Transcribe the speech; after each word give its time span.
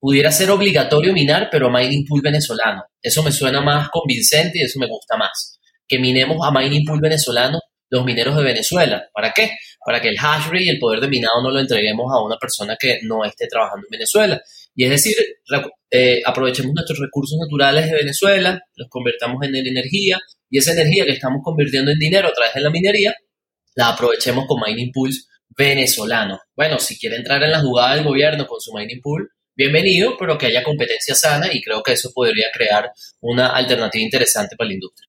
pudiera 0.00 0.30
ser 0.30 0.50
obligatorio 0.50 1.12
minar, 1.12 1.48
pero 1.50 1.68
a 1.68 1.70
mining 1.70 2.04
pool 2.06 2.20
venezolano. 2.22 2.84
Eso 3.02 3.22
me 3.22 3.32
suena 3.32 3.60
más 3.60 3.88
convincente 3.90 4.58
y 4.58 4.62
eso 4.62 4.78
me 4.78 4.86
gusta 4.86 5.16
más. 5.16 5.58
Que 5.86 5.98
minemos 5.98 6.38
a 6.46 6.50
mining 6.50 6.84
pool 6.84 7.00
venezolano 7.00 7.60
los 7.90 8.04
mineros 8.04 8.36
de 8.36 8.42
Venezuela. 8.42 9.08
¿Para 9.12 9.32
qué? 9.32 9.50
Para 9.84 10.00
que 10.00 10.08
el 10.08 10.16
hash 10.18 10.46
rate 10.46 10.64
y 10.64 10.68
el 10.68 10.78
poder 10.78 11.00
de 11.00 11.08
minado 11.08 11.42
no 11.42 11.50
lo 11.50 11.60
entreguemos 11.60 12.12
a 12.12 12.22
una 12.22 12.36
persona 12.36 12.76
que 12.78 12.98
no 13.02 13.24
esté 13.24 13.46
trabajando 13.48 13.86
en 13.86 13.98
Venezuela. 13.98 14.40
Y 14.74 14.84
es 14.84 14.90
decir, 14.90 15.16
eh, 15.90 16.20
aprovechemos 16.24 16.72
nuestros 16.74 16.98
recursos 16.98 17.38
naturales 17.40 17.90
de 17.90 17.96
Venezuela, 17.96 18.60
los 18.76 18.88
convertamos 18.88 19.42
en 19.42 19.56
energía 19.56 20.18
y 20.50 20.58
esa 20.58 20.72
energía 20.72 21.04
que 21.04 21.12
estamos 21.12 21.40
convirtiendo 21.42 21.90
en 21.90 21.98
dinero 21.98 22.28
a 22.28 22.32
través 22.32 22.54
de 22.54 22.60
la 22.60 22.70
minería, 22.70 23.14
la 23.74 23.88
aprovechemos 23.88 24.46
con 24.46 24.60
mining 24.64 24.92
pools 24.92 25.26
venezolanos. 25.56 26.38
Bueno, 26.54 26.78
si 26.78 26.98
quiere 26.98 27.16
entrar 27.16 27.42
en 27.42 27.50
la 27.50 27.60
jugada 27.60 27.96
del 27.96 28.04
gobierno 28.04 28.46
con 28.46 28.60
su 28.60 28.72
mining 28.72 29.00
pool, 29.02 29.28
bienvenido, 29.58 30.16
pero 30.16 30.38
que 30.38 30.46
haya 30.46 30.62
competencia 30.62 31.16
sana 31.16 31.48
y 31.52 31.60
creo 31.60 31.82
que 31.82 31.92
eso 31.92 32.12
podría 32.14 32.46
crear 32.54 32.92
una 33.20 33.48
alternativa 33.48 34.04
interesante 34.04 34.54
para 34.56 34.68
la 34.68 34.74
industria. 34.74 35.08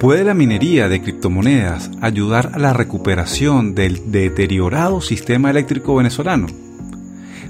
¿Puede 0.00 0.24
la 0.24 0.34
minería 0.34 0.88
de 0.88 1.00
criptomonedas 1.00 1.88
ayudar 2.02 2.50
a 2.52 2.58
la 2.58 2.72
recuperación 2.72 3.76
del 3.76 4.10
deteriorado 4.10 5.00
sistema 5.00 5.50
eléctrico 5.50 5.94
venezolano? 5.94 6.48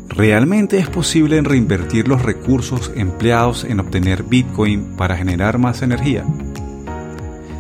¿Realmente 0.08 0.78
es 0.78 0.90
posible 0.90 1.40
reinvertir 1.40 2.06
los 2.06 2.22
recursos 2.22 2.92
empleados 2.94 3.64
en 3.64 3.80
obtener 3.80 4.24
Bitcoin 4.24 4.94
para 4.94 5.16
generar 5.16 5.56
más 5.56 5.80
energía? 5.80 6.22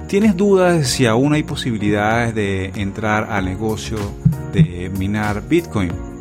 ¿Tienes 0.06 0.36
dudas 0.36 0.86
si 0.86 1.06
aún 1.06 1.32
hay 1.32 1.44
posibilidades 1.44 2.34
de 2.34 2.66
entrar 2.76 3.32
al 3.32 3.46
negocio 3.46 3.96
de 4.52 4.90
minar 4.90 5.48
Bitcoin? 5.48 6.13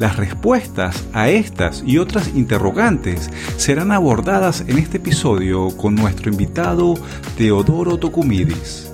Las 0.00 0.16
respuestas 0.16 1.04
a 1.12 1.28
estas 1.28 1.84
y 1.86 1.98
otras 1.98 2.28
interrogantes 2.28 3.30
serán 3.58 3.92
abordadas 3.92 4.64
en 4.66 4.78
este 4.78 4.96
episodio 4.96 5.76
con 5.76 5.94
nuestro 5.94 6.30
invitado 6.30 6.94
Teodoro 7.36 7.98
Tocumidis, 7.98 8.90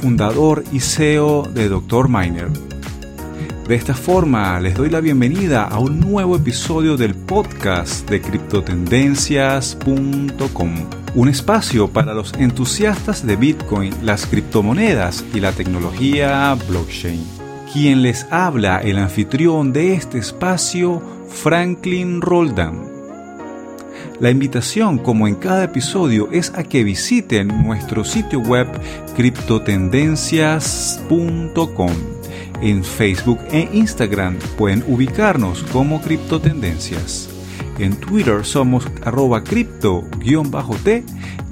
fundador 0.00 0.62
y 0.72 0.78
CEO 0.78 1.42
de 1.42 1.68
Dr. 1.68 2.08
Miner. 2.08 2.50
De 3.66 3.74
esta 3.74 3.94
forma, 3.94 4.60
les 4.60 4.76
doy 4.76 4.90
la 4.90 5.00
bienvenida 5.00 5.64
a 5.64 5.80
un 5.80 5.98
nuevo 5.98 6.36
episodio 6.36 6.96
del 6.96 7.16
podcast 7.16 8.08
de 8.08 8.20
criptotendencias.com, 8.20 10.74
un 11.16 11.28
espacio 11.28 11.88
para 11.88 12.14
los 12.14 12.32
entusiastas 12.34 13.26
de 13.26 13.34
Bitcoin, 13.34 13.92
las 14.06 14.26
criptomonedas 14.26 15.24
y 15.34 15.40
la 15.40 15.50
tecnología 15.50 16.56
blockchain. 16.68 17.43
Quien 17.74 18.02
les 18.02 18.26
habla, 18.30 18.78
el 18.78 18.96
anfitrión 18.98 19.72
de 19.72 19.94
este 19.94 20.18
espacio, 20.18 21.02
Franklin 21.28 22.20
Roldan. 22.20 22.84
La 24.20 24.30
invitación, 24.30 24.98
como 24.98 25.26
en 25.26 25.34
cada 25.34 25.64
episodio, 25.64 26.28
es 26.30 26.52
a 26.54 26.62
que 26.62 26.84
visiten 26.84 27.48
nuestro 27.64 28.04
sitio 28.04 28.38
web 28.38 28.68
criptotendencias.com. 29.16 31.92
En 32.62 32.84
Facebook 32.84 33.40
e 33.50 33.68
Instagram 33.72 34.38
pueden 34.56 34.84
ubicarnos 34.86 35.64
como 35.64 36.00
Criptotendencias. 36.00 37.28
En 37.80 37.96
Twitter 37.96 38.44
somos 38.44 38.86
arroba 39.02 39.42
cripto-t 39.42 41.02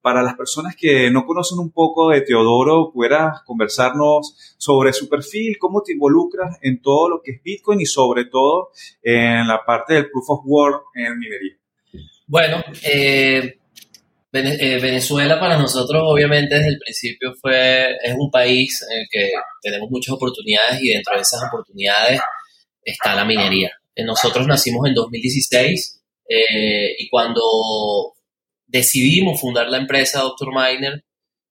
para 0.01 0.23
las 0.23 0.33
personas 0.33 0.75
que 0.75 1.11
no 1.11 1.23
conocen 1.27 1.59
un 1.59 1.69
poco 1.71 2.09
de 2.09 2.21
Teodoro, 2.21 2.91
pudieras 2.91 3.43
conversarnos 3.45 4.55
sobre 4.57 4.91
su 4.91 5.07
perfil, 5.07 5.59
cómo 5.59 5.83
te 5.83 5.93
involucras 5.93 6.57
en 6.63 6.81
todo 6.81 7.07
lo 7.07 7.21
que 7.21 7.33
es 7.33 7.43
Bitcoin 7.43 7.79
y 7.81 7.85
sobre 7.85 8.25
todo 8.25 8.69
en 9.03 9.47
la 9.47 9.63
parte 9.63 9.93
del 9.93 10.09
Proof 10.09 10.29
of 10.29 10.41
Work 10.45 10.85
en 10.95 11.19
minería. 11.19 11.57
Bueno, 12.25 12.63
eh, 12.83 13.56
Venezuela 14.41 15.39
para 15.39 15.57
nosotros 15.57 16.01
obviamente 16.05 16.55
desde 16.55 16.69
el 16.69 16.79
principio 16.79 17.33
fue, 17.41 17.95
es 18.03 18.15
un 18.17 18.29
país 18.31 18.85
en 18.91 18.99
el 18.99 19.07
que 19.09 19.31
tenemos 19.61 19.89
muchas 19.89 20.13
oportunidades 20.13 20.81
y 20.81 20.89
dentro 20.89 21.15
de 21.15 21.21
esas 21.21 21.41
oportunidades 21.47 22.19
está 22.83 23.15
la 23.15 23.25
minería. 23.25 23.71
Eh, 23.95 24.03
nosotros 24.03 24.47
nacimos 24.47 24.87
en 24.87 24.93
2016 24.93 26.01
eh, 26.29 26.95
y 26.97 27.09
cuando 27.09 27.41
decidimos 28.65 29.39
fundar 29.39 29.69
la 29.69 29.77
empresa 29.77 30.21
Dr. 30.21 30.49
Miner, 30.49 31.03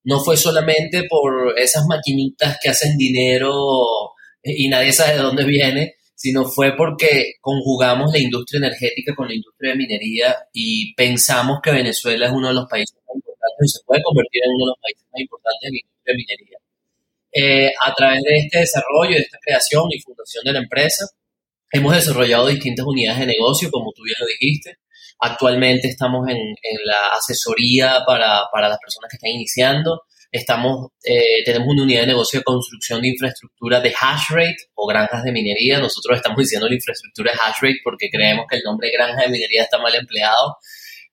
no 0.03 0.19
fue 0.23 0.37
solamente 0.37 1.03
por 1.09 1.59
esas 1.59 1.85
maquinitas 1.87 2.57
que 2.61 2.69
hacen 2.69 2.97
dinero 2.97 3.51
y 4.43 4.69
nadie 4.69 4.93
sabe 4.93 5.13
de 5.13 5.23
dónde 5.23 5.43
viene, 5.43 5.95
sino 6.17 6.45
fue 6.45 6.75
porque 6.75 7.33
conjugamos 7.39 8.11
la 8.11 8.19
industria 8.19 8.57
energética 8.57 9.13
con 9.15 9.27
la 9.27 9.35
industria 9.35 9.71
de 9.71 9.77
minería 9.77 10.35
y 10.51 10.95
pensamos 10.95 11.59
que 11.61 11.71
Venezuela 11.71 12.25
es 12.25 12.31
uno 12.33 12.47
de 12.47 12.55
los 12.55 12.67
países 12.67 12.97
más 13.07 13.15
importantes 13.15 13.61
y 13.61 13.69
se 13.69 13.83
puede 13.85 14.01
convertir 14.01 14.41
en 14.43 14.49
uno 14.49 14.65
de 14.65 14.69
los 14.71 14.79
países 14.81 15.05
más 15.13 15.21
importantes 15.21 15.67
en 15.67 15.73
la 15.73 15.79
industria 15.79 16.13
de 16.13 16.17
minería. 16.17 16.57
Eh, 17.31 17.71
a 17.85 17.93
través 17.93 18.23
de 18.23 18.35
este 18.35 18.59
desarrollo, 18.59 19.13
de 19.13 19.21
esta 19.21 19.37
creación 19.39 19.83
y 19.91 20.01
fundación 20.01 20.43
de 20.43 20.53
la 20.53 20.59
empresa, 20.59 21.05
hemos 21.71 21.93
desarrollado 21.93 22.47
distintas 22.47 22.85
unidades 22.87 23.19
de 23.19 23.27
negocio, 23.27 23.69
como 23.69 23.91
tú 23.93 24.01
bien 24.01 24.17
lo 24.19 24.25
dijiste. 24.25 24.79
Actualmente 25.19 25.87
estamos 25.87 26.27
en, 26.29 26.37
en 26.37 26.77
la 26.83 27.13
asesoría 27.15 28.01
para, 28.07 28.41
para 28.51 28.69
las 28.69 28.79
personas 28.79 29.07
que 29.11 29.17
están 29.17 29.29
iniciando, 29.29 30.01
Estamos, 30.31 30.91
eh, 31.03 31.43
tenemos 31.45 31.67
una 31.69 31.83
unidad 31.83 32.01
de 32.01 32.07
negocio 32.07 32.39
de 32.39 32.43
construcción 32.43 33.01
de 33.01 33.09
infraestructura 33.09 33.79
de 33.79 33.89
hash 33.99 34.29
rate 34.29 34.57
o 34.75 34.87
granjas 34.87 35.23
de 35.23 35.31
minería. 35.31 35.79
Nosotros 35.79 36.17
estamos 36.17 36.37
diciendo 36.39 36.67
la 36.67 36.75
infraestructura 36.75 37.31
de 37.31 37.39
hash 37.41 37.57
rate 37.61 37.79
porque 37.83 38.09
creemos 38.11 38.45
que 38.49 38.57
el 38.57 38.63
nombre 38.63 38.91
granja 38.91 39.23
de 39.23 39.29
minería 39.29 39.63
está 39.63 39.77
mal 39.79 39.93
empleado. 39.95 40.57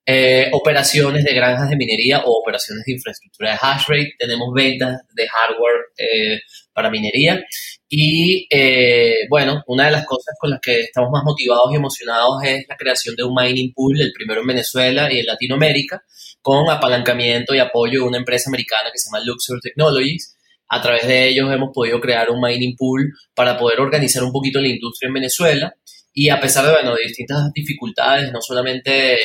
eh, 0.07 0.51
operaciones 0.53 1.25
de 1.25 1.33
granjas 1.35 1.71
de 1.71 1.77
minería 1.77 2.21
o 2.25 2.39
operaciones 2.41 2.85
de 2.85 2.93
infraestructura 2.93 3.53
de 3.53 3.59
hash 3.61 3.85
rate, 3.89 4.15
tenemos 4.19 4.49
ventas 4.55 5.01
de 5.15 5.27
hardware 5.29 5.81
eh, 5.97 6.41
para 6.75 6.91
minería 6.91 7.43
y 7.89 8.47
eh, 8.51 9.27
bueno, 9.31 9.63
una 9.67 9.87
de 9.87 9.93
las 9.93 10.05
cosas 10.05 10.35
con 10.39 10.51
las 10.51 10.61
que 10.61 10.81
estamos 10.81 11.11
más 11.13 11.23
motivados 11.25 11.73
y 11.73 11.77
emocionados 11.77 12.43
es 12.45 12.67
la 12.69 12.77
creación 12.77 13.15
de 13.17 13.25
un 13.25 13.35
mining 13.35 13.73
pool, 13.73 13.99
el 14.01 14.13
primero 14.13 14.41
en 14.41 14.49
Venezuela 14.49 15.11
y 15.13 15.21
en 15.21 15.27
Latinoamérica, 15.27 16.03
con 16.45 16.69
apalancamiento 16.69 17.55
y 17.55 17.59
apoyo 17.59 18.03
de 18.03 18.07
una 18.07 18.19
empresa 18.19 18.51
americana 18.51 18.91
que 18.93 18.99
se 18.99 19.09
llama 19.09 19.25
Luxor 19.25 19.61
Technologies. 19.63 20.37
A 20.69 20.83
través 20.83 21.07
de 21.07 21.29
ellos 21.29 21.51
hemos 21.51 21.71
podido 21.73 21.99
crear 22.03 22.31
un 22.31 22.39
mining 22.39 22.77
pool 22.77 23.11
para 23.35 23.57
poder 23.57 23.81
organizar 23.81 24.23
un 24.23 24.31
poquito 24.31 24.61
la 24.61 24.69
industria 24.69 25.09
en 25.09 25.15
Venezuela 25.15 25.75
y 26.13 26.29
a 26.29 26.39
pesar 26.39 26.67
de, 26.67 26.73
bueno, 26.73 26.95
de 26.97 27.05
distintas 27.05 27.51
dificultades, 27.55 28.31
no 28.31 28.43
solamente 28.43 29.17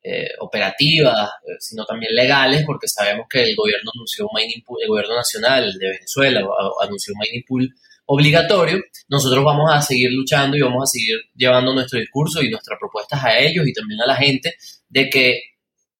eh, 0.00 0.28
operativas, 0.38 1.28
eh, 1.42 1.56
sino 1.58 1.84
también 1.84 2.14
legales, 2.14 2.62
porque 2.64 2.86
sabemos 2.86 3.26
que 3.28 3.42
el 3.42 3.56
gobierno 3.56 3.90
anunció 3.92 4.28
un 4.28 4.40
mining 4.40 4.62
pool, 4.64 4.78
el 4.80 4.88
gobierno 4.90 5.16
nacional 5.16 5.76
de 5.76 5.88
Venezuela 5.88 6.40
anunció 6.82 7.14
un 7.14 7.20
mining 7.20 7.44
pool 7.48 7.68
obligatorio, 8.06 8.80
nosotros 9.08 9.44
vamos 9.44 9.68
a 9.74 9.82
seguir 9.82 10.10
luchando 10.12 10.56
y 10.56 10.60
vamos 10.60 10.84
a 10.84 10.86
seguir 10.86 11.18
llevando 11.34 11.74
nuestro 11.74 11.98
discurso 11.98 12.40
y 12.40 12.48
nuestras 12.48 12.78
propuestas 12.78 13.24
a 13.24 13.36
ellos 13.40 13.66
y 13.66 13.72
también 13.72 14.00
a 14.02 14.06
la 14.06 14.14
gente 14.14 14.54
de 14.88 15.10
que 15.10 15.40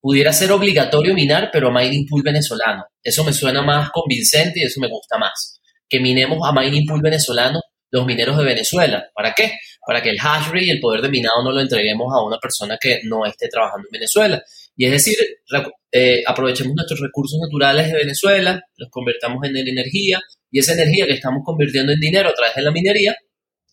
pudiera 0.01 0.33
ser 0.33 0.51
obligatorio 0.53 1.15
minar, 1.15 1.51
pero 1.53 1.69
a 1.69 1.73
mining 1.73 2.07
pool 2.09 2.23
venezolano. 2.23 2.85
Eso 3.03 3.25
me 3.25 3.33
suena 3.33 3.63
más 3.63 3.91
convincente 3.91 4.61
y 4.61 4.65
eso 4.65 4.81
me 4.81 4.89
gusta 4.89 5.19
más. 5.19 5.61
Que 5.89 6.01
minemos 6.01 6.39
a 6.49 6.53
mining 6.53 6.87
pool 6.87 7.01
venezolano 7.03 7.61
los 7.91 8.07
mineros 8.07 8.37
de 8.39 8.45
Venezuela. 8.45 9.05
¿Para 9.15 9.33
qué? 9.33 9.53
Para 9.85 10.03
que 10.03 10.11
el 10.11 10.19
hash 10.21 10.47
rate 10.47 10.67
y 10.67 10.71
el 10.71 10.81
poder 10.81 11.03
de 11.03 11.09
minado 11.09 11.43
no 11.43 11.51
lo 11.53 11.61
entreguemos 11.61 12.13
a 12.15 12.25
una 12.25 12.39
persona 12.39 12.79
que 12.81 13.01
no 13.05 13.27
esté 13.27 13.49
trabajando 13.49 13.89
en 13.89 13.99
Venezuela. 13.99 14.43
Y 14.77 14.87
es 14.87 14.93
decir, 14.93 15.17
eh, 15.93 16.23
aprovechemos 16.27 16.75
nuestros 16.75 17.01
recursos 17.01 17.39
naturales 17.43 17.89
de 17.89 17.99
Venezuela, 17.99 18.63
los 18.77 18.89
convertamos 18.91 19.45
en 19.45 19.57
energía 19.57 20.21
y 20.51 20.61
esa 20.61 20.73
energía 20.73 21.07
que 21.07 21.15
estamos 21.15 21.43
convirtiendo 21.45 21.93
en 21.93 22.01
dinero 22.01 22.31
a 22.31 22.35
través 22.35 22.55
de 22.55 22.63
la 22.63 22.71
minería, 22.71 23.17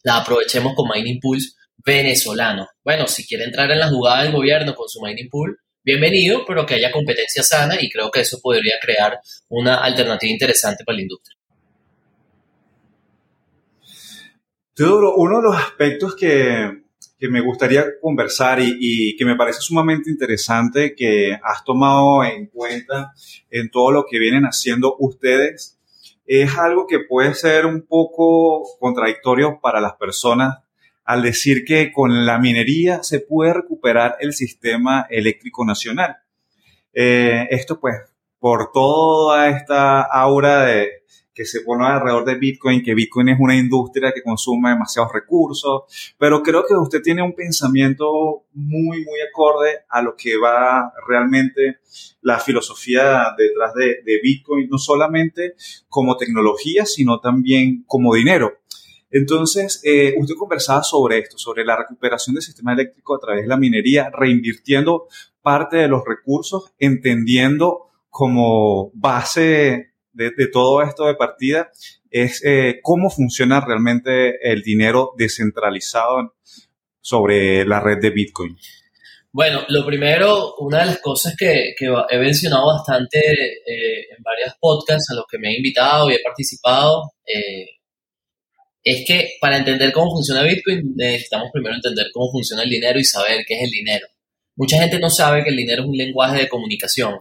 la 0.04 0.18
aprovechemos 0.18 0.74
con 0.76 0.90
Mining 0.94 1.20
Pools 1.22 1.56
venezolano. 1.78 2.68
Bueno, 2.84 3.08
si 3.08 3.26
quiere 3.26 3.46
entrar 3.46 3.70
en 3.72 3.80
la 3.80 3.90
jugada 3.90 4.24
del 4.24 4.34
gobierno 4.34 4.76
con 4.76 4.90
su 4.90 5.02
Mining 5.02 5.30
Pool, 5.30 5.58
bienvenido, 5.88 6.44
pero 6.46 6.66
que 6.66 6.74
haya 6.74 6.92
competencia 6.92 7.42
sana 7.44 7.78
y 7.80 7.90
creo 7.90 8.12
que 8.12 8.20
eso 8.20 8.40
podría 8.44 8.76
crear 8.82 9.22
una 9.48 9.78
alternativa 9.78 10.30
interesante 10.30 10.84
para 10.84 10.98
la 10.98 11.04
industria. 11.04 11.38
Teodoro, 14.74 15.16
uno 15.16 15.38
de 15.38 15.44
los 15.44 15.56
aspectos 15.56 16.14
que, 16.14 16.84
me 17.22 17.40
gustaría 17.40 17.86
conversar 18.02 18.60
y, 18.62 19.16
que 19.16 19.24
me 19.24 19.38
parece 19.38 19.62
sumamente 19.62 20.12
interesante 20.12 20.94
que 20.94 21.34
has 21.42 21.64
tomado 21.64 22.22
en 22.26 22.48
cuenta 22.48 23.14
en 23.50 23.72
todo 23.72 23.92
lo 23.92 24.06
que 24.06 24.20
vienen 24.20 24.44
haciendo 24.44 24.98
ustedes 25.00 25.80
es 26.26 26.58
algo 26.58 26.86
que 26.86 27.00
puede 27.00 27.34
ser 27.34 27.66
un 27.66 27.88
poco 27.88 28.64
contradictorio 28.78 29.60
para 29.62 29.80
las 29.80 29.94
personas 29.94 30.58
al 31.08 31.24
decir 31.24 31.66
que 31.66 31.92
con 31.92 32.26
la 32.26 32.38
minería 32.38 33.02
se 33.02 33.22
puede 33.22 33.54
recuperar 33.54 34.18
el 34.20 34.34
sistema 34.34 35.08
eléctrico 35.10 35.66
nacional. 35.66 36.18
Eh, 36.94 37.48
esto 37.50 37.80
pues 37.80 37.96
por 38.40 38.72
toda 38.72 39.50
esta 39.50 40.02
aura 40.02 40.66
de, 40.66 40.90
que 41.38 41.46
se 41.46 41.62
pone 41.62 41.86
alrededor 41.86 42.26
de 42.26 42.36
Bitcoin, 42.36 42.84
que 42.84 42.96
Bitcoin 42.96 43.30
es 43.30 43.38
una 43.40 43.56
industria 43.56 44.12
que 44.12 44.24
consume 44.24 44.72
demasiados 44.72 45.14
recursos, 45.14 45.84
pero 46.18 46.42
creo 46.42 46.66
que 46.68 46.74
usted 46.74 47.02
tiene 47.02 47.22
un 47.22 47.36
pensamiento 47.36 48.46
muy, 48.54 49.06
muy 49.06 49.22
acorde 49.22 49.82
a 49.88 50.02
lo 50.02 50.16
que 50.16 50.36
va 50.36 50.92
realmente 51.08 51.78
la 52.22 52.40
filosofía 52.40 53.36
detrás 53.38 53.74
de, 53.76 54.20
Bitcoin, 54.22 54.68
no 54.70 54.80
solamente 54.80 55.54
como 55.88 56.18
tecnología, 56.18 56.86
sino 56.86 57.20
también 57.20 57.84
como 57.86 58.16
dinero. 58.16 58.58
Entonces, 59.10 59.82
eh, 59.84 60.16
usted 60.18 60.36
conversaba 60.36 60.84
sobre 60.84 61.20
esto, 61.20 61.38
sobre 61.38 61.64
la 61.64 61.78
recuperación 61.78 62.36
del 62.36 62.44
sistema 62.44 62.74
eléctrico 62.74 63.16
a 63.16 63.20
través 63.20 63.44
de 63.44 63.48
la 63.48 63.58
minería, 63.58 64.10
reinvirtiendo 64.12 65.08
parte 65.42 65.78
de 65.78 65.88
los 65.88 66.04
recursos, 66.06 66.74
entendiendo 66.78 67.88
como 68.10 68.92
base 68.94 69.94
de, 70.12 70.32
todo 70.52 70.82
esto 70.82 71.06
de 71.06 71.16
partida 71.16 71.70
es 72.10 72.44
eh, 72.44 72.80
cómo 72.82 73.10
funciona 73.10 73.64
realmente 73.64 74.38
el 74.42 74.64
dinero 74.64 75.14
descentralizado 75.18 76.34
sobre 77.00 77.66
la 77.66 77.80
red 77.80 78.00
de 78.02 78.10
Bitcoin. 78.10 78.58
Bueno, 79.32 79.62
lo 79.70 79.86
primero, 79.86 80.56
una 80.56 80.80
de 80.80 80.86
las 80.88 81.00
cosas 81.00 81.36
que, 81.38 81.76
he 82.10 82.18
mencionado 82.18 82.66
bastante 82.74 83.20
eh, 83.20 84.08
en 84.18 84.24
varios 84.24 84.56
podcasts 84.60 85.12
a 85.12 85.16
los 85.16 85.26
que 85.30 85.38
me 85.38 85.50
he 85.50 85.58
invitado 85.58 86.10
y 86.10 86.16
he 86.16 86.24
participado, 86.24 87.12
es 88.90 89.06
que 89.06 89.32
para 89.42 89.58
entender 89.58 89.92
cómo 89.92 90.12
funciona 90.12 90.44
Bitcoin 90.44 90.94
necesitamos 90.96 91.50
primero 91.52 91.76
entender 91.76 92.08
cómo 92.14 92.32
funciona 92.32 92.64
el 92.64 92.70
dinero 92.70 93.00
y 93.00 93.04
saber 93.04 93.44
qué 93.46 93.56
es 93.56 93.64
el 93.64 93.72
dinero. 93.72 94.08
Mucha 94.56 94.80
gente 94.80 95.00
no 95.00 95.10
sabe 95.10 95.44
que 95.44 95.50
el 95.50 95.58
dinero 95.58 95.84
es 95.84 95.90
un 95.90 95.98
lenguaje 95.98 96.40
de 96.40 96.50
comunicación 96.50 97.16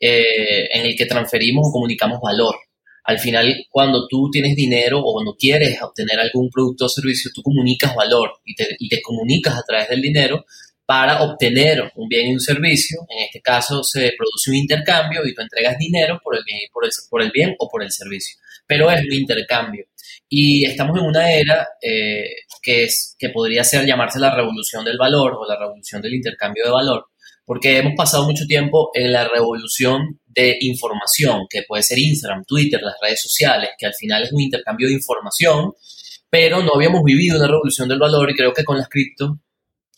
eh, 0.00 0.68
en 0.72 0.86
el 0.86 0.96
que 0.96 1.06
transferimos 1.06 1.68
o 1.68 1.72
comunicamos 1.72 2.20
valor. 2.20 2.56
Al 3.04 3.18
final, 3.18 3.66
cuando 3.70 4.08
tú 4.08 4.30
tienes 4.30 4.56
dinero 4.56 5.00
o 5.00 5.12
cuando 5.12 5.36
quieres 5.36 5.80
obtener 5.82 6.18
algún 6.18 6.48
producto 6.48 6.86
o 6.86 6.88
servicio, 6.88 7.30
tú 7.34 7.42
comunicas 7.42 7.94
valor 7.94 8.40
y 8.44 8.54
te, 8.54 9.02
comunicas 9.02 9.58
a 9.58 9.62
través 9.62 9.88
del 9.88 10.00
dinero 10.00 10.44
para 10.86 11.22
obtener 11.22 11.92
un 11.96 12.08
bien 12.08 12.30
y 12.30 12.32
un 12.32 12.40
servicio. 12.40 12.98
En 13.10 13.24
este 13.24 13.40
caso, 13.40 13.84
se 13.84 14.12
produce 14.16 14.50
un 14.50 14.56
intercambio 14.56 15.20
y 15.26 15.34
tú 15.34 15.42
entregas 15.42 15.76
dinero 15.78 16.18
por 16.24 16.36
el 16.36 16.42
bien, 16.44 16.60
por 16.72 16.84
el, 16.84 16.90
por 17.10 17.22
el 17.22 17.30
bien 17.30 17.54
o 17.58 17.68
por 17.68 17.82
el 17.82 17.92
servicio. 17.92 18.38
Pero 18.66 18.90
es 18.90 19.02
un 19.02 19.12
intercambio. 19.12 19.84
Y 20.28 20.64
estamos 20.64 20.98
en 20.98 21.06
una 21.06 21.32
era 21.32 21.66
eh, 21.80 22.24
que, 22.62 22.84
es, 22.84 23.14
que 23.18 23.28
podría 23.28 23.62
ser 23.62 23.86
llamarse 23.86 24.18
la 24.18 24.34
revolución 24.34 24.84
del 24.84 24.98
valor 24.98 25.34
o 25.38 25.46
la 25.46 25.58
revolución 25.58 26.00
del 26.02 26.14
intercambio 26.14 26.64
de 26.64 26.70
valor, 26.70 27.06
porque 27.44 27.78
hemos 27.78 27.92
pasado 27.96 28.24
mucho 28.24 28.46
tiempo 28.46 28.90
en 28.94 29.12
la 29.12 29.28
revolución 29.28 30.20
de 30.26 30.56
información, 30.60 31.46
que 31.48 31.62
puede 31.66 31.82
ser 31.82 31.98
Instagram, 31.98 32.44
Twitter, 32.44 32.80
las 32.82 32.96
redes 33.00 33.22
sociales, 33.22 33.70
que 33.78 33.86
al 33.86 33.94
final 33.94 34.24
es 34.24 34.32
un 34.32 34.40
intercambio 34.40 34.88
de 34.88 34.94
información, 34.94 35.72
pero 36.30 36.62
no 36.62 36.74
habíamos 36.74 37.02
vivido 37.04 37.38
una 37.38 37.46
revolución 37.46 37.88
del 37.88 37.98
valor 37.98 38.30
y 38.30 38.34
creo 38.34 38.52
que 38.52 38.64
con 38.64 38.78
las 38.78 38.88
cripto 38.88 39.38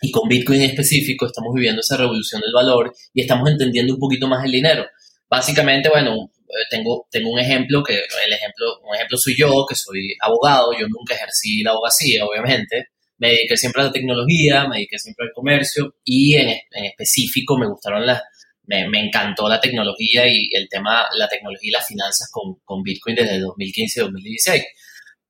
y 0.02 0.10
con 0.10 0.28
Bitcoin 0.28 0.60
en 0.60 0.70
específico 0.70 1.24
estamos 1.24 1.54
viviendo 1.54 1.80
esa 1.80 1.96
revolución 1.96 2.42
del 2.42 2.52
valor 2.52 2.92
y 3.14 3.22
estamos 3.22 3.48
entendiendo 3.48 3.94
un 3.94 4.00
poquito 4.00 4.28
más 4.28 4.44
el 4.44 4.52
dinero. 4.52 4.84
Básicamente, 5.30 5.88
bueno, 5.88 6.30
tengo, 6.70 7.06
tengo 7.10 7.30
un 7.30 7.38
ejemplo 7.38 7.82
que 7.82 7.94
el 7.94 8.32
ejemplo, 8.32 8.80
un 8.82 8.94
ejemplo 8.94 9.16
soy 9.16 9.34
yo, 9.36 9.64
que 9.68 9.74
soy 9.74 10.14
abogado, 10.20 10.72
yo 10.72 10.86
nunca 10.88 11.14
ejercí 11.14 11.62
la 11.62 11.70
abogacía, 11.70 12.24
obviamente, 12.24 12.88
me 13.18 13.28
dediqué 13.28 13.56
siempre 13.56 13.82
a 13.82 13.86
la 13.86 13.92
tecnología, 13.92 14.66
me 14.68 14.76
dediqué 14.76 14.98
siempre 14.98 15.26
al 15.26 15.32
comercio 15.34 15.96
y 16.04 16.34
en, 16.34 16.50
específico 16.84 17.58
me 17.58 17.68
gustaron 17.68 18.06
las, 18.06 18.22
me, 18.64 18.84
encantó 19.00 19.48
la 19.48 19.60
tecnología 19.60 20.26
y 20.26 20.50
el 20.52 20.68
tema, 20.68 21.06
la 21.16 21.28
tecnología 21.28 21.68
y 21.68 21.72
las 21.72 21.86
finanzas 21.86 22.28
con, 22.30 22.56
con 22.64 22.82
Bitcoin 22.82 23.16
desde 23.16 23.40
2015 23.40 24.00
y 24.00 24.02
2016. 24.02 24.64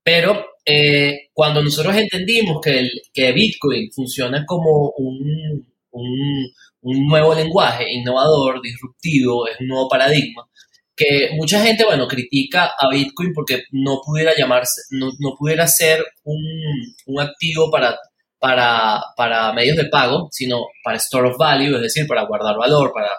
Pero 0.02 0.46
eh, 0.64 1.30
cuando 1.32 1.62
nosotros 1.62 1.96
entendimos 1.96 2.60
que, 2.62 2.78
el, 2.78 2.90
que 3.12 3.32
Bitcoin 3.32 3.90
funciona 3.92 4.44
como 4.46 4.92
un, 4.96 5.66
un, 5.90 6.52
un 6.82 7.06
nuevo 7.06 7.34
lenguaje 7.34 7.92
innovador, 7.92 8.60
disruptivo, 8.62 9.48
es 9.48 9.60
un 9.60 9.68
nuevo 9.68 9.88
paradigma, 9.88 10.48
que 10.96 11.30
mucha 11.36 11.62
gente, 11.62 11.84
bueno, 11.84 12.08
critica 12.08 12.72
a 12.78 12.88
Bitcoin 12.90 13.32
porque 13.34 13.64
no 13.72 14.00
pudiera 14.04 14.34
llamarse, 14.36 14.80
no, 14.90 15.12
pudiera 15.38 15.66
ser 15.66 16.02
un, 16.24 17.20
activo 17.20 17.70
para, 17.70 17.98
para, 18.38 19.02
para, 19.16 19.52
medios 19.52 19.76
de 19.76 19.86
pago, 19.86 20.28
sino 20.32 20.62
para 20.82 20.96
store 20.96 21.28
of 21.28 21.36
value, 21.38 21.76
es 21.76 21.82
decir, 21.82 22.06
para 22.06 22.24
guardar 22.24 22.56
valor, 22.56 22.92
para, 22.94 23.10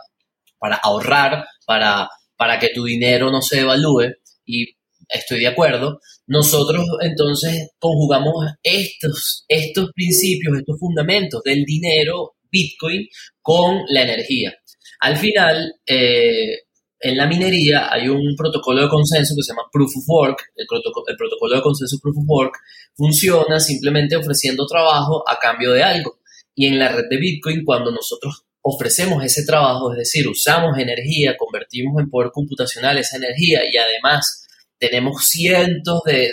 para 0.57 0.77
ahorrar, 0.77 1.45
para, 1.65 2.09
para 2.35 2.57
que 2.57 2.69
tu 2.73 2.85
dinero 2.85 3.29
no 3.31 3.41
se 3.41 3.57
devalúe. 3.57 4.13
Y 4.45 4.65
estoy 5.07 5.41
de 5.41 5.47
acuerdo. 5.47 5.99
Nosotros 6.25 6.83
entonces 7.01 7.69
conjugamos 7.79 8.33
estos, 8.63 9.45
estos 9.47 9.91
principios, 9.93 10.57
estos 10.57 10.79
fundamentos 10.79 11.41
del 11.43 11.63
dinero 11.63 12.35
Bitcoin 12.49 13.07
con 13.41 13.83
la 13.89 14.01
energía. 14.01 14.53
Al 14.99 15.15
final, 15.17 15.73
eh, 15.85 16.61
en 16.99 17.17
la 17.17 17.27
minería 17.27 17.91
hay 17.91 18.09
un 18.09 18.35
protocolo 18.35 18.81
de 18.81 18.89
consenso 18.89 19.35
que 19.35 19.43
se 19.43 19.51
llama 19.51 19.69
Proof 19.71 19.97
of 19.97 20.03
Work. 20.07 20.51
El, 20.55 20.65
protocolo, 20.67 21.55
de 21.55 21.61
consenso 21.61 21.99
Proof 22.01 22.17
of 22.17 22.23
Work 22.27 22.57
funciona 22.95 23.59
simplemente 23.59 24.15
ofreciendo 24.15 24.65
trabajo 24.65 25.23
a 25.27 25.37
cambio 25.37 25.73
de 25.73 25.83
algo. 25.83 26.19
Y 26.55 26.65
en 26.65 26.79
la 26.79 26.89
red 26.89 27.05
de 27.09 27.17
Bitcoin, 27.17 27.63
cuando 27.63 27.91
nosotros 27.91 28.45
ofrecemos 28.61 29.23
ese 29.23 29.45
trabajo, 29.45 29.91
es 29.93 29.99
decir, 29.99 30.27
usamos 30.27 30.77
energía, 30.77 31.37
convertimos 31.37 32.01
en 32.01 32.09
poder 32.09 32.31
computacional 32.31 32.97
esa 32.97 33.17
energía 33.17 33.61
y 33.71 33.77
además 33.77 34.47
tenemos 34.79 35.25
cientos 35.25 36.01
de, 36.03 36.31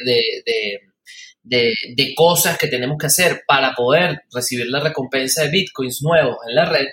de 1.43 2.15
cosas 2.17 2.59
que 2.59 2.69
tenemos 2.69 2.97
que 2.99 3.07
hacer 3.07 3.43
para 3.47 3.75
poder 3.75 4.23
recibir 4.33 4.67
la 4.67 4.81
recompensa 4.81 5.43
de 5.43 5.51
Bitcoins 5.51 6.03
nuevos 6.03 6.39
en 6.49 6.55
la 6.55 6.65
red, 6.65 6.87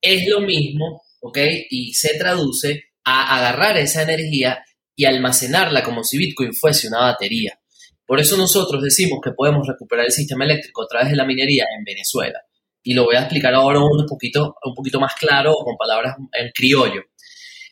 es 0.00 0.28
lo 0.28 0.40
mismo, 0.40 1.02
¿ok? 1.20 1.38
Y 1.70 1.92
se 1.94 2.18
traduce 2.18 2.89
a 3.04 3.38
agarrar 3.38 3.78
esa 3.78 4.02
energía 4.02 4.64
y 4.94 5.04
almacenarla 5.04 5.82
como 5.82 6.04
si 6.04 6.18
Bitcoin 6.18 6.54
fuese 6.54 6.88
una 6.88 7.00
batería. 7.00 7.58
Por 8.06 8.20
eso 8.20 8.36
nosotros 8.36 8.82
decimos 8.82 9.20
que 9.22 9.32
podemos 9.32 9.66
recuperar 9.66 10.06
el 10.06 10.12
sistema 10.12 10.44
eléctrico 10.44 10.82
a 10.82 10.86
través 10.86 11.10
de 11.10 11.16
la 11.16 11.24
minería 11.24 11.64
en 11.78 11.84
Venezuela. 11.84 12.40
Y 12.82 12.94
lo 12.94 13.04
voy 13.04 13.16
a 13.16 13.20
explicar 13.20 13.54
ahora 13.54 13.78
un 13.80 14.06
poquito, 14.06 14.56
un 14.64 14.74
poquito 14.74 14.98
más 14.98 15.14
claro 15.14 15.54
con 15.64 15.76
palabras 15.76 16.16
en 16.32 16.50
criollo. 16.54 17.02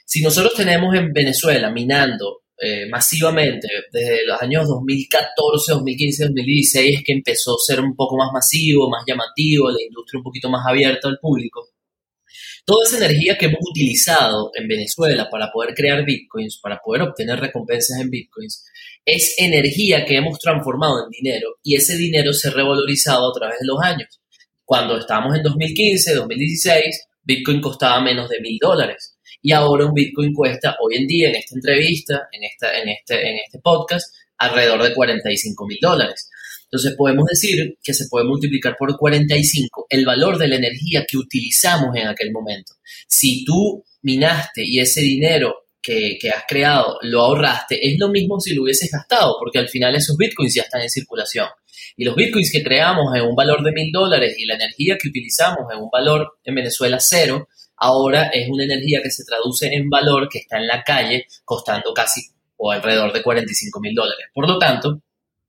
Si 0.07 0.23
nosotros 0.23 0.55
tenemos 0.55 0.95
en 0.95 1.13
Venezuela 1.13 1.71
minando 1.71 2.43
eh, 2.61 2.89
masivamente 2.89 3.69
desde 3.93 4.27
los 4.27 4.41
años 4.41 4.67
2014, 4.67 5.73
2015, 5.73 6.25
2016 6.25 6.99
es 6.99 7.05
que 7.05 7.13
empezó 7.13 7.53
a 7.53 7.65
ser 7.65 7.81
un 7.81 7.95
poco 7.95 8.17
más 8.17 8.31
masivo, 8.33 8.89
más 8.91 9.05
llamativo, 9.07 9.71
la 9.71 9.83
industria 9.83 10.19
un 10.19 10.25
poquito 10.25 10.49
más 10.49 10.67
abierta 10.67 11.09
al 11.09 11.19
público. 11.21 11.69
Toda 12.65 12.85
esa 12.85 12.99
energía 12.99 13.37
que 13.37 13.47
hemos 13.47 13.61
utilizado 13.61 14.51
en 14.55 14.69
Venezuela 14.69 15.29
para 15.31 15.51
poder 15.51 15.75
crear 15.75 16.05
bitcoins, 16.05 16.59
para 16.63 16.79
poder 16.79 17.03
obtener 17.03 17.41
recompensas 17.41 18.01
en 18.01 18.11
bitcoins, 18.11 18.65
es 19.05 19.35
energía 19.39 20.05
que 20.05 20.17
hemos 20.17 20.39
transformado 20.39 21.05
en 21.05 21.11
dinero 21.11 21.57
y 21.63 21.77
ese 21.77 21.97
dinero 21.97 22.33
se 22.33 22.49
ha 22.49 22.53
revalorizado 22.53 23.31
a 23.31 23.39
través 23.39 23.59
de 23.61 23.67
los 23.67 23.81
años. 23.83 24.21
Cuando 24.65 24.99
estábamos 24.99 25.37
en 25.37 25.43
2015, 25.43 26.15
2016, 26.15 27.07
bitcoin 27.23 27.61
costaba 27.61 28.01
menos 28.03 28.29
de 28.29 28.41
mil 28.41 28.59
dólares 28.61 29.19
y 29.43 29.53
ahora 29.53 29.87
un 29.87 29.95
Bitcoin 29.95 30.33
cuesta 30.35 30.77
hoy 30.81 30.97
en 30.97 31.07
día 31.07 31.29
en 31.29 31.37
esta 31.37 31.55
entrevista, 31.55 32.29
en, 32.33 32.45
esta, 32.45 32.79
en, 32.79 32.89
este, 32.89 33.31
en 33.31 33.37
este 33.45 33.59
podcast, 33.61 34.15
alrededor 34.37 34.83
de 34.83 34.95
45 34.95 35.67
mil 35.67 35.79
dólares. 35.81 36.29
Entonces 36.71 36.95
podemos 36.97 37.27
decir 37.27 37.79
que 37.83 37.95
se 37.95 38.07
puede 38.09 38.27
multiplicar 38.27 38.77
por 38.79 38.97
45 38.97 39.87
el 39.89 40.05
valor 40.05 40.37
de 40.37 40.49
la 40.49 40.57
energía 40.57 41.07
que 41.09 41.17
utilizamos 41.17 41.97
en 41.97 42.09
aquel 42.09 42.31
momento. 42.31 42.75
Si 43.07 43.45
tú 43.45 43.85
minaste 44.03 44.63
y 44.65 44.79
ese 44.79 45.01
dinero 45.01 45.55
que, 45.81 46.19
que, 46.21 46.29
has 46.29 46.45
creado 46.47 46.99
lo 47.03 47.23
ahorraste, 47.23 47.79
es 47.89 47.99
lo 47.99 48.09
mismo 48.11 48.39
si 48.39 48.55
lo 48.55 48.65
hubieses 48.65 48.91
gastado, 48.91 49.37
porque 49.39 49.59
al 49.59 49.69
final 49.69 49.97
esos 49.97 50.17
bitcoins 50.19 50.55
ya 50.55 50.63
están 50.63 50.83
en 50.83 50.91
circulación. 50.91 51.49
Y 51.97 52.05
los 52.05 52.15
bitcoins 52.15 52.53
que 52.53 52.63
creamos 52.63 53.15
en 53.17 53.23
un 53.23 53.35
valor 53.35 53.63
de 53.63 53.73
mil 53.73 53.91
dólares 53.91 54.37
y 54.39 54.45
la 54.45 54.57
energía 54.57 54.99
que 55.01 55.09
utilizamos 55.09 55.67
en 55.73 55.81
un 55.81 55.89
valor 55.91 56.39
en 56.45 56.55
Venezuela 56.55 56.99
cero, 57.01 57.49
ahora 57.77 58.27
es 58.27 58.49
una 58.51 58.65
energía 58.65 59.01
que 59.03 59.11
se 59.11 59.25
traduce 59.25 59.73
en 59.73 59.89
valor 59.89 60.29
que 60.29 60.39
está 60.39 60.59
en 60.59 60.67
la 60.67 60.83
calle 60.83 61.27
costando 61.45 61.95
casi 61.95 62.21
o 62.57 62.71
alrededor 62.71 63.13
de 63.13 63.23
45 63.23 63.81
mil 63.81 63.95
dólares. 63.95 64.27
Por 64.35 64.47
lo 64.47 64.59
tanto, 64.59 65.01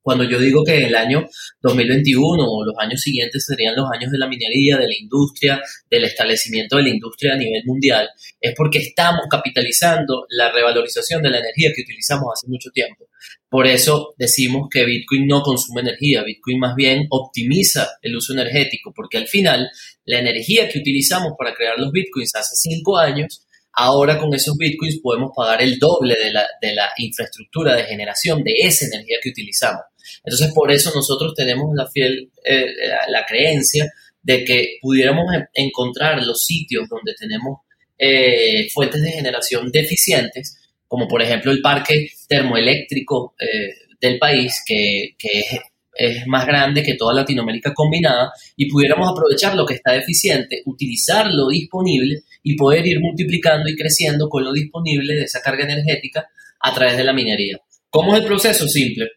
cuando 0.01 0.23
yo 0.23 0.39
digo 0.39 0.63
que 0.63 0.85
el 0.85 0.95
año 0.95 1.27
2021 1.61 2.43
o 2.43 2.65
los 2.65 2.75
años 2.79 3.01
siguientes 3.01 3.45
serían 3.45 3.75
los 3.75 3.85
años 3.93 4.11
de 4.11 4.17
la 4.17 4.27
minería, 4.27 4.77
de 4.77 4.87
la 4.87 4.97
industria, 4.97 5.61
del 5.89 6.05
establecimiento 6.05 6.77
de 6.77 6.83
la 6.83 6.89
industria 6.89 7.33
a 7.33 7.37
nivel 7.37 7.63
mundial, 7.65 8.09
es 8.39 8.53
porque 8.55 8.79
estamos 8.79 9.21
capitalizando 9.29 10.25
la 10.29 10.51
revalorización 10.51 11.21
de 11.21 11.29
la 11.29 11.39
energía 11.39 11.71
que 11.75 11.81
utilizamos 11.81 12.27
hace 12.33 12.47
mucho 12.47 12.69
tiempo. 12.71 13.07
Por 13.49 13.67
eso 13.67 14.13
decimos 14.17 14.67
que 14.71 14.85
Bitcoin 14.85 15.27
no 15.27 15.41
consume 15.41 15.81
energía, 15.81 16.23
Bitcoin 16.23 16.59
más 16.59 16.75
bien 16.75 17.07
optimiza 17.09 17.89
el 18.01 18.15
uso 18.15 18.33
energético, 18.33 18.93
porque 18.95 19.17
al 19.17 19.27
final 19.27 19.69
la 20.05 20.19
energía 20.19 20.69
que 20.69 20.79
utilizamos 20.79 21.33
para 21.37 21.53
crear 21.53 21.77
los 21.77 21.91
Bitcoins 21.91 22.35
hace 22.35 22.55
cinco 22.55 22.97
años 22.97 23.45
Ahora 23.81 24.19
con 24.19 24.33
esos 24.33 24.57
bitcoins 24.57 24.99
podemos 25.01 25.31
pagar 25.33 25.61
el 25.61 25.79
doble 25.79 26.15
de 26.15 26.31
la, 26.31 26.89
infraestructura 26.97 27.75
de 27.75 27.83
generación 27.83 28.43
de 28.43 28.53
esa 28.57 28.85
energía 28.87 29.17
que 29.21 29.29
utilizamos. 29.29 29.81
Entonces, 30.23 30.53
por 30.53 30.71
eso 30.71 30.91
nosotros 30.93 31.33
tenemos 31.35 31.73
la 31.75 31.87
fiel, 31.87 32.31
eh, 32.43 32.65
la, 33.09 33.25
creencia 33.25 33.91
de 34.21 34.43
que 34.43 34.77
pudiéramos 34.81 35.25
encontrar 35.53 36.23
los 36.25 36.43
sitios 36.43 36.87
donde 36.89 37.13
tenemos 37.17 37.59
eh, 37.97 38.69
fuentes 38.73 39.01
de 39.01 39.11
generación 39.11 39.71
deficientes, 39.71 40.57
como 40.87 41.07
por 41.07 41.21
ejemplo 41.21 41.51
el 41.51 41.61
parque 41.61 42.09
termoeléctrico 42.27 43.35
eh, 43.39 43.75
del 43.99 44.17
país, 44.17 44.63
que, 44.65 45.15
que 45.17 45.39
es 45.39 45.59
es 45.99 46.25
más 46.27 46.47
grande 46.47 46.81
que 46.81 46.95
toda 46.95 47.13
Latinoamérica 47.13 47.73
combinada 47.73 48.31
y 48.55 48.69
pudiéramos 48.69 49.11
aprovechar 49.11 49.53
lo 49.55 49.65
que 49.65 49.73
está 49.73 49.91
deficiente, 49.91 50.61
utilizar 50.65 51.27
lo 51.29 51.49
disponible 51.49 52.23
y 52.41 52.55
poder 52.55 52.87
ir 52.87 53.01
multiplicando 53.01 53.67
y 53.67 53.75
creciendo 53.75 54.29
con 54.29 54.45
lo 54.45 54.53
disponible 54.53 55.13
de 55.15 55.23
esa 55.23 55.41
carga 55.41 55.65
energética 55.65 56.29
a 56.61 56.73
través 56.73 56.95
de 56.95 57.03
la 57.03 57.11
minería. 57.11 57.59
¿Cómo 57.89 58.15
es 58.15 58.21
el 58.21 58.27
proceso? 58.27 58.65
Simple. 58.67 59.09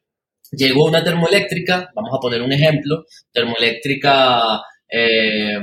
Llegó 0.55 0.85
una 0.85 1.03
termoeléctrica, 1.03 1.91
vamos 1.95 2.11
a 2.15 2.21
poner 2.21 2.43
un 2.43 2.53
ejemplo, 2.53 3.07
termoeléctrica, 3.33 4.61
eh, 4.87 5.57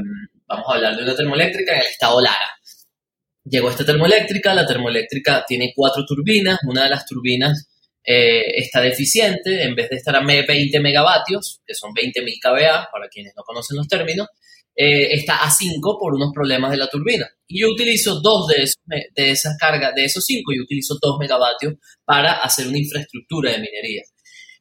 vamos 0.48 0.65
a 0.67 0.75
hablar 0.75 0.98
de 0.98 1.03
una 1.03 1.15
termoeléctrica 1.15 1.74
en 1.74 1.81
el 1.81 1.86
estado 1.86 2.19
Lara. 2.19 2.50
Llegó 3.46 3.69
esta 3.69 3.86
termoeléctrica, 3.86 4.55
la 4.55 4.65
termoeléctrica 4.65 5.46
tiene 5.48 5.74
cuatro 5.75 6.03
turbinas, 6.05 6.58
una 6.67 6.86
de 6.86 6.89
las 6.89 7.05
turbinas 7.05 7.69
eh, 8.03 8.41
está 8.55 8.81
deficiente, 8.81 9.62
en 9.62 9.75
vez 9.75 9.91
de 9.91 9.98
estar 9.98 10.15
a 10.15 10.25
20 10.25 10.79
megavatios, 10.79 11.62
que 11.63 11.75
son 11.75 11.91
20.000 11.93 12.39
kVA, 12.41 12.89
para 12.91 13.08
quienes 13.10 13.34
no 13.36 13.43
conocen 13.43 13.77
los 13.77 13.88
términos, 13.88 14.27
eh, 14.75 15.13
está 15.13 15.43
a 15.43 15.51
5 15.51 15.98
por 16.00 16.15
unos 16.15 16.31
problemas 16.34 16.72
de 16.72 16.77
la 16.77 16.89
turbina. 16.89 17.27
Y 17.48 17.62
yo 17.62 17.67
utilizo 17.69 18.19
dos 18.22 18.48
de, 18.48 18.63
esos, 18.63 18.81
de 18.88 19.29
esas 19.31 19.55
cargas, 19.60 19.93
de 19.93 20.05
esos 20.05 20.25
5, 20.25 20.51
yo 20.55 20.63
utilizo 20.63 20.98
2 21.00 21.17
megavatios 21.19 21.75
para 22.03 22.34
hacer 22.41 22.67
una 22.67 22.79
infraestructura 22.79 23.51
de 23.51 23.60
minería. 23.60 24.01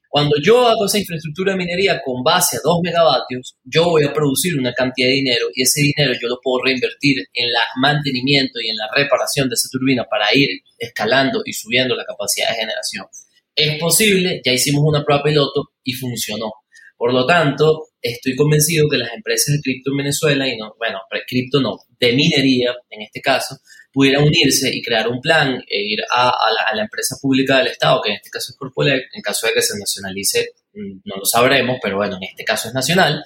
Cuando 0.08 0.36
yo 0.42 0.66
hago 0.66 0.86
esa 0.86 0.98
infraestructura 0.98 1.52
de 1.52 1.58
minería 1.58 2.00
con 2.02 2.22
base 2.22 2.56
a 2.56 2.60
2 2.64 2.80
megavatios, 2.82 3.56
yo 3.62 3.84
voy 3.84 4.04
a 4.04 4.12
producir 4.12 4.58
una 4.58 4.72
cantidad 4.72 5.08
de 5.08 5.14
dinero 5.14 5.46
y 5.54 5.62
ese 5.62 5.82
dinero 5.82 6.14
yo 6.20 6.28
lo 6.28 6.38
puedo 6.42 6.64
reinvertir 6.64 7.18
en 7.34 7.48
el 7.48 7.54
mantenimiento 7.76 8.58
y 8.60 8.70
en 8.70 8.76
la 8.76 8.88
reparación 8.94 9.48
de 9.50 9.54
esa 9.54 9.68
turbina 9.70 10.04
para 10.08 10.34
ir 10.34 10.48
escalando 10.78 11.42
y 11.44 11.52
subiendo 11.52 11.94
la 11.94 12.06
capacidad 12.06 12.48
de 12.48 12.54
generación. 12.54 13.06
Es 13.54 13.78
posible, 13.78 14.40
ya 14.44 14.52
hicimos 14.52 14.82
una 14.84 15.04
prueba 15.04 15.22
piloto 15.22 15.72
y 15.84 15.92
funcionó. 15.92 16.52
Por 16.96 17.12
lo 17.12 17.26
tanto, 17.26 17.88
estoy 18.00 18.34
convencido 18.34 18.88
que 18.88 18.96
las 18.96 19.12
empresas 19.12 19.54
de 19.54 19.60
cripto 19.60 19.90
en 19.90 19.98
Venezuela, 19.98 20.48
y 20.48 20.56
no, 20.56 20.74
bueno, 20.78 21.00
cripto 21.28 21.60
no, 21.60 21.76
de 22.00 22.12
minería 22.12 22.74
en 22.90 23.02
este 23.02 23.20
caso, 23.20 23.56
pudieran 23.92 24.24
unirse 24.24 24.70
y 24.72 24.82
crear 24.82 25.08
un 25.08 25.20
plan 25.20 25.62
e 25.66 25.82
ir 25.82 26.00
a, 26.10 26.32
la, 26.74 26.82
empresa 26.82 27.16
pública 27.20 27.58
del 27.58 27.68
Estado, 27.68 28.00
que 28.02 28.10
en 28.10 28.16
este 28.16 28.30
caso 28.30 28.52
es 28.52 28.56
Corpolec, 28.56 29.08
en 29.12 29.22
caso 29.22 29.46
de 29.46 29.54
que 29.54 29.62
se 29.62 29.78
nacionalice, 29.78 30.50
mm, 30.74 31.00
no 31.04 31.16
lo 31.16 31.24
sabremos, 31.24 31.78
pero 31.82 31.96
bueno, 31.96 32.16
en 32.16 32.24
este 32.24 32.44
caso 32.44 32.68
es 32.68 32.74
nacional, 32.74 33.24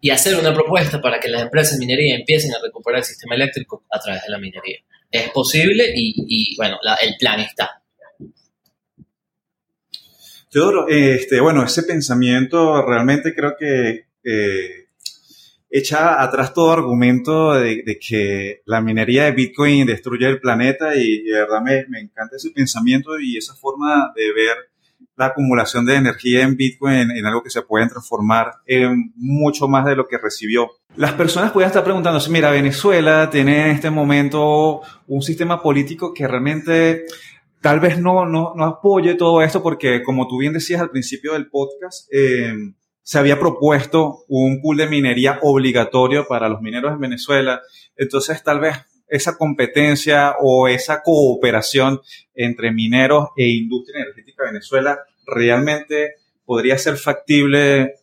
y 0.00 0.10
hacer 0.10 0.36
una 0.36 0.54
propuesta 0.54 1.00
para 1.00 1.18
que 1.18 1.28
las 1.28 1.42
empresas 1.42 1.78
de 1.78 1.86
minería 1.86 2.14
empiecen 2.14 2.54
a 2.54 2.62
recuperar 2.62 3.00
el 3.00 3.04
sistema 3.04 3.34
eléctrico 3.34 3.84
a 3.90 3.98
través 3.98 4.22
de 4.22 4.30
la 4.30 4.38
minería. 4.38 4.78
Es 5.10 5.30
posible 5.30 5.92
y, 5.94 6.54
bueno, 6.56 6.78
el 7.02 7.14
plan 7.18 7.40
está. 7.40 7.82
Teodoro, 10.50 10.86
este, 10.88 11.40
bueno, 11.40 11.64
ese 11.64 11.82
pensamiento 11.82 12.82
realmente 12.86 13.34
creo 13.34 13.56
que 13.58 14.06
eh, 14.24 14.85
echa 15.70 16.22
atrás 16.22 16.54
todo 16.54 16.72
argumento 16.72 17.52
de, 17.52 17.98
que 18.00 18.62
la 18.66 18.80
minería 18.80 19.24
de 19.24 19.32
Bitcoin 19.32 19.86
destruye 19.86 20.26
el 20.26 20.40
planeta 20.40 20.94
y, 20.94 21.22
de 21.22 21.32
verdad 21.32 21.60
me, 21.62 21.86
me, 21.88 22.00
encanta 22.00 22.36
ese 22.36 22.50
pensamiento 22.50 23.18
y 23.18 23.36
esa 23.36 23.54
forma 23.54 24.12
de 24.14 24.32
ver 24.32 24.56
la 25.16 25.26
acumulación 25.26 25.86
de 25.86 25.96
energía 25.96 26.42
en 26.42 26.56
Bitcoin 26.56 27.10
en, 27.10 27.26
algo 27.26 27.42
que 27.42 27.50
se 27.50 27.62
puede 27.62 27.88
transformar 27.88 28.52
en 28.66 29.12
mucho 29.16 29.66
más 29.66 29.86
de 29.86 29.96
lo 29.96 30.06
que 30.06 30.18
recibió. 30.18 30.70
Las 30.96 31.12
personas 31.12 31.52
pueden 31.52 31.68
estar 31.68 31.84
preguntándose, 31.84 32.30
mira, 32.30 32.50
Venezuela 32.50 33.28
tiene 33.30 33.62
en 33.62 33.70
este 33.70 33.90
momento 33.90 34.82
un 35.06 35.22
sistema 35.22 35.62
político 35.62 36.12
que 36.12 36.28
realmente 36.28 37.04
tal 37.60 37.80
vez 37.80 37.98
no, 37.98 38.26
no, 38.26 38.52
no 38.54 38.64
apoye 38.64 39.14
todo 39.14 39.42
esto 39.42 39.62
porque, 39.62 40.02
como 40.02 40.28
tú 40.28 40.38
bien 40.38 40.52
decías 40.52 40.80
al 40.80 40.90
principio 40.90 41.32
del 41.32 41.48
podcast, 41.48 42.08
eh, 42.12 42.54
se 43.06 43.20
había 43.20 43.38
propuesto 43.38 44.24
un 44.26 44.60
pool 44.60 44.78
de 44.78 44.88
minería 44.88 45.38
obligatorio 45.42 46.26
para 46.26 46.48
los 46.48 46.60
mineros 46.60 46.92
en 46.92 46.98
Venezuela. 46.98 47.62
Entonces, 47.96 48.42
tal 48.42 48.58
vez 48.58 48.78
esa 49.06 49.38
competencia 49.38 50.34
o 50.40 50.66
esa 50.66 51.02
cooperación 51.04 52.00
entre 52.34 52.72
mineros 52.72 53.28
e 53.36 53.46
industria 53.46 54.00
energética 54.02 54.42
de 54.42 54.50
Venezuela 54.50 54.98
realmente 55.24 56.16
podría 56.44 56.76
ser 56.78 56.96
factible 56.96 57.94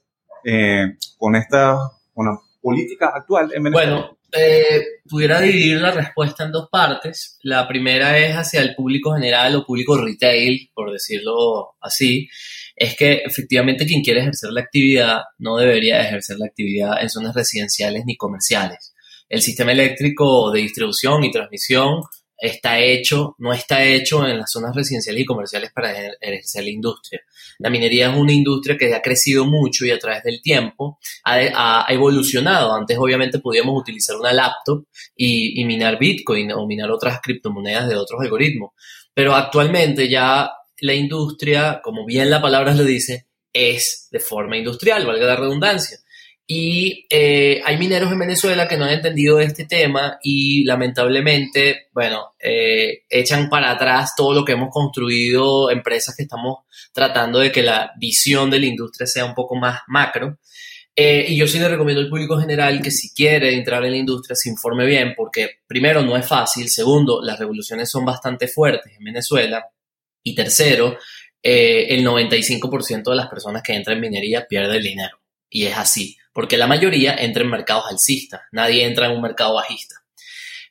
eh, 0.45 0.95
con 1.17 1.36
esta 1.36 1.74
la 2.15 2.39
política 2.62 3.12
actual 3.13 3.51
en 3.53 3.63
Venezuela. 3.63 3.91
Bueno, 3.91 4.17
eh, 4.31 4.86
pudiera 5.10 5.41
dividir 5.41 5.81
la 5.81 5.91
respuesta 5.91 6.45
en 6.45 6.53
dos 6.53 6.69
partes. 6.72 7.39
La 7.43 7.67
primera 7.67 8.17
es 8.17 8.36
hacia 8.36 8.62
el 8.62 8.74
público 8.74 9.13
general 9.13 9.53
o 9.57 9.65
público 9.65 9.98
retail, 9.98 10.72
por 10.74 10.93
decirlo 10.93 11.75
así. 11.81 12.29
Es 12.75 12.96
que 12.96 13.22
efectivamente 13.25 13.86
quien 13.86 14.01
quiere 14.01 14.22
ejercer 14.22 14.51
la 14.51 14.62
actividad 14.62 15.22
no 15.38 15.58
debería 15.58 16.01
ejercer 16.01 16.38
la 16.39 16.48
actividad 16.48 17.01
en 17.01 17.10
zonas 17.10 17.36
residenciales 17.36 18.03
ni 18.06 18.18
comerciales. 18.18 18.94
El 19.30 19.42
sistema 19.42 19.72
eléctrico 19.72 20.51
de 20.51 20.62
distribución 20.62 21.24
y 21.24 21.32
transmisión 21.32 22.01
está 22.38 22.80
hecho, 22.80 23.36
no 23.38 23.53
está 23.53 23.84
hecho 23.86 24.27
en 24.27 24.38
las 24.38 24.51
zonas 24.51 24.75
residenciales 24.75 25.22
y 25.22 25.25
comerciales 25.25 25.72
para 25.72 25.94
ejercer 26.20 26.63
la 26.63 26.70
industria. 26.72 27.22
La 27.60 27.70
minería 27.70 28.12
es 28.12 28.18
una 28.18 28.34
industria 28.34 28.77
que 28.77 28.94
ha 28.94 29.01
crecido 29.01 29.46
mucho 29.46 29.86
y 29.86 29.92
a 29.92 30.00
través 30.00 30.24
del 30.24 30.42
tiempo 30.42 31.00
ha, 31.24 31.86
evolucionado. 31.89 32.74
Antes 32.74 32.98
obviamente 32.98 33.39
podíamos 33.39 33.80
utilizar 33.80 34.18
una 34.18 34.34
laptop 34.34 34.86
y, 35.15 35.63
minar 35.63 35.98
Bitcoin 35.98 36.51
o 36.51 36.68
minar 36.68 36.92
otras 36.92 37.22
criptomonedas 37.22 37.88
de 37.88 37.96
otros 37.96 38.20
algoritmos. 38.22 38.72
Pero 39.13 39.36
actualmente 39.36 40.10
ya 40.10 40.51
la 40.82 40.94
industria, 40.94 41.82
como 41.84 42.06
bien 42.06 42.30
la 42.30 42.42
palabra 42.42 42.74
lo 42.74 42.84
dice, 42.84 43.27
es 43.51 44.08
de 44.12 44.20
forma 44.20 44.58
industrial, 44.58 45.06
valga 45.06 45.27
la 45.27 45.36
redundancia. 45.36 46.00
Y 46.46 47.06
eh, 47.10 47.62
hay 47.63 47.77
mineros 47.77 48.12
en 48.12 48.20
Venezuela 48.20 48.68
que 48.68 48.75
no 48.75 48.84
han 48.84 48.92
entendido 48.92 49.39
este 49.39 49.65
tema 49.65 50.20
y 50.22 50.65
lamentablemente, 50.65 51.88
bueno, 51.94 52.34
eh, 52.38 53.03
echan 53.10 53.50
para 53.50 53.72
atrás 53.72 54.13
todo 54.15 54.34
lo 54.34 54.44
que 54.44 54.51
hemos 54.51 54.70
construido, 54.70 55.72
empresas 55.72 56.15
que 56.15 56.24
estamos 56.24 56.65
tratando 56.92 57.39
de 57.39 57.51
que 57.51 57.63
la 57.63 57.92
visión 57.98 58.50
de 58.50 58.60
la 58.60 58.65
industria 58.65 59.08
sea 59.08 59.25
un 59.25 59.34
poco 59.34 59.56
más 59.56 59.82
macro. 59.88 60.38
Eh, 60.96 61.25
y 61.30 61.38
yo 61.38 61.48
sí 61.48 61.58
le 61.58 61.70
recomiendo 61.70 62.01
al 62.01 62.10
público 62.10 62.38
general 62.39 62.82
que 62.82 62.92
si 62.92 63.13
quiere 63.13 63.53
entrar 63.53 63.84
en 63.86 63.92
la 63.92 63.98
industria 63.98 64.36
se 64.36 64.50
informe 64.50 64.86
bien, 64.86 65.13
porque 65.15 65.62
primero 65.65 66.03
no 66.03 66.15
es 66.18 66.27
fácil, 66.27 66.70
segundo, 66.70 67.22
las 67.24 67.39
revoluciones 67.39 67.89
son 67.89 68.06
bastante 68.06 68.48
fuertes 68.48 68.94
en 68.98 69.03
Venezuela, 69.06 69.65
y 70.24 70.36
tercero, 70.36 70.98
el 71.42 72.06
95% 72.06 73.10
de 73.10 73.15
las 73.15 73.27
personas 73.27 73.62
que 73.62 73.74
entran 73.74 73.98
en 73.98 74.01
minería 74.01 74.48
pierde 74.48 74.77
el 74.77 74.84
dinero. 74.84 75.20
Y 75.50 75.65
es 75.65 75.77
así 75.77 76.18
porque 76.34 76.58
la 76.58 76.68
mayoría 76.68 77.15
entra 77.15 77.44
en 77.44 77.50
mercados 77.50 77.86
alcistas, 77.89 78.42
nadie 78.51 78.84
entra 78.84 79.06
en 79.06 79.13
un 79.13 79.22
mercado 79.22 79.53
bajista. 79.53 79.96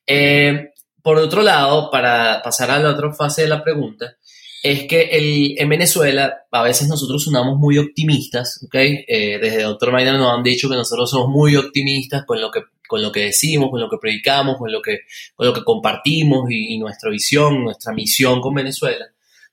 Eh, 0.07 0.73
por 1.03 1.19
otro 1.19 1.43
lado, 1.43 1.91
para 1.91 2.43
pasar 2.43 2.71
a 2.71 2.79
la 2.79 2.91
otra 2.91 3.13
fase 3.15 3.43
de 3.43 3.49
la 3.49 3.63
pregunta, 3.63 4.17
es 4.63 4.85
que 4.85 5.03
el, 5.03 5.55
en 5.59 5.69
Venezuela 5.69 6.47
a 6.51 6.63
veces 6.63 6.89
nosotros 6.89 7.25
sonamos 7.25 7.59
muy 7.59 7.79
optimistas, 7.79 8.61
¿ok? 8.65 8.75
Eh, 8.75 9.39
desde 9.41 9.63
Dr. 9.63 9.93
Miner 9.93 10.15
nos 10.15 10.37
han 10.37 10.43
dicho 10.43 10.69
que 10.69 10.77
nosotros 10.77 11.11
somos 11.11 11.29
muy 11.29 11.57
optimistas 11.57 12.25
con 12.25 12.41
lo 12.41 12.51
que, 12.51 12.61
con 12.87 13.03
lo 13.03 13.11
que 13.11 13.25
decimos, 13.25 13.71
con 13.71 13.81
lo 13.81 13.89
que 13.89 13.99
predicamos, 14.01 14.59
con 14.59 14.71
lo 14.71 14.81
que, 14.81 15.01
con 15.35 15.47
lo 15.47 15.53
que 15.53 15.65
compartimos 15.65 16.49
y 16.51 16.79
nuestra 16.79 17.11
visión, 17.11 17.65
nuestra 17.65 17.93
misión 17.93 18.41
con 18.41 18.55
Venezuela. 18.55 19.07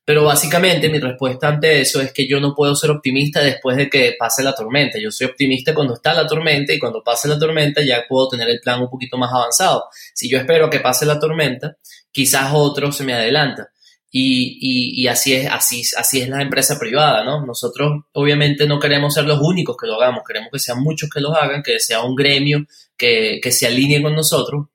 Pero 0.10 0.24
básicamente 0.24 0.90
mi 0.90 0.98
respuesta 0.98 1.50
ante 1.50 1.82
eso 1.82 2.02
es 2.02 2.12
que 2.12 2.28
yo 2.28 2.40
no 2.40 2.56
puedo 2.56 2.76
ser 2.76 2.90
optimista 2.90 3.44
después 3.44 3.78
de 3.78 3.88
que 3.92 4.16
pase 4.18 4.42
la 4.42 4.56
tormenta. 4.56 4.98
Yo 5.00 5.12
soy 5.12 5.28
optimista 5.28 5.72
cuando 5.76 5.94
está 5.94 6.16
la 6.16 6.26
tormenta 6.26 6.74
y 6.74 6.80
cuando 6.80 7.04
pase 7.04 7.28
la 7.28 7.38
tormenta 7.38 7.80
ya 7.86 8.06
puedo 8.10 8.28
tener 8.28 8.50
el 8.50 8.60
plan 8.60 8.82
un 8.82 8.90
poquito 8.90 9.20
más 9.20 9.32
avanzado. 9.32 9.84
Si 10.16 10.28
yo 10.28 10.40
espero 10.40 10.68
que 10.68 10.80
pase 10.80 11.06
la 11.06 11.20
tormenta, 11.20 11.78
quizás 12.12 12.50
otro 12.56 12.92
se 12.92 13.04
me 13.04 13.14
adelanta. 13.14 13.70
Y, 14.10 15.06
así 15.06 15.36
es, 15.36 15.48
así, 15.48 15.84
así 15.96 16.22
es 16.22 16.28
la 16.28 16.42
empresa 16.42 16.80
privada, 16.80 17.24
¿no? 17.24 17.46
Nosotros 17.46 18.06
obviamente 18.14 18.66
no 18.66 18.80
queremos 18.80 19.14
ser 19.14 19.26
los 19.26 19.40
únicos 19.40 19.78
que 19.80 19.86
lo 19.86 20.02
hagamos, 20.02 20.24
queremos 20.28 20.50
que 20.52 20.58
sean 20.58 20.82
muchos 20.82 21.08
que 21.08 21.22
lo 21.22 21.36
hagan, 21.36 21.62
que 21.62 21.80
sea 21.80 22.02
un 22.02 22.16
gremio 22.16 22.66
que, 22.98 23.40
que 23.44 23.52
se 23.52 23.68
alinee 23.68 24.02
con 24.02 24.16
nosotros. 24.16 24.70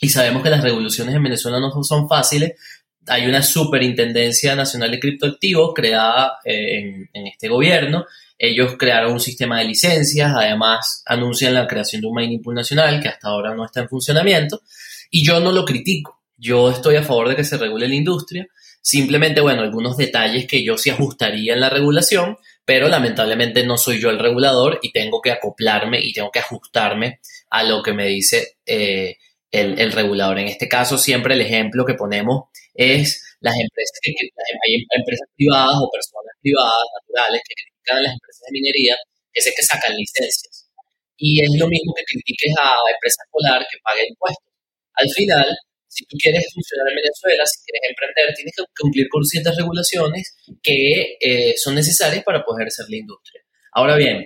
Y 0.00 0.08
sabemos 0.08 0.42
que 0.42 0.50
las 0.50 0.64
revoluciones 0.64 1.14
en 1.14 1.22
Venezuela 1.22 1.60
no 1.60 1.70
son 1.84 2.08
fáciles, 2.08 2.54
hay 3.10 3.26
una 3.26 3.42
superintendencia 3.42 4.54
nacional 4.54 4.90
de 4.90 5.00
criptoactivos 5.00 5.72
creada 5.74 6.38
eh, 6.44 7.08
en, 7.12 7.26
este 7.26 7.48
gobierno. 7.48 8.06
Ellos 8.38 8.76
crearon 8.78 9.12
un 9.12 9.20
sistema 9.20 9.58
de 9.58 9.66
licencias, 9.66 10.32
además 10.34 11.02
anuncian 11.06 11.54
la 11.54 11.66
creación 11.66 12.00
de 12.00 12.08
un 12.08 12.14
mining 12.14 12.40
pool 12.40 12.54
nacional 12.54 13.02
que 13.02 13.08
hasta 13.08 13.28
ahora 13.28 13.54
no 13.54 13.64
está 13.64 13.80
en 13.80 13.88
funcionamiento. 13.88 14.62
Y 15.10 15.24
yo 15.24 15.40
no 15.40 15.52
lo 15.52 15.64
critico. 15.64 16.20
Yo 16.36 16.70
estoy 16.70 16.96
a 16.96 17.02
favor 17.02 17.28
de 17.28 17.36
que 17.36 17.44
se 17.44 17.58
regule 17.58 17.88
la 17.88 17.94
industria. 17.94 18.46
Simplemente, 18.80 19.40
bueno, 19.40 19.60
algunos 19.60 19.96
detalles 19.96 20.46
que 20.46 20.64
yo 20.64 20.78
sí 20.78 20.88
ajustaría 20.88 21.52
en 21.52 21.60
la 21.60 21.68
regulación, 21.68 22.38
pero 22.64 22.88
lamentablemente 22.88 23.66
no 23.66 23.76
soy 23.76 24.00
yo 24.00 24.08
el 24.08 24.18
regulador 24.18 24.78
y 24.82 24.92
tengo 24.92 25.20
que 25.20 25.32
acoplarme 25.32 26.00
y 26.00 26.12
tengo 26.12 26.30
que 26.30 26.38
ajustarme 26.38 27.20
a 27.50 27.64
lo 27.64 27.82
que 27.82 27.92
me 27.92 28.06
dice 28.06 28.56
eh, 28.64 29.16
el, 29.50 29.92
regulador. 29.92 30.38
En 30.38 30.48
este 30.48 30.68
caso, 30.68 30.96
siempre 30.96 31.34
el 31.34 31.40
ejemplo 31.40 31.84
que 31.84 31.94
ponemos 31.94 32.44
es 32.80 33.20
las 33.40 33.54
empresas 33.60 33.96
que, 34.00 34.12
hay 34.16 34.72
empresas 34.96 35.28
privadas 35.36 35.76
o 35.76 35.88
personas 35.92 36.32
privadas 36.40 36.86
naturales 36.96 37.40
que 37.44 37.54
critican 37.54 37.96
a 37.98 38.02
las 38.08 38.12
empresas 38.16 38.42
de 38.48 38.52
minería 38.52 38.96
que 39.32 39.40
sé 39.40 39.52
que 39.54 39.62
sacan 39.62 39.94
licencias. 39.96 40.66
Y 41.16 41.44
es 41.44 41.52
lo 41.60 41.68
mismo 41.68 41.92
que 41.94 42.04
critiques 42.04 42.52
a 42.58 42.74
empresas 42.88 43.28
polar 43.30 43.60
que 43.70 43.78
paguen 43.84 44.08
impuestos. 44.08 44.48
Al 44.96 45.08
final, 45.10 45.46
si 45.86 46.04
tú 46.06 46.16
quieres 46.16 46.46
funcionar 46.54 46.88
en 46.88 46.96
Venezuela, 46.96 47.44
si 47.44 47.60
quieres 47.64 47.82
emprender, 47.90 48.34
tienes 48.34 48.54
que 48.56 48.64
cumplir 48.80 49.08
con 49.08 49.24
ciertas 49.24 49.56
regulaciones 49.56 50.36
que 50.62 51.16
eh, 51.20 51.54
son 51.56 51.74
necesarias 51.74 52.24
para 52.24 52.42
poder 52.42 52.70
ser 52.70 52.86
la 52.88 52.96
industria. 52.96 53.42
Ahora 53.72 53.96
bien, 53.96 54.24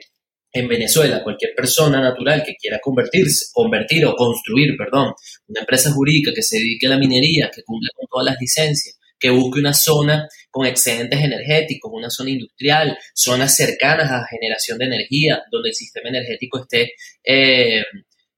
en 0.55 0.69
Venezuela, 0.69 1.23
cualquier 1.25 1.53
persona 1.57 2.01
natural 2.01 2.45
que 2.45 2.55
quiera 2.55 2.79
convertirse, 2.81 3.47
convertir 3.53 4.07
o 4.07 4.15
construir, 4.15 4.77
perdón, 4.79 5.13
una 5.49 5.61
empresa 5.61 5.91
jurídica 5.91 6.33
que 6.33 6.43
se 6.43 6.59
dedique 6.59 6.87
a 6.87 6.91
la 6.91 6.99
minería, 6.99 7.51
que 7.53 7.65
cumpla 7.65 7.91
con 7.97 8.07
todas 8.09 8.27
las 8.27 8.41
licencias, 8.41 8.97
que 9.19 9.31
busque 9.31 9.59
una 9.59 9.75
zona 9.75 10.29
con 10.53 10.65
excedentes 10.65 11.21
energéticos, 11.21 11.91
una 11.93 12.09
zona 12.09 12.31
industrial, 12.31 12.97
zonas 13.13 13.57
cercanas 13.57 14.09
a 14.13 14.27
generación 14.31 14.79
de 14.79 14.85
energía, 14.85 15.43
donde 15.51 15.71
el 15.71 15.75
sistema 15.75 16.11
energético 16.11 16.61
esté 16.61 16.93
eh, 17.25 17.83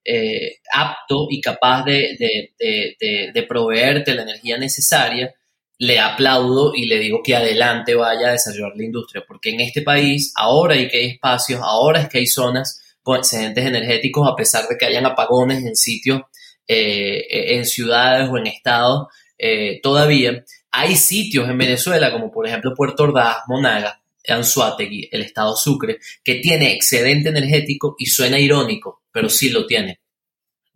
eh, 0.03 0.57
apto 0.73 1.27
y 1.29 1.39
capaz 1.43 1.85
de, 1.85 2.17
de 2.59 3.43
proveerte 3.47 4.15
la 4.15 4.23
energía 4.23 4.57
necesaria, 4.57 5.35
le 5.79 5.99
aplaudo 6.01 6.73
y 6.75 6.87
le 6.87 6.99
digo 6.99 7.23
que 7.23 7.37
adelante 7.37 7.95
vaya 7.95 8.29
a 8.29 8.33
desarrollar 8.33 8.73
la 8.77 8.85
industria, 8.85 9.25
porque 9.27 9.51
en 9.51 9.61
este 9.61 9.83
país 9.83 10.33
ahora 10.37 10.75
hay 10.75 10.89
que 10.89 10.99
hay 10.99 11.07
espacios, 11.07 11.61
ahora 11.63 12.01
es 12.01 12.09
que 12.09 12.19
hay 12.19 12.27
zonas 12.27 12.81
con 13.03 13.19
excedentes 13.19 13.65
energéticos, 13.65 14.29
a 14.29 14.35
pesar 14.35 14.67
de 14.69 14.77
que 14.77 14.87
hayan 14.87 15.07
apagones 15.07 15.65
en 15.65 15.77
sitios, 15.77 16.23
eh, 16.67 17.57
en 17.57 17.65
ciudades 17.65 18.29
o 18.31 18.39
en 18.39 18.47
estados, 18.47 19.09
eh, 19.39 19.81
todavía 19.83 20.45
hay 20.73 20.97
sitios 20.97 21.49
en 21.49 21.59
Venezuela, 21.59 22.13
como 22.13 22.31
por 22.31 22.47
ejemplo 22.47 22.75
Puerto 22.75 23.05
Ordaz, 23.05 23.39
Monaga, 23.47 24.01
Anzuategui, 24.27 25.09
el 25.13 25.23
estado 25.23 25.57
Sucre, 25.57 25.99
que 26.25 26.37
tiene 26.37 26.73
excedente 26.73 27.29
energético 27.29 27.95
y 27.99 28.07
suena 28.07 28.39
irónico, 28.39 29.03
pero 29.13 29.29
sí 29.29 29.51
lo 29.51 29.67
tiene. 29.67 30.01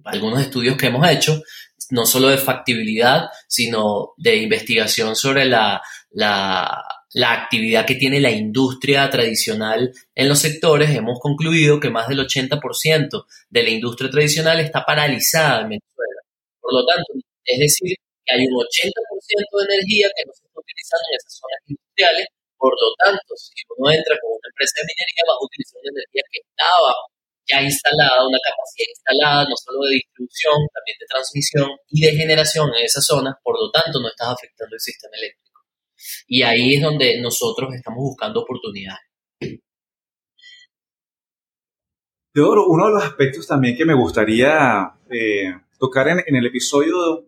Algunos 0.05 0.41
estudios 0.41 0.77
que 0.77 0.87
hemos 0.87 1.09
hecho 1.09 1.43
no 1.91 2.07
solo 2.07 2.29
de 2.29 2.39
factibilidad, 2.39 3.31
sino 3.49 4.15
de 4.17 4.37
investigación 4.37 5.17
sobre 5.17 5.45
la, 5.45 5.83
la, 6.11 6.85
actividad 7.33 7.87
que 7.87 7.97
tiene 7.97 8.21
la 8.21 8.31
industria 8.31 9.11
tradicional 9.11 9.93
en 10.15 10.29
los 10.29 10.39
sectores, 10.39 10.91
hemos 10.91 11.19
concluido 11.21 11.81
que 11.81 11.91
más 11.91 12.09
del 12.09 12.21
80% 12.21 13.27
de 13.49 13.63
la 13.63 13.71
industria 13.71 14.11
tradicional 14.11 14.61
está 14.61 14.85
paralizada 14.85 15.63
en 15.63 15.69
Venezuela. 15.71 16.21
Por 16.61 16.75
lo 16.75 16.87
tanto, 16.87 17.13
es 17.45 17.59
decir, 17.59 17.97
que 18.25 18.35
hay 18.35 18.47
un 18.47 18.55
80% 18.55 18.63
de 18.63 19.75
energía 19.75 20.09
que 20.15 20.25
no 20.27 20.33
se 20.33 20.47
está 20.47 20.61
utilizando 20.61 21.05
en 21.11 21.17
esas 21.19 21.35
zonas 21.35 21.61
industriales. 21.67 22.27
Por 22.57 22.75
lo 22.77 22.89
tanto, 23.03 23.31
si 23.37 23.57
uno 23.77 23.91
entra 23.91 24.15
con 24.21 24.37
una 24.37 24.49
empresa 24.53 24.75
de 24.79 24.87
minería, 24.87 25.23
va 25.27 25.35
a 25.35 25.45
utilizar 25.45 25.77
una 25.81 25.93
energía 25.97 26.25
que 26.31 26.41
estaba 26.45 26.93
ya 27.51 27.63
instalada, 27.63 28.27
una 28.27 28.39
capacidad 28.39 28.87
instalada, 28.89 29.45
no 29.45 29.57
solo 29.57 29.83
de 29.89 29.95
distribución, 29.95 30.59
también 30.73 30.97
de 31.01 31.07
transmisión 31.07 31.69
y 31.89 32.01
de 32.01 32.13
generación 32.13 32.71
en 32.77 32.85
esa 32.85 33.01
zona, 33.01 33.39
por 33.43 33.59
lo 33.59 33.71
tanto 33.71 34.01
no 34.01 34.09
estás 34.09 34.29
afectando 34.29 34.75
el 34.75 34.81
sistema 34.81 35.17
eléctrico. 35.17 35.61
Y 36.27 36.43
ahí 36.43 36.75
es 36.77 36.83
donde 36.83 37.21
nosotros 37.21 37.75
estamos 37.75 37.99
buscando 37.99 38.41
oportunidades. 38.41 39.11
Teodoro, 42.33 42.67
uno 42.69 42.87
de 42.87 42.93
los 42.93 43.05
aspectos 43.05 43.47
también 43.47 43.77
que 43.77 43.85
me 43.85 43.95
gustaría 43.95 44.93
eh, 45.11 45.53
tocar 45.79 46.07
en, 46.09 46.37
el 46.37 46.47
episodio 46.47 47.27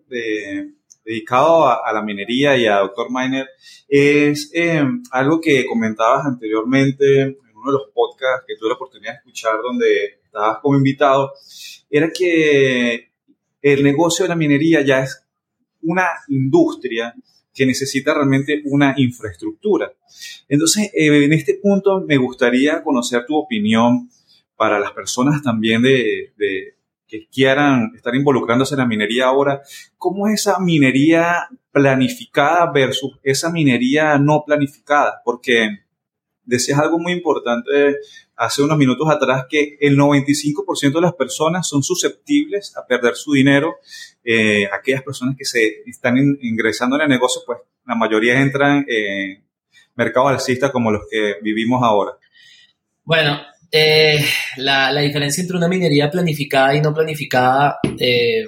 dedicado 1.04 1.66
a, 1.66 1.92
la 1.92 2.02
minería 2.02 2.56
y 2.56 2.66
a 2.66 2.78
Dr. 2.78 3.08
Miner 3.10 3.48
es 3.88 4.52
eh, 4.54 4.84
algo 5.10 5.40
que 5.40 5.66
comentabas 5.66 6.26
anteriormente 6.26 7.36
uno 7.62 7.72
de 7.72 7.78
los 7.78 7.90
podcasts 7.94 8.44
que 8.46 8.56
tuve 8.56 8.70
la 8.70 8.74
oportunidad 8.74 9.12
de 9.12 9.18
escuchar 9.18 9.54
donde 9.62 10.20
estabas 10.24 10.58
como 10.60 10.76
invitado, 10.76 11.32
era 11.88 12.10
que 12.10 13.10
el 13.60 13.82
negocio 13.82 14.24
de 14.24 14.30
la 14.30 14.36
minería 14.36 14.82
ya 14.82 15.02
es 15.02 15.24
una 15.82 16.08
industria 16.28 17.14
que 17.54 17.66
necesita 17.66 18.14
realmente 18.14 18.62
una 18.64 18.94
infraestructura. 18.96 19.92
Entonces, 20.48 20.90
eh, 20.94 21.24
en 21.24 21.32
este 21.32 21.54
punto 21.62 22.00
me 22.00 22.16
gustaría 22.16 22.82
conocer 22.82 23.24
tu 23.26 23.36
opinión 23.36 24.10
para 24.56 24.78
las 24.78 24.92
personas 24.92 25.42
también 25.42 25.82
de, 25.82 26.32
de, 26.36 26.76
que 27.12 27.28
quieran 27.28 27.92
estar 27.94 28.14
involucrándose 28.14 28.74
en 28.74 28.78
la 28.78 28.86
minería 28.86 29.26
ahora. 29.26 29.60
¿Cómo 29.98 30.28
es 30.28 30.40
esa 30.40 30.58
minería 30.58 31.46
planificada 31.70 32.72
versus 32.72 33.18
esa 33.22 33.50
minería 33.50 34.18
no 34.18 34.44
planificada? 34.46 35.20
Porque 35.22 35.81
decías 36.44 36.78
algo 36.78 36.98
muy 36.98 37.12
importante 37.12 37.96
hace 38.36 38.62
unos 38.62 38.76
minutos 38.76 39.08
atrás 39.08 39.46
que 39.48 39.76
el 39.80 39.96
95% 39.96 40.92
de 40.92 41.00
las 41.00 41.14
personas 41.14 41.68
son 41.68 41.82
susceptibles 41.82 42.76
a 42.76 42.86
perder 42.86 43.14
su 43.14 43.32
dinero. 43.32 43.76
Eh, 44.24 44.66
aquellas 44.72 45.02
personas 45.02 45.36
que 45.38 45.44
se 45.44 45.82
están 45.86 46.16
ingresando 46.40 46.96
en 46.96 47.02
el 47.02 47.08
negocio, 47.08 47.42
pues 47.46 47.58
la 47.86 47.94
mayoría 47.94 48.40
entran 48.40 48.84
en 48.88 49.44
mercados 49.94 50.30
alcistas 50.30 50.70
como 50.70 50.90
los 50.90 51.02
que 51.10 51.36
vivimos 51.42 51.82
ahora. 51.82 52.12
Bueno, 53.04 53.40
eh, 53.70 54.24
la, 54.56 54.92
diferencia 55.00 55.40
entre 55.40 55.56
una 55.56 55.68
minería 55.68 56.10
planificada 56.10 56.74
y 56.74 56.80
no 56.80 56.94
planificada, 56.94 57.78
eh, 57.98 58.46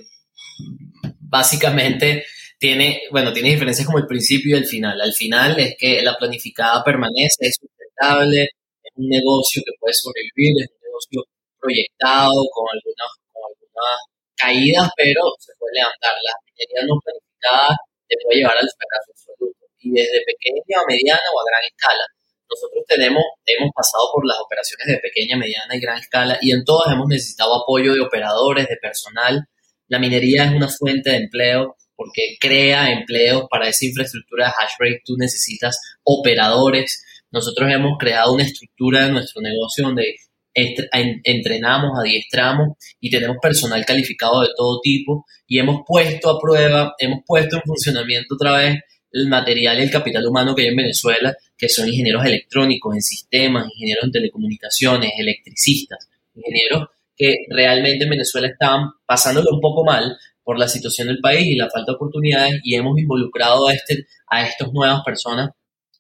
básicamente 1.21 2.25
tiene, 2.59 3.03
bueno, 3.11 3.33
tiene 3.33 3.51
diferencias 3.51 3.87
como 3.87 3.99
el 3.99 4.07
principio 4.07 4.57
y 4.57 4.59
el 4.59 4.67
final. 4.67 5.01
Al 5.01 5.13
final 5.13 5.59
es 5.59 5.77
que 5.79 6.03
la 6.03 6.17
planificada 6.17 6.83
permanece, 6.85 7.37
es 7.41 7.59
sustentable, 7.95 8.49
un 8.97 9.09
negocio 9.09 9.63
que 9.65 9.73
puede 9.79 9.95
sobrevivir, 9.95 10.55
es 10.63 10.71
un 10.71 10.83
negocio 10.83 11.19
proyectado 11.59 12.39
con 12.55 12.67
algunas, 12.71 13.11
con 13.33 13.43
algunas 13.43 13.99
caídas, 14.37 14.87
pero 14.97 15.23
se 15.39 15.53
puede 15.59 15.83
levantar. 15.83 16.15
La 16.23 16.35
minería 16.47 16.87
no 16.87 16.95
planificada 17.03 17.75
te 18.07 18.17
puede 18.23 18.39
llevar 18.39 18.55
al 18.55 18.71
fracaso 18.71 19.11
absoluto. 19.11 19.67
Y 19.79 19.91
desde 19.91 20.23
pequeña 20.23 20.79
a 20.79 20.87
mediana 20.87 21.27
o 21.35 21.41
a 21.41 21.49
gran 21.51 21.65
escala. 21.67 22.07
Nosotros 22.49 22.85
tenemos, 22.87 23.25
hemos 23.47 23.71
pasado 23.75 24.13
por 24.13 24.23
las 24.27 24.39
operaciones 24.39 24.87
de 24.87 24.99
pequeña, 24.99 25.37
mediana 25.37 25.75
y 25.75 25.81
gran 25.81 25.99
escala 25.99 26.39
y 26.41 26.53
en 26.53 26.63
todas 26.63 26.93
hemos 26.93 27.09
necesitado 27.09 27.63
apoyo 27.63 27.95
de 27.95 28.01
operadores, 28.01 28.69
de 28.69 28.77
personal. 28.77 29.49
La 29.89 29.99
minería 29.99 30.45
es 30.45 30.53
una 30.53 30.69
fuente 30.69 31.11
de 31.11 31.17
empleo 31.17 31.77
porque 31.97 32.37
crea 32.41 32.93
empleos 32.93 33.45
para 33.51 33.69
esa 33.69 33.87
infraestructura 33.87 34.47
de 34.47 34.53
hash 34.53 35.01
Tú 35.05 35.17
necesitas 35.17 35.79
operadores, 36.03 37.03
nosotros 37.35 37.69
hemos 37.71 37.99
creado 37.99 38.33
una 38.33 38.45
estructura 38.45 39.07
de 39.07 39.13
nuestro 39.13 39.43
negocio 39.43 39.87
donde 39.87 40.15
entrenamos, 40.55 41.99
adiestramos 41.99 42.77
y 43.01 43.11
tenemos 43.11 43.39
personal 43.43 43.85
calificado 43.85 44.43
de 44.43 44.51
todo 44.57 44.81
tipo 44.81 45.27
y 45.49 45.59
hemos 45.59 45.81
puesto 45.85 46.31
a 46.31 46.41
prueba, 46.41 46.95
hemos 46.97 47.23
puesto 47.27 47.57
en 47.57 47.63
funcionamiento 47.63 48.37
otra 48.37 48.59
vez 48.59 48.79
el 49.11 49.27
material 49.27 49.81
y 49.81 49.83
el 49.83 49.91
capital 49.91 50.25
humano 50.27 50.55
que 50.55 50.63
hay 50.63 50.69
en 50.69 50.77
Venezuela, 50.77 51.35
que 51.59 51.69
son 51.69 51.89
ingenieros 51.89 52.25
electrónicos 52.25 52.95
en 52.95 53.03
sistemas, 53.03 53.67
ingenieros 53.75 54.05
en 54.05 54.13
telecomunicaciones, 54.13 55.11
electricistas, 55.19 56.09
ingenieros 56.37 56.89
que 57.17 57.35
realmente 57.51 58.05
en 58.05 58.11
Venezuela 58.11 58.47
están 58.47 58.91
pasándolo 59.05 59.51
un 59.53 59.61
poco 59.61 59.85
mal 59.85 60.17
por 60.45 60.57
la 60.57 60.69
situación 60.69 61.09
del 61.09 61.19
país 61.19 61.47
y 61.47 61.57
la 61.57 61.69
falta 61.69 61.93
de 61.93 61.97
oportunidades 61.97 62.61
y 62.63 62.77
hemos 62.77 62.97
involucrado 62.97 63.67
a, 63.67 63.75
este, 63.75 64.07
a 64.29 64.47
estas 64.47 64.73
nuevas 64.73 65.03
personas 65.05 65.51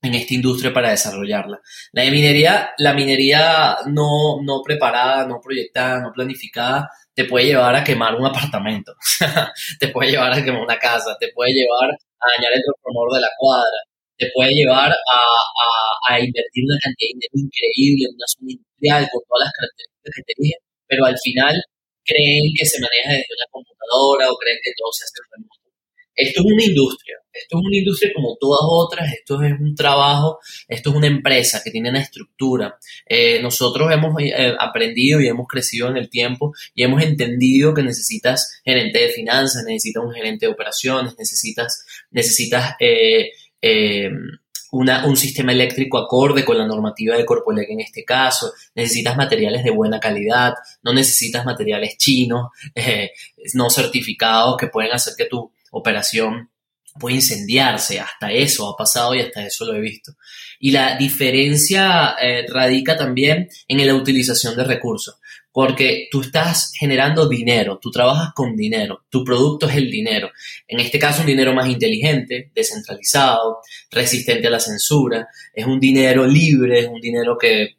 en 0.09 0.14
esta 0.14 0.35
industria 0.35 0.73
para 0.73 0.90
desarrollarla. 0.90 1.61
La 1.93 2.05
minería, 2.11 2.71
la 2.79 2.93
minería 2.93 3.79
no, 3.87 4.43
no 4.43 4.62
preparada, 4.62 5.27
no 5.27 5.40
proyectada, 5.40 6.01
no 6.01 6.12
planificada, 6.12 6.90
te 7.14 7.25
puede 7.25 7.47
llevar 7.47 7.77
a 7.77 7.85
quemar 7.85 8.14
un 8.14 8.27
apartamento, 8.27 8.95
te 9.79 9.88
puede 9.88 10.11
llevar 10.11 10.33
a 10.33 10.45
quemar 10.45 10.62
una 10.62 10.79
casa, 10.79 11.17
te 11.19 11.29
puede 11.35 11.53
llevar 11.53 11.90
a 11.90 12.25
dañar 12.37 12.53
el 12.55 12.62
transformador 12.62 13.14
de 13.14 13.21
la 13.21 13.31
cuadra, 13.38 13.79
te 14.17 14.31
puede 14.35 14.51
llevar 14.53 14.90
a, 14.90 16.14
a, 16.14 16.21
invertir 16.21 16.64
una 16.64 16.79
cantidad 16.83 17.09
de 17.09 17.14
dinero 17.14 17.35
increíble 17.35 18.03
en 18.11 18.14
una 18.14 18.27
zona 18.27 18.51
industrial 18.51 19.03
con 19.11 19.23
todas 19.29 19.43
las 19.47 19.53
características 19.55 20.12
que 20.14 20.23
te 20.23 20.35
dije, 20.38 20.57
pero 20.87 21.03
al 21.07 21.19
final 21.19 21.55
creen 22.05 22.45
que 22.59 22.67
se 22.67 22.81
maneja 22.81 23.11
desde 23.11 23.35
una 23.35 23.49
computadora 23.51 24.31
o 24.31 24.37
creen 24.37 24.59
que 24.62 24.73
todo 24.77 24.93
se 24.93 25.05
hace. 25.05 25.63
Esto 26.14 26.40
es 26.40 26.46
una 26.46 26.62
industria, 26.62 27.16
esto 27.33 27.59
es 27.59 27.64
una 27.66 27.77
industria 27.77 28.12
como 28.14 28.37
todas 28.40 28.61
otras, 28.62 29.12
esto 29.12 29.42
es 29.42 29.53
un 29.59 29.74
trabajo, 29.74 30.38
esto 30.68 30.90
es 30.90 30.96
una 30.96 31.09
empresa 31.09 31.61
que 31.62 31.72
tiene 31.72 31.90
una 31.90 32.00
estructura. 32.00 32.79
Eh, 33.07 33.42
nosotros 33.42 33.90
hemos 33.92 34.14
eh, 34.20 34.55
aprendido 34.59 35.20
y 35.20 35.27
hemos 35.27 35.48
crecido 35.48 35.88
en 35.88 35.96
el 35.96 36.09
tiempo 36.09 36.53
y 36.74 36.85
hemos 36.85 37.03
entendido 37.03 37.74
que 37.74 37.83
necesitas 37.83 38.61
gerente 38.64 39.00
de 39.00 39.09
finanzas, 39.09 39.64
necesitas 39.66 40.05
un 40.05 40.14
gerente 40.14 40.46
de 40.46 40.53
operaciones, 40.53 41.14
necesitas, 41.18 41.85
necesitas 42.12 42.74
eh, 42.79 43.31
un 44.70 45.16
sistema 45.16 45.53
eléctrico 45.53 45.98
acorde 45.98 46.44
con 46.44 46.59
la 46.59 46.66
normativa 46.66 47.16
de 47.16 47.24
Corpoelec 47.24 47.70
en 47.70 47.81
este 47.81 48.05
caso, 48.05 48.53
necesitas 48.74 49.16
materiales 49.16 49.62
de 49.62 49.70
buena 49.70 50.00
calidad, 50.00 50.55
no 50.83 50.92
necesitas 50.92 51.44
materiales 51.44 51.96
chinos, 51.96 52.50
no 53.55 53.70
certificados 53.70 54.57
que 54.57 54.66
pueden 54.66 54.92
hacer 54.92 55.14
que 55.16 55.27
tu 55.27 55.54
operación 55.75 56.51
puede 56.99 57.17
incendiarse, 57.17 57.99
hasta 57.99 58.31
eso 58.33 58.69
ha 58.69 58.77
pasado 58.77 59.15
y 59.15 59.21
hasta 59.21 59.45
eso 59.45 59.65
lo 59.65 59.75
he 59.75 59.81
visto. 59.81 60.13
Y 60.61 60.71
la 60.71 60.97
diferencia 60.97 62.15
eh, 62.21 62.47
radica 62.49 62.97
también 62.97 63.49
en 63.67 63.87
la 63.87 63.95
utilización 63.95 64.57
de 64.57 64.65
recursos, 64.65 65.17
porque 65.51 66.09
tú 66.11 66.21
estás 66.21 66.73
generando 66.79 67.29
dinero, 67.29 67.79
tú 67.83 67.91
trabajas 67.91 68.33
con 68.35 68.57
dinero, 68.57 69.05
tu 69.09 69.25
producto 69.25 69.69
es 69.69 69.77
el 69.77 69.91
dinero. 69.91 70.31
En 70.69 70.81
este 70.81 70.99
caso, 70.99 71.21
un 71.21 71.27
dinero 71.27 71.53
más 71.53 71.69
inteligente, 71.69 72.51
descentralizado, 72.55 73.59
resistente 73.91 74.47
a 74.47 74.51
la 74.51 74.61
censura, 74.61 75.29
es 75.53 75.67
un 75.67 75.81
dinero 75.81 76.27
libre, 76.27 76.81
es 76.81 76.89
un 76.89 77.01
dinero 77.01 77.37
que, 77.37 77.77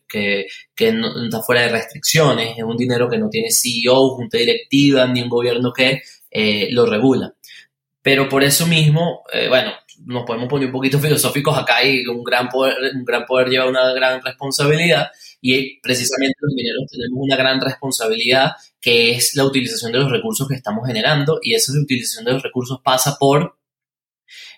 no 0.93 1.25
está 1.25 1.41
fuera 1.41 1.62
de 1.62 1.69
restricciones, 1.69 2.58
es 2.58 2.63
un 2.63 2.77
dinero 2.77 3.10
que 3.10 3.17
no 3.17 3.29
tiene 3.29 3.47
CEO, 3.49 4.15
junta 4.15 4.38
directiva, 4.38 5.08
ni 5.08 5.21
un 5.21 5.29
gobierno 5.29 5.71
que 5.71 6.01
eh, 6.29 6.67
lo 6.71 6.86
regula. 6.86 7.34
Pero 8.05 8.29
por 8.29 8.43
eso 8.43 8.67
mismo, 8.67 9.23
eh, 9.33 9.47
bueno, 9.47 9.71
nos 10.05 10.25
podemos 10.25 10.47
poner 10.47 10.67
un 10.67 10.71
poquito 10.71 10.99
filosóficos 10.99 11.57
acá 11.57 11.83
y 11.83 12.05
un 12.05 12.23
gran 12.23 12.49
poder, 12.49 12.75
un 12.93 13.03
gran 13.03 13.25
poder 13.25 13.49
lleva 13.49 13.65
una 13.67 13.91
gran 13.93 14.21
responsabilidad 14.23 15.07
y 15.41 15.79
precisamente 15.79 16.35
los 16.39 16.53
mineros 16.53 16.85
tenemos 16.87 17.17
una 17.19 17.35
gran 17.35 17.59
responsabilidad 17.59 18.51
que 18.79 19.13
es 19.13 19.33
la 19.33 19.43
utilización 19.43 19.91
de 19.91 19.97
los 19.97 20.11
recursos 20.11 20.47
que 20.47 20.53
estamos 20.53 20.85
generando 20.85 21.39
y 21.41 21.55
esa 21.55 21.71
utilización 21.73 22.25
de 22.25 22.33
los 22.33 22.43
recursos 22.43 22.79
pasa 22.83 23.17
por 23.19 23.57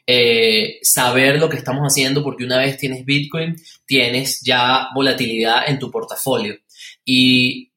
eh, 0.06 0.80
saber 0.82 1.40
lo 1.40 1.48
que 1.48 1.56
estamos 1.56 1.84
haciendo 1.90 2.22
porque 2.26 2.44
una 2.44 2.58
vez 2.58 2.76
tienes 2.76 3.06
Bitcoin, 3.06 3.56
tienes 3.86 4.42
ya 4.42 4.90
volatilidad 4.94 5.70
en 5.70 5.80
tu 5.80 5.90
portafolio. 5.90 6.58
Y 7.06 7.72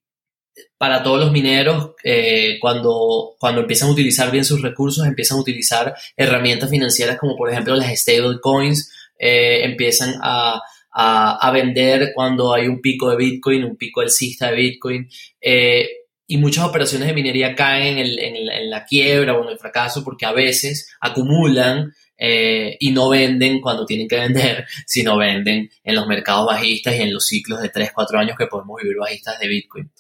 para 0.81 1.03
todos 1.03 1.21
los 1.21 1.31
mineros, 1.31 1.90
eh, 2.03 2.57
cuando, 2.59 3.37
cuando 3.38 3.61
empiezan 3.61 3.90
a 3.90 3.93
utilizar 3.93 4.31
bien 4.31 4.47
sus 4.47 4.62
recursos, 4.62 5.07
empiezan 5.07 5.37
a 5.37 5.43
utilizar 5.43 5.95
herramientas 6.16 6.71
financieras 6.71 7.19
como 7.19 7.37
por 7.37 7.51
ejemplo 7.51 7.77
las 7.77 7.95
stablecoins, 8.01 8.90
eh, 9.19 9.61
empiezan 9.64 10.14
a, 10.23 10.62
a, 10.90 11.51
vender 11.53 12.12
cuando 12.14 12.55
hay 12.55 12.66
un 12.66 12.81
pico 12.81 13.11
de 13.11 13.19
Bitcoin, 13.19 13.64
un 13.64 13.77
pico 13.77 14.01
alcista 14.01 14.51
de 14.51 14.57
Bitcoin. 14.57 15.07
Eh, 15.38 15.87
y 16.27 16.38
muchas 16.38 16.64
operaciones 16.64 17.09
de 17.09 17.14
minería 17.14 17.55
caen 17.55 17.99
en, 17.99 18.19
en, 18.19 18.37
en, 18.51 18.71
la 18.71 18.87
quiebra 18.87 19.35
o 19.35 19.45
en 19.45 19.51
el 19.51 19.59
fracaso 19.59 20.03
porque 20.03 20.25
a 20.25 20.33
veces 20.33 20.90
acumulan 20.99 21.93
y 22.19 22.90
no 22.90 23.11
venden 23.11 23.61
cuando 23.61 23.85
tienen 23.85 24.09
que 24.09 24.16
vender, 24.16 24.64
sino 24.87 25.19
venden 25.19 25.71
en 25.85 25.95
los 25.95 26.07
mercados 26.07 26.47
bajistas 26.47 26.97
y 26.97 27.03
en 27.03 27.12
los 27.12 27.27
ciclos 27.27 27.61
de 27.61 27.69
3, 27.69 27.93
4 27.95 28.19
años 28.19 28.37
que 28.38 28.47
podemos 28.47 28.81
vivir 28.83 28.97
bajistas 28.97 29.38
de 29.38 29.49
Bitcoin. 29.49 29.90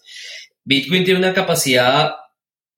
Bitcoin 0.70 1.02
tiene 1.02 1.18
una 1.18 1.34
capacidad 1.34 2.12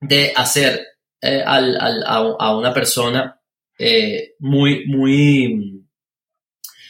de 0.00 0.32
hacer 0.34 0.82
eh, 1.20 1.42
a, 1.44 2.56
una 2.56 2.72
persona 2.72 3.38
eh, 3.78 4.32
muy, 4.38 4.86
muy, 4.86 5.84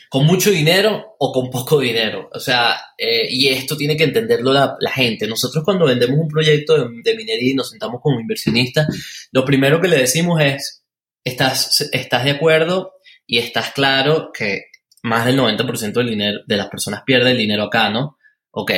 con 0.08 0.24
mucho 0.26 0.52
dinero 0.52 1.16
o 1.18 1.32
con 1.32 1.50
poco 1.50 1.80
dinero. 1.80 2.30
O 2.32 2.38
sea, 2.38 2.80
eh, 2.96 3.26
y 3.28 3.48
esto 3.48 3.76
tiene 3.76 3.96
que 3.96 4.04
entenderlo 4.04 4.52
la, 4.52 4.76
gente. 4.94 5.26
Nosotros 5.26 5.64
cuando 5.64 5.86
vendemos 5.86 6.20
un 6.20 6.28
proyecto 6.28 6.78
de, 6.78 7.16
minería 7.16 7.50
y 7.50 7.54
nos 7.54 7.70
sentamos 7.70 8.00
como 8.00 8.20
inversionistas, 8.20 8.86
lo 9.32 9.44
primero 9.44 9.80
que 9.80 9.88
le 9.88 9.98
decimos 9.98 10.40
es, 10.40 10.84
¿estás, 11.24 11.90
estás 11.92 12.22
de 12.22 12.30
acuerdo 12.30 12.92
y 13.26 13.38
estás 13.38 13.72
claro 13.72 14.30
que 14.32 14.66
más 15.02 15.26
del 15.26 15.36
90% 15.36 15.94
del 15.94 16.10
dinero 16.10 16.40
de 16.46 16.56
las 16.56 16.68
personas 16.68 17.02
pierde 17.04 17.32
el 17.32 17.38
dinero 17.38 17.64
acá, 17.64 17.90
¿no? 17.90 18.18
Ok, 18.52 18.70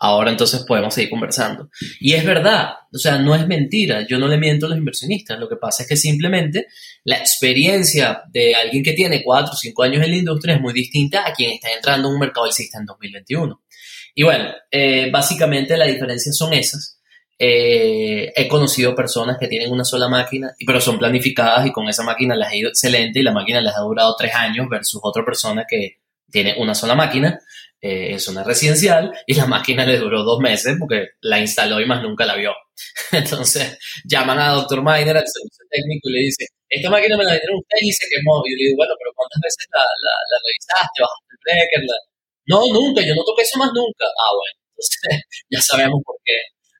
ahora 0.00 0.30
entonces 0.30 0.64
podemos 0.66 0.94
seguir 0.94 1.10
conversando. 1.10 1.70
Y 2.00 2.14
es 2.14 2.24
verdad, 2.24 2.70
o 2.92 2.98
sea, 2.98 3.18
no 3.18 3.34
es 3.34 3.46
mentira, 3.46 4.06
yo 4.06 4.18
no 4.18 4.28
le 4.28 4.38
miento 4.38 4.66
a 4.66 4.68
los 4.68 4.78
inversionistas, 4.78 5.38
lo 5.38 5.48
que 5.48 5.56
pasa 5.56 5.82
es 5.82 5.88
que 5.88 5.96
simplemente 5.96 6.66
la 7.04 7.16
experiencia 7.16 8.22
de 8.30 8.54
alguien 8.54 8.82
que 8.82 8.92
tiene 8.92 9.22
4 9.22 9.52
o 9.52 9.56
5 9.56 9.82
años 9.82 10.04
en 10.04 10.10
la 10.10 10.16
industria 10.16 10.54
es 10.54 10.60
muy 10.60 10.72
distinta 10.72 11.26
a 11.26 11.32
quien 11.32 11.52
está 11.52 11.68
entrando 11.72 12.08
en 12.08 12.14
un 12.14 12.20
mercado 12.20 12.46
alcista 12.46 12.78
en 12.78 12.86
2021. 12.86 13.62
Y 14.14 14.22
bueno, 14.22 14.50
eh, 14.70 15.10
básicamente 15.12 15.76
las 15.76 15.88
diferencias 15.88 16.36
son 16.36 16.52
esas. 16.52 16.98
Eh, 17.40 18.32
he 18.34 18.48
conocido 18.48 18.96
personas 18.96 19.36
que 19.38 19.46
tienen 19.46 19.70
una 19.70 19.84
sola 19.84 20.08
máquina, 20.08 20.54
pero 20.66 20.80
son 20.80 20.98
planificadas 20.98 21.66
y 21.66 21.72
con 21.72 21.88
esa 21.88 22.02
máquina 22.02 22.34
les 22.34 22.48
ha 22.48 22.56
ido 22.56 22.68
excelente 22.68 23.20
y 23.20 23.22
la 23.22 23.32
máquina 23.32 23.60
les 23.60 23.74
ha 23.76 23.80
durado 23.80 24.16
3 24.18 24.34
años 24.34 24.66
versus 24.68 25.00
otra 25.04 25.24
persona 25.24 25.64
que 25.68 25.98
tiene 26.30 26.56
una 26.58 26.74
sola 26.74 26.94
máquina 26.94 27.38
eh, 27.80 28.10
en 28.10 28.20
zona 28.20 28.42
residencial 28.42 29.12
y 29.26 29.34
la 29.34 29.46
máquina 29.46 29.86
le 29.86 29.98
duró 29.98 30.24
dos 30.24 30.40
meses 30.40 30.76
porque 30.78 31.14
la 31.20 31.38
instaló 31.38 31.80
y 31.80 31.86
más 31.86 32.02
nunca 32.02 32.26
la 32.26 32.34
vio. 32.34 32.52
Entonces 33.12 33.78
llaman 34.04 34.38
a 34.38 34.52
Dr. 34.52 34.82
Miner, 34.82 35.16
al 35.16 35.26
servicio 35.26 35.64
técnico, 35.70 36.08
y 36.10 36.12
le 36.12 36.20
dice, 36.26 36.46
esta 36.68 36.90
máquina 36.90 37.16
me 37.16 37.24
la 37.24 37.38
dieron 37.38 37.58
ustedes 37.58 37.82
y 37.82 37.92
se 37.92 38.06
quemó. 38.10 38.42
Y 38.46 38.56
le 38.56 38.64
digo, 38.66 38.76
bueno, 38.82 38.94
pero 38.98 39.10
¿cuántas 39.14 39.40
veces 39.42 39.66
la, 39.70 39.82
la, 39.82 40.36
revisaste? 40.42 40.98
¿Bajaste 41.00 41.30
el 41.30 41.40
breaker? 41.44 41.82
No, 42.50 42.58
nunca, 42.72 43.00
yo 43.06 43.14
no 43.14 43.22
toqué 43.24 43.42
eso 43.42 43.58
más 43.58 43.70
nunca. 43.70 44.06
Ah, 44.10 44.32
bueno. 44.34 44.58
Entonces, 44.74 44.98
ya 45.54 45.60
sabemos 45.62 46.02
por 46.04 46.16
qué, 46.24 46.36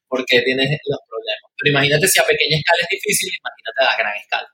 por 0.08 0.20
qué 0.26 0.42
tienes 0.42 0.66
los 0.66 1.02
problemas. 1.06 1.48
Pero 1.56 1.66
imagínate 1.70 2.08
si 2.08 2.18
a 2.18 2.26
pequeña 2.26 2.58
escala 2.58 2.82
es 2.82 2.90
difícil, 2.90 3.30
imagínate 3.30 3.80
a 3.86 3.96
gran 3.96 4.16
escala. 4.18 4.48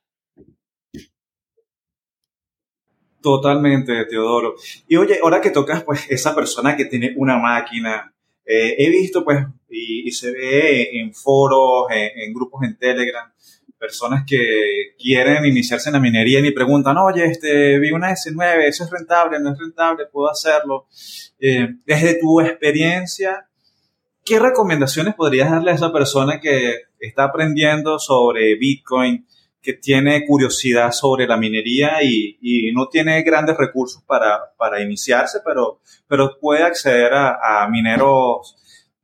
Totalmente, 3.25 4.05
Teodoro. 4.05 4.55
Y 4.87 4.97
oye, 4.97 5.19
ahora 5.23 5.41
que 5.41 5.49
tocas, 5.49 5.83
pues, 5.83 6.05
esa 6.11 6.35
persona 6.35 6.77
que 6.77 6.85
tiene 6.85 7.15
una 7.17 7.39
máquina, 7.39 8.13
eh, 8.45 8.75
he 8.77 8.91
visto, 8.91 9.25
pues, 9.25 9.47
y, 9.71 10.11
se 10.13 10.31
ve 10.31 10.91
en 11.01 11.15
foros, 11.15 11.87
en, 11.91 12.35
grupos 12.35 12.65
en 12.65 12.77
Telegram, 12.77 13.33
personas 13.79 14.25
que 14.27 14.95
quieren 14.99 15.47
iniciarse 15.47 15.89
en 15.89 15.95
la 15.95 16.01
minería 16.01 16.41
y 16.41 16.43
me 16.43 16.53
preguntan, 16.53 16.99
oye, 16.99 17.25
este, 17.25 17.79
vi 17.79 17.93
una 17.93 18.11
S9, 18.11 18.65
¿eso 18.67 18.85
es 18.85 18.91
rentable? 18.91 19.41
¿No 19.41 19.53
es 19.53 19.59
rentable? 19.59 20.05
¿Puedo 20.13 20.31
hacerlo? 20.31 20.87
Eh, 21.41 21.67
desde 21.87 22.21
tu 22.21 22.43
experiencia, 22.43 23.49
¿qué 24.23 24.39
recomendaciones 24.39 25.15
podrías 25.15 25.51
darle 25.51 25.71
a 25.71 25.77
esa 25.77 25.91
persona 25.91 26.41
que 26.41 26.75
está 27.01 27.25
aprendiendo 27.25 27.99
sobre 27.99 28.55
Bitcoin? 28.57 29.27
Que 29.65 29.73
tiene 29.73 30.27
curiosidad 30.27 30.93
sobre 30.93 31.27
la 31.27 31.39
minería 31.39 32.03
y, 32.03 32.71
no 32.75 32.89
tiene 32.89 33.23
grandes 33.23 33.57
recursos 33.57 34.03
para, 34.07 34.53
para, 34.59 34.83
iniciarse, 34.83 35.39
pero, 35.45 35.81
pero 36.07 36.39
puede 36.39 36.63
acceder 36.63 37.13
a, 37.15 37.67
mineros 37.71 38.57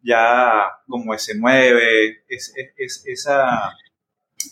ya 0.02 0.64
como 0.86 1.14
S9, 1.14 2.16
es, 2.28 2.52
es, 2.76 3.04
esa, 3.06 3.72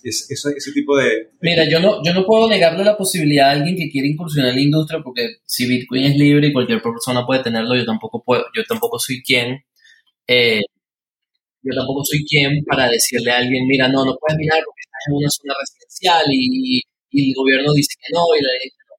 ese 0.02 0.72
tipo 0.72 0.96
de, 0.96 1.30
Mira, 1.42 1.68
yo 1.68 1.78
no, 1.80 2.02
yo 2.02 2.14
no 2.14 2.24
puedo 2.24 2.48
negarle 2.48 2.84
la 2.84 2.96
posibilidad 2.96 3.50
a 3.50 3.52
alguien 3.52 3.76
que 3.76 3.90
quiere 3.90 4.08
incursionar 4.08 4.50
en 4.50 4.56
la 4.56 4.62
industria 4.62 5.00
porque 5.02 5.36
si 5.44 5.66
Bitcoin 5.66 6.04
es 6.04 6.16
libre 6.16 6.48
y 6.48 6.52
cualquier 6.52 6.80
persona 6.80 7.26
puede 7.26 7.42
tenerlo, 7.42 7.76
yo 7.76 7.84
tampoco 7.84 8.22
puedo, 8.24 8.44
yo 8.56 8.64
tampoco 8.64 8.98
soy 8.98 9.22
quien 9.22 9.62
eh, 10.26 10.62
yo 11.62 11.74
tampoco 11.74 12.04
soy 12.04 12.24
quien 12.24 12.62
para 12.64 12.88
decirle 12.88 13.30
a 13.30 13.38
alguien, 13.38 13.66
mira, 13.66 13.88
no, 13.88 14.04
no 14.04 14.16
puedes 14.18 14.38
mirar 14.38 14.62
porque 14.64 14.82
estás 14.86 15.02
en 15.08 15.14
una 15.14 15.30
zona 15.30 15.54
residencial 15.58 16.24
y, 16.30 16.82
el 17.10 17.32
gobierno 17.34 17.72
dice 17.72 17.94
que 17.98 18.12
no 18.12 18.20
y 18.36 18.42
la 18.44 18.52
ley 18.52 18.68
que 18.68 18.84
no. 18.86 18.94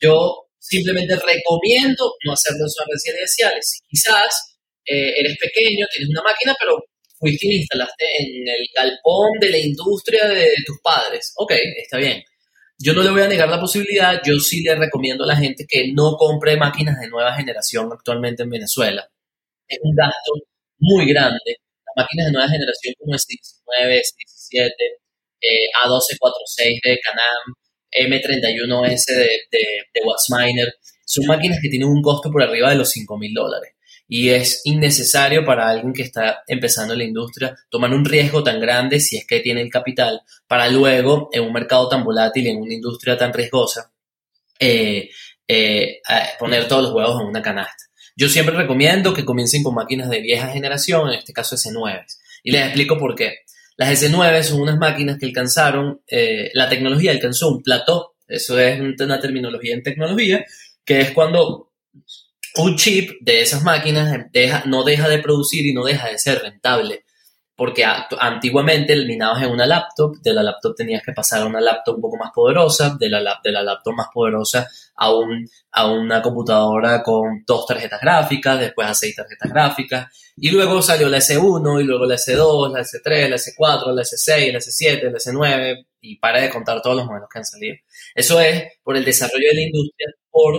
Yo 0.00 0.50
simplemente 0.58 1.14
recomiendo 1.14 2.12
no 2.26 2.32
hacerlo 2.32 2.64
en 2.64 2.70
zonas 2.70 2.90
residenciales. 2.90 3.70
Si 3.70 3.78
quizás 3.88 4.58
eh, 4.84 5.14
eres 5.16 5.38
pequeño, 5.38 5.86
tienes 5.94 6.10
una 6.10 6.22
máquina, 6.22 6.56
pero 6.58 6.84
fuiste 7.18 7.46
y 7.46 7.50
la 7.50 7.56
instalaste 7.56 8.04
en 8.18 8.48
el 8.48 8.66
galpón 8.74 9.38
de 9.40 9.50
la 9.50 9.58
industria 9.58 10.26
de 10.26 10.50
tus 10.66 10.80
padres. 10.82 11.32
Ok, 11.36 11.52
está 11.76 11.98
bien. 11.98 12.22
Yo 12.78 12.94
no 12.94 13.02
le 13.02 13.10
voy 13.10 13.22
a 13.22 13.28
negar 13.28 13.48
la 13.48 13.60
posibilidad, 13.60 14.20
yo 14.24 14.38
sí 14.40 14.62
le 14.62 14.74
recomiendo 14.74 15.24
a 15.24 15.28
la 15.28 15.36
gente 15.36 15.66
que 15.68 15.92
no 15.92 16.16
compre 16.16 16.56
máquinas 16.56 16.98
de 16.98 17.08
nueva 17.08 17.34
generación 17.34 17.90
actualmente 17.92 18.42
en 18.42 18.50
Venezuela. 18.50 19.08
Es 19.68 19.78
un 19.82 19.94
gasto 19.94 20.32
muy 20.78 21.06
grande 21.06 21.58
máquinas 21.96 22.26
de 22.26 22.32
nueva 22.32 22.48
generación 22.48 22.94
como 22.98 23.14
S19, 23.14 24.00
S17, 24.00 24.70
A1246 25.84 26.80
de 26.84 26.98
Canam, 27.00 27.54
M31S 27.92 29.04
de, 29.06 29.28
de, 29.50 29.64
de 29.94 30.00
son 31.10 31.26
máquinas 31.26 31.58
que 31.60 31.68
tienen 31.68 31.88
un 31.88 32.02
costo 32.02 32.30
por 32.30 32.40
arriba 32.40 32.70
de 32.70 32.76
los 32.76 32.90
5 32.90 33.18
mil 33.18 33.34
dólares. 33.34 33.74
Y 34.06 34.30
es 34.30 34.62
innecesario 34.64 35.44
para 35.44 35.68
alguien 35.68 35.92
que 35.92 36.02
está 36.02 36.42
empezando 36.46 36.94
en 36.94 37.00
la 37.00 37.04
industria 37.04 37.56
tomar 37.68 37.92
un 37.92 38.04
riesgo 38.04 38.44
tan 38.44 38.60
grande 38.60 39.00
si 39.00 39.16
es 39.16 39.26
que 39.26 39.40
tiene 39.40 39.60
el 39.60 39.70
capital 39.70 40.20
para 40.46 40.68
luego, 40.68 41.28
en 41.32 41.42
un 41.42 41.52
mercado 41.52 41.88
tan 41.88 42.04
volátil, 42.04 42.46
en 42.46 42.58
una 42.58 42.74
industria 42.74 43.16
tan 43.16 43.32
riesgosa, 43.32 43.92
eh, 44.58 45.10
eh, 45.48 46.00
poner 46.38 46.68
todos 46.68 46.84
los 46.84 46.92
huevos 46.92 47.20
en 47.20 47.26
una 47.26 47.42
canasta. 47.42 47.84
Yo 48.20 48.28
siempre 48.28 48.54
recomiendo 48.54 49.14
que 49.14 49.24
comiencen 49.24 49.62
con 49.62 49.74
máquinas 49.74 50.10
de 50.10 50.20
vieja 50.20 50.48
generación, 50.48 51.08
en 51.08 51.20
este 51.20 51.32
caso 51.32 51.56
S9. 51.56 52.04
Y 52.42 52.50
les 52.50 52.66
explico 52.66 52.98
por 52.98 53.14
qué. 53.14 53.38
Las 53.78 54.02
S9 54.02 54.42
son 54.42 54.60
unas 54.60 54.76
máquinas 54.76 55.16
que 55.18 55.24
alcanzaron, 55.24 56.02
eh, 56.06 56.50
la 56.52 56.68
tecnología 56.68 57.12
alcanzó 57.12 57.48
un 57.48 57.62
plató, 57.62 58.16
eso 58.28 58.58
es 58.58 58.78
una 58.78 59.18
terminología 59.20 59.72
en 59.72 59.82
tecnología, 59.82 60.44
que 60.84 61.00
es 61.00 61.12
cuando 61.12 61.72
un 62.56 62.76
chip 62.76 63.12
de 63.22 63.40
esas 63.40 63.62
máquinas 63.62 64.26
no 64.66 64.84
deja 64.84 65.08
de 65.08 65.20
producir 65.20 65.64
y 65.64 65.72
no 65.72 65.82
deja 65.82 66.08
de 66.08 66.18
ser 66.18 66.42
rentable 66.42 67.04
porque 67.60 67.84
antiguamente 67.84 68.96
minabas 69.04 69.42
en 69.42 69.50
una 69.50 69.66
laptop, 69.66 70.16
de 70.22 70.32
la 70.32 70.42
laptop 70.42 70.74
tenías 70.74 71.02
que 71.04 71.12
pasar 71.12 71.42
a 71.42 71.44
una 71.44 71.60
laptop 71.60 71.96
un 71.96 72.00
poco 72.00 72.16
más 72.16 72.30
poderosa, 72.34 72.96
de 72.98 73.10
la, 73.10 73.38
de 73.44 73.52
la 73.52 73.62
laptop 73.62 73.92
más 73.92 74.06
poderosa 74.14 74.66
a, 74.96 75.14
un, 75.14 75.46
a 75.72 75.92
una 75.92 76.22
computadora 76.22 77.02
con 77.02 77.44
dos 77.46 77.66
tarjetas 77.66 78.00
gráficas, 78.00 78.60
después 78.60 78.88
a 78.88 78.94
seis 78.94 79.14
tarjetas 79.14 79.52
gráficas, 79.52 80.32
y 80.38 80.50
luego 80.50 80.80
salió 80.80 81.10
la 81.10 81.18
S1, 81.18 81.82
y 81.82 81.84
luego 81.84 82.06
la 82.06 82.14
S2, 82.14 82.72
la 82.72 82.80
S3, 82.80 83.28
la 83.28 83.36
S4, 83.36 83.94
la 83.94 84.02
S6, 84.04 84.52
la 84.52 84.58
S7, 84.58 85.02
la 85.10 85.18
S9, 85.18 85.86
y 86.00 86.16
para 86.16 86.40
de 86.40 86.48
contar 86.48 86.80
todos 86.80 86.96
los 86.96 87.04
modelos 87.04 87.28
que 87.30 87.40
han 87.40 87.44
salido. 87.44 87.76
Eso 88.14 88.40
es 88.40 88.72
por 88.82 88.96
el 88.96 89.04
desarrollo 89.04 89.48
de 89.50 89.54
la 89.56 89.60
industria, 89.60 90.08
por 90.30 90.58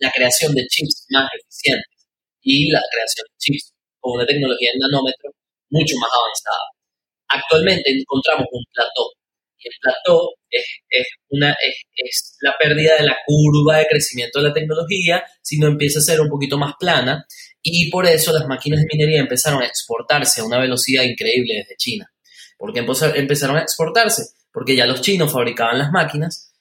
la 0.00 0.10
creación 0.10 0.56
de 0.56 0.66
chips 0.66 1.06
más 1.10 1.28
eficientes 1.40 2.08
y 2.42 2.68
la 2.72 2.82
creación 2.92 3.26
de 3.30 3.38
chips 3.38 3.72
con 4.00 4.14
una 4.14 4.26
tecnología 4.26 4.70
en 4.74 4.80
nanómetros 4.80 5.36
mucho 5.70 5.96
más 5.98 6.10
avanzada. 6.12 6.64
Actualmente 7.28 7.90
encontramos 7.90 8.46
un 8.50 8.64
plató 8.72 9.10
y 9.58 9.68
el 9.68 9.74
plató 9.80 10.30
es, 10.50 10.64
es, 10.88 11.06
una, 11.30 11.50
es, 11.52 11.74
es, 11.96 12.36
la 12.40 12.54
pérdida 12.58 12.96
de 12.98 13.06
la 13.06 13.16
curva 13.26 13.78
de 13.78 13.86
crecimiento 13.86 14.40
de 14.40 14.48
la 14.48 14.54
tecnología, 14.54 15.24
sino 15.42 15.66
empieza 15.66 15.98
a 15.98 16.02
ser 16.02 16.20
un 16.20 16.28
poquito 16.28 16.58
más 16.58 16.74
plana 16.78 17.26
y 17.62 17.90
por 17.90 18.06
eso 18.06 18.32
las 18.32 18.46
máquinas 18.46 18.80
de 18.80 18.86
minería 18.92 19.20
empezaron 19.20 19.62
a 19.62 19.66
exportarse 19.66 20.40
a 20.40 20.44
una 20.44 20.60
velocidad 20.60 21.02
increíble 21.02 21.54
desde 21.54 21.76
China. 21.76 22.10
¿Por 22.58 22.72
qué 22.72 22.80
empezaron 22.80 23.56
a 23.56 23.62
exportarse? 23.62 24.30
Porque 24.52 24.76
ya 24.76 24.86
los 24.86 25.00
chinos 25.00 25.32
fabricaban 25.32 25.78
las 25.78 25.90
máquinas, 25.90 26.52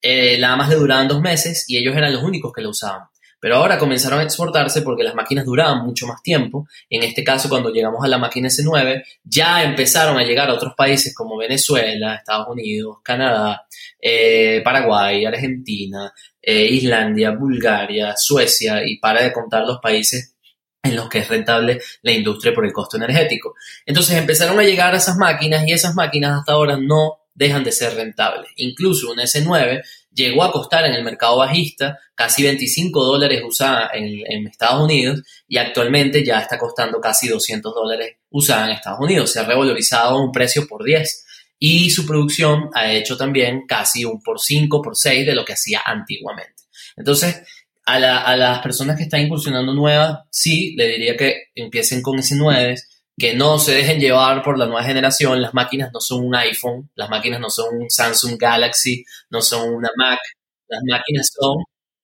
eh, 0.00 0.38
nada 0.38 0.56
más 0.56 0.68
le 0.68 0.76
duraban 0.76 1.08
dos 1.08 1.20
meses 1.20 1.64
y 1.68 1.76
ellos 1.76 1.96
eran 1.96 2.12
los 2.12 2.22
únicos 2.22 2.52
que 2.52 2.62
lo 2.62 2.70
usaban. 2.70 3.08
Pero 3.44 3.56
ahora 3.56 3.78
comenzaron 3.78 4.20
a 4.20 4.22
exportarse 4.22 4.80
porque 4.80 5.04
las 5.04 5.14
máquinas 5.14 5.44
duraban 5.44 5.84
mucho 5.84 6.06
más 6.06 6.22
tiempo. 6.22 6.66
En 6.88 7.02
este 7.02 7.22
caso, 7.22 7.50
cuando 7.50 7.68
llegamos 7.68 8.02
a 8.02 8.08
la 8.08 8.16
máquina 8.16 8.48
S9, 8.48 9.04
ya 9.22 9.62
empezaron 9.62 10.16
a 10.16 10.22
llegar 10.22 10.48
a 10.48 10.54
otros 10.54 10.72
países 10.74 11.14
como 11.14 11.36
Venezuela, 11.36 12.14
Estados 12.14 12.48
Unidos, 12.48 13.00
Canadá, 13.04 13.66
eh, 14.00 14.62
Paraguay, 14.64 15.26
Argentina, 15.26 16.10
eh, 16.40 16.64
Islandia, 16.70 17.32
Bulgaria, 17.32 18.14
Suecia, 18.16 18.80
y 18.82 18.96
para 18.96 19.22
de 19.22 19.30
contar 19.30 19.66
los 19.66 19.78
países 19.78 20.36
en 20.82 20.96
los 20.96 21.10
que 21.10 21.18
es 21.18 21.28
rentable 21.28 21.82
la 22.00 22.12
industria 22.12 22.54
por 22.54 22.64
el 22.64 22.72
costo 22.72 22.96
energético. 22.96 23.56
Entonces 23.84 24.16
empezaron 24.16 24.58
a 24.58 24.62
llegar 24.62 24.94
a 24.94 24.96
esas 24.96 25.18
máquinas 25.18 25.68
y 25.68 25.72
esas 25.72 25.94
máquinas 25.94 26.38
hasta 26.38 26.54
ahora 26.54 26.78
no 26.78 27.18
dejan 27.34 27.64
de 27.64 27.72
ser 27.72 27.94
rentables. 27.94 28.50
Incluso 28.56 29.10
un 29.10 29.18
S9 29.18 29.82
llegó 30.12 30.44
a 30.44 30.52
costar 30.52 30.84
en 30.86 30.94
el 30.94 31.04
mercado 31.04 31.38
bajista 31.38 31.98
casi 32.14 32.44
25 32.44 33.04
dólares 33.04 33.42
usada 33.44 33.90
en, 33.92 34.46
Estados 34.46 34.84
Unidos 34.84 35.22
y 35.48 35.58
actualmente 35.58 36.24
ya 36.24 36.38
está 36.38 36.58
costando 36.58 37.00
casi 37.00 37.28
200 37.28 37.74
dólares 37.74 38.16
usada 38.30 38.66
en 38.66 38.72
Estados 38.72 39.00
Unidos. 39.00 39.32
Se 39.32 39.40
ha 39.40 39.44
revalorizado 39.44 40.22
un 40.22 40.30
precio 40.30 40.66
por 40.68 40.84
10 40.84 41.26
y 41.58 41.90
su 41.90 42.06
producción 42.06 42.70
ha 42.74 42.92
hecho 42.92 43.16
también 43.16 43.66
casi 43.66 44.04
un 44.04 44.22
por 44.22 44.40
5, 44.40 44.80
por 44.80 44.96
6 44.96 45.26
de 45.26 45.34
lo 45.34 45.44
que 45.44 45.54
hacía 45.54 45.82
antiguamente. 45.84 46.62
Entonces, 46.96 47.42
a, 47.86 47.98
las 48.36 48.58
personas 48.60 48.96
que 48.96 49.04
están 49.04 49.22
incursionando 49.22 49.74
nuevas, 49.74 50.20
sí, 50.30 50.74
le 50.76 50.88
diría 50.88 51.16
que 51.16 51.48
empiecen 51.54 52.02
con 52.02 52.18
S9 52.18 52.80
que 53.16 53.34
no 53.34 53.58
se 53.58 53.74
dejen 53.74 54.00
llevar 54.00 54.42
por 54.42 54.58
la 54.58 54.66
nueva 54.66 54.82
generación. 54.84 55.40
Las 55.40 55.54
máquinas 55.54 55.90
no 55.92 56.00
son 56.00 56.26
un 56.26 56.34
iPhone, 56.34 56.90
las 56.94 57.08
máquinas 57.08 57.40
no 57.40 57.50
son 57.50 57.76
un 57.76 57.90
Samsung 57.90 58.36
Galaxy, 58.38 59.04
no 59.30 59.40
son 59.40 59.74
una 59.74 59.90
Mac. 59.96 60.20
Las 60.68 60.80
máquinas 60.88 61.30
son 61.32 61.56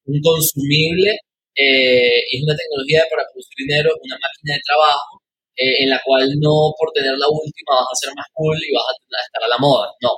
un 0.04 0.20
consumible, 0.20 1.18
eh, 1.54 2.20
es 2.30 2.42
una 2.42 2.56
tecnología 2.56 3.04
para 3.10 3.24
producir 3.32 3.54
dinero, 3.58 3.90
una 4.02 4.16
máquina 4.16 4.54
de 4.54 4.60
trabajo 4.64 5.22
eh, 5.56 5.82
en 5.82 5.90
la 5.90 6.00
cual 6.04 6.28
no 6.40 6.72
por 6.78 6.92
tener 6.94 7.12
la 7.18 7.28
última 7.28 7.74
vas 7.74 7.88
a 7.92 8.06
ser 8.06 8.14
más 8.14 8.26
cool 8.32 8.56
y 8.56 8.72
vas 8.72 8.84
a 8.88 9.22
estar 9.26 9.44
a 9.44 9.48
la 9.48 9.58
moda. 9.58 9.88
No, 10.00 10.10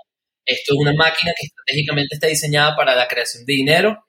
esto 0.44 0.74
es 0.74 0.78
una 0.78 0.92
máquina 0.94 1.32
que 1.38 1.46
estratégicamente 1.46 2.16
está 2.16 2.26
diseñada 2.26 2.76
para 2.76 2.94
la 2.94 3.08
creación 3.08 3.44
de 3.46 3.52
dinero, 3.54 4.04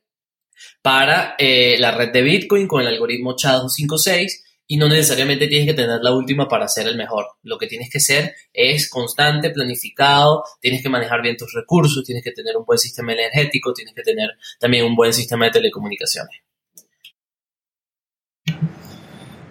para 0.82 1.36
eh, 1.40 1.78
la 1.80 1.92
red 1.92 2.12
de 2.12 2.22
Bitcoin 2.22 2.68
con 2.68 2.82
el 2.82 2.88
algoritmo 2.88 3.36
SHA-256 3.36 4.30
y 4.74 4.78
no 4.78 4.90
necesariamente 4.90 5.48
tienes 5.48 5.68
que 5.68 5.76
tener 5.76 6.00
la 6.02 6.12
última 6.12 6.48
para 6.48 6.68
ser 6.68 6.88
el 6.88 6.98
mejor. 6.98 7.28
Lo 7.44 7.60
que 7.60 7.68
tienes 7.68 7.92
que 7.92 8.00
ser 8.00 8.34
es 8.52 8.90
constante, 8.90 9.52
planificado, 9.52 10.44
tienes 10.60 10.82
que 10.82 10.90
manejar 10.90 11.22
bien 11.22 11.38
tus 11.38 11.54
recursos, 11.54 12.04
tienes 12.04 12.24
que 12.24 12.32
tener 12.32 12.58
un 12.58 12.66
buen 12.66 12.80
sistema 12.80 13.14
energético, 13.14 13.72
tienes 13.72 13.94
que 13.94 14.02
tener 14.02 14.32
también 14.60 14.86
un 14.86 14.96
buen 14.96 15.14
sistema 15.14 15.46
de 15.46 15.52
telecomunicaciones. 15.52 16.42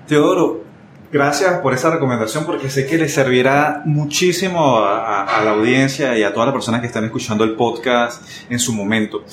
Teodoro, 0.08 0.64
gracias 1.12 1.60
por 1.60 1.72
esa 1.72 1.92
recomendación 1.92 2.44
porque 2.44 2.68
sé 2.68 2.84
que 2.84 2.98
le 2.98 3.08
servirá 3.08 3.82
muchísimo 3.84 4.78
a, 4.78 5.22
a 5.22 5.44
la 5.44 5.52
audiencia 5.52 6.18
y 6.18 6.24
a 6.24 6.32
todas 6.32 6.48
las 6.48 6.52
personas 6.52 6.80
que 6.80 6.88
están 6.88 7.04
escuchando 7.04 7.44
el 7.44 7.54
podcast 7.54 8.28
en 8.50 8.58
su 8.58 8.72
momento. 8.72 9.24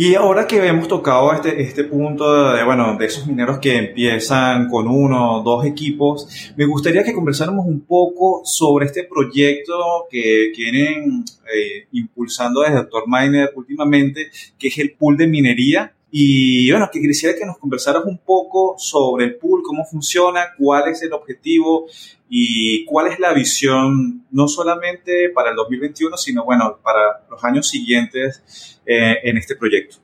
Y 0.00 0.14
ahora 0.14 0.46
que 0.46 0.64
hemos 0.64 0.86
tocado 0.86 1.32
este, 1.32 1.60
este 1.60 1.82
punto 1.82 2.52
de, 2.52 2.62
bueno, 2.62 2.96
de 2.96 3.04
esos 3.04 3.26
mineros 3.26 3.58
que 3.58 3.76
empiezan 3.76 4.68
con 4.68 4.86
uno 4.86 5.40
o 5.40 5.42
dos 5.42 5.64
equipos, 5.64 6.52
me 6.56 6.66
gustaría 6.66 7.02
que 7.02 7.12
conversáramos 7.12 7.66
un 7.66 7.80
poco 7.80 8.42
sobre 8.44 8.86
este 8.86 9.02
proyecto 9.02 10.06
que 10.08 10.52
quieren 10.54 11.24
eh, 11.52 11.88
impulsando 11.90 12.60
desde 12.60 12.76
Dr. 12.76 13.06
Miner 13.08 13.50
últimamente, 13.56 14.30
que 14.56 14.68
es 14.68 14.78
el 14.78 14.92
pool 14.92 15.16
de 15.16 15.26
minería. 15.26 15.92
Y 16.10 16.70
bueno, 16.70 16.88
que 16.90 17.00
quisiera 17.00 17.38
que 17.38 17.44
nos 17.44 17.58
conversaras 17.58 18.04
un 18.04 18.18
poco 18.18 18.76
sobre 18.78 19.26
el 19.26 19.36
pool, 19.36 19.62
cómo 19.62 19.84
funciona, 19.84 20.54
cuál 20.56 20.88
es 20.88 21.02
el 21.02 21.12
objetivo 21.12 21.86
y 22.30 22.84
cuál 22.86 23.08
es 23.08 23.18
la 23.18 23.34
visión, 23.34 24.26
no 24.30 24.48
solamente 24.48 25.30
para 25.34 25.50
el 25.50 25.56
2021, 25.56 26.16
sino 26.16 26.44
bueno, 26.44 26.78
para 26.82 27.26
los 27.30 27.42
años 27.44 27.68
siguientes 27.68 28.42
eh, 28.86 29.16
en 29.22 29.36
este 29.36 29.56
proyecto? 29.56 29.96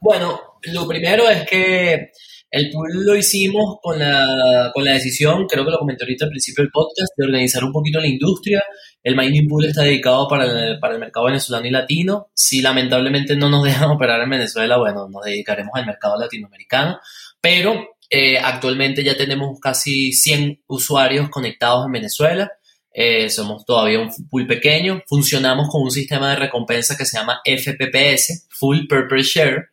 Bueno, 0.00 0.40
lo 0.72 0.88
primero 0.88 1.28
es 1.28 1.46
que 1.46 2.10
el 2.50 2.70
pool 2.70 3.04
lo 3.04 3.14
hicimos 3.14 3.78
con 3.82 3.98
la, 3.98 4.70
con 4.72 4.84
la 4.84 4.94
decisión, 4.94 5.46
creo 5.46 5.64
que 5.64 5.70
lo 5.70 5.78
comenté 5.78 6.04
ahorita 6.04 6.24
al 6.24 6.30
principio 6.30 6.64
del 6.64 6.72
podcast, 6.72 7.12
de 7.16 7.26
organizar 7.26 7.62
un 7.62 7.72
poquito 7.72 8.00
la 8.00 8.08
industria. 8.08 8.62
El 9.02 9.16
mining 9.16 9.48
pool 9.48 9.64
está 9.64 9.82
dedicado 9.82 10.28
para 10.28 10.44
el, 10.44 10.78
para 10.78 10.94
el 10.94 11.00
mercado 11.00 11.26
venezolano 11.26 11.66
y 11.66 11.70
latino. 11.70 12.28
Si 12.34 12.60
lamentablemente 12.60 13.36
no 13.36 13.48
nos 13.48 13.64
dejan 13.64 13.90
operar 13.90 14.20
en 14.22 14.30
Venezuela, 14.30 14.78
bueno, 14.78 15.08
nos 15.08 15.24
dedicaremos 15.24 15.72
al 15.74 15.86
mercado 15.86 16.18
latinoamericano. 16.18 16.98
Pero 17.40 17.96
eh, 18.10 18.38
actualmente 18.38 19.02
ya 19.04 19.16
tenemos 19.16 19.58
casi 19.60 20.12
100 20.12 20.64
usuarios 20.66 21.30
conectados 21.30 21.86
en 21.86 21.92
Venezuela. 21.92 22.50
Eh, 22.92 23.30
somos 23.30 23.64
todavía 23.64 24.00
un 24.00 24.10
pool 24.28 24.48
pequeño, 24.48 25.00
funcionamos 25.06 25.68
con 25.70 25.82
un 25.82 25.92
sistema 25.92 26.30
de 26.30 26.36
recompensa 26.36 26.96
que 26.96 27.06
se 27.06 27.16
llama 27.16 27.40
FPPS, 27.44 28.48
Full 28.50 28.88
Purpose 28.88 29.22
Share. 29.22 29.68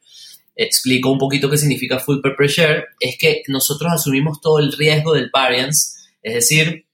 Explico 0.55 1.11
un 1.11 1.17
poquito 1.17 1.49
qué 1.49 1.57
significa 1.57 1.99
Full 1.99 2.21
Purpose 2.21 2.53
Share. 2.53 2.85
Es 2.99 3.17
que 3.17 3.41
nosotros 3.47 3.91
asumimos 3.91 4.39
todo 4.39 4.59
el 4.59 4.71
riesgo 4.71 5.13
del 5.13 5.31
variance, 5.33 5.97
es 6.21 6.35
decir, 6.35 6.85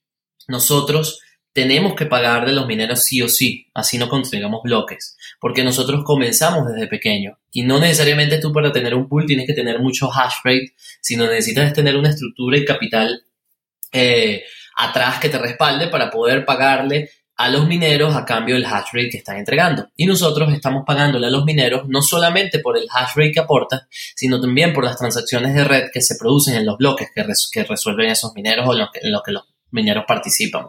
nosotros 0.48 1.20
tenemos 1.54 1.94
que 1.96 2.08
pagar 2.08 2.46
de 2.46 2.52
los 2.52 2.66
mineros 2.66 3.04
sí 3.04 3.22
o 3.22 3.30
sí, 3.30 3.68
así 3.74 3.98
no 4.00 4.10
construyamos 4.10 4.64
bloques, 4.64 5.16
porque 5.40 5.64
nosotros 5.64 6.04
comenzamos 6.04 6.68
desde 6.68 6.88
pequeño 6.88 7.38
y 7.52 7.62
no 7.62 7.80
necesariamente 7.80 8.40
tú 8.40 8.52
para 8.52 8.72
tener 8.72 8.96
un 8.96 9.08
pool 9.08 9.28
tienes 9.28 9.46
que 9.46 9.54
tener 9.54 9.80
mucho 9.80 10.12
hash 10.12 10.38
rate, 10.44 10.74
sino 11.00 11.28
necesitas 11.28 11.72
tener 11.74 11.96
una 11.96 12.10
estructura 12.10 12.58
y 12.58 12.66
capital 12.66 13.24
eh, 13.92 14.44
atrás 14.76 15.20
que 15.20 15.30
te 15.30 15.38
respalde 15.38 15.88
para 15.88 16.10
poder 16.10 16.44
pagarle 16.44 17.12
a 17.36 17.50
los 17.50 17.68
mineros 17.68 18.16
a 18.16 18.26
cambio 18.26 18.56
del 18.56 18.66
hash 18.66 18.88
rate 18.94 19.10
que 19.10 19.18
están 19.18 19.38
entregando. 19.38 19.90
Y 19.96 20.06
nosotros 20.06 20.52
estamos 20.54 20.84
pagándole 20.86 21.28
a 21.28 21.32
los 21.32 21.46
mineros 21.46 21.88
no 21.88 22.02
solamente 22.02 22.60
por 22.60 22.78
el 22.78 22.88
hash 22.92 23.16
rate 23.16 23.32
que 23.32 23.40
aportan, 23.40 23.82
sino 24.16 24.42
también 24.42 24.74
por 24.74 24.84
las 24.84 24.98
transacciones 24.98 25.54
de 25.54 25.64
red 25.64 25.84
que 25.92 26.02
se 26.02 26.16
producen 26.18 26.56
en 26.56 26.66
los 26.66 26.78
bloques 26.78 27.10
que, 27.14 27.24
resuelven 27.64 28.10
esos 28.10 28.34
mineros 28.34 28.68
o 28.68 28.74
en 28.74 29.12
los 29.12 29.24
que 29.24 29.32
los 29.32 29.44
mineros 29.72 30.06
participan. 30.08 30.68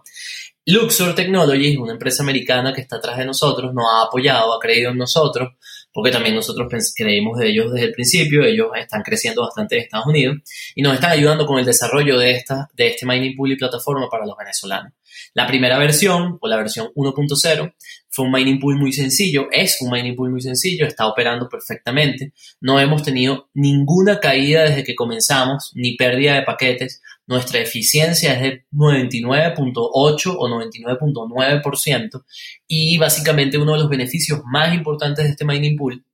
Luxor 0.67 1.15
Technologies, 1.15 1.77
una 1.77 1.93
empresa 1.93 2.23
americana 2.23 2.73
que 2.73 2.81
está 2.81 2.97
atrás 2.97 3.19
de 3.19 3.27
nosotros, 3.27 3.75
nos 3.75 3.85
ha 3.87 4.07
apoyado, 4.07 4.55
ha 4.55 4.59
creído 4.59 4.93
en 4.93 4.97
nosotros, 4.97 5.53
porque 5.93 6.11
también 6.11 6.35
nosotros 6.35 6.73
creímos 6.97 7.39
de 7.39 7.51
ellos 7.51 7.71
desde 7.71 7.89
el 7.89 7.93
principio, 7.93 8.43
ellos 8.43 8.69
están 8.75 9.03
creciendo 9.03 9.43
bastante 9.43 9.77
en 9.77 9.83
Estados 9.83 10.07
Unidos 10.07 10.39
y 10.75 10.81
nos 10.81 10.95
están 10.95 11.13
ayudando 11.13 11.47
con 11.47 11.59
el 11.59 11.67
desarrollo 11.67 12.19
de, 12.19 12.33
esta, 12.33 12.71
de 12.73 12.87
este 12.89 13.05
mining 13.05 13.37
pool 13.37 13.53
y 13.53 13.57
plataforma 13.57 14.09
para 14.11 14.25
los 14.25 14.37
venezolanos. 14.39 14.93
La 15.35 15.47
primera 15.47 15.79
versión, 15.79 16.39
o 16.41 16.49
la 16.49 16.57
versión 16.57 16.89
1.0, 16.95 17.75
fue 18.09 18.25
un 18.27 18.33
mining 18.33 18.61
pool 18.61 18.77
muy 18.77 18.93
sencillo, 18.93 19.49
es 19.51 19.79
un 19.81 19.91
mining 19.91 20.15
pool 20.15 20.31
muy 20.31 20.41
sencillo, 20.41 20.87
está 20.87 21.07
operando 21.07 21.49
perfectamente, 21.49 22.33
no 22.61 22.79
hemos 22.79 23.03
tenido 23.03 23.49
ninguna 23.55 24.21
caída 24.21 24.65
desde 24.65 24.85
que 24.85 24.95
comenzamos, 24.95 25.73
ni 25.75 25.97
pérdida 25.97 26.35
de 26.35 26.43
paquetes, 26.43 27.03
nuestra 27.27 27.59
eficiencia 27.61 28.35
es 28.35 28.43
de 28.43 28.65
99.8 28.73 30.37
o 30.39 30.49
99.9% 30.49 32.25
y 32.69 32.99
básicamente 32.99 33.59
uno 33.59 33.73
de 33.73 33.79
los 33.79 33.89
beneficios 33.89 34.43
más 34.45 34.75
importantes 34.75 35.25
de 35.25 35.31
este 35.31 35.45
mining 35.45 35.77
pool 35.77 36.05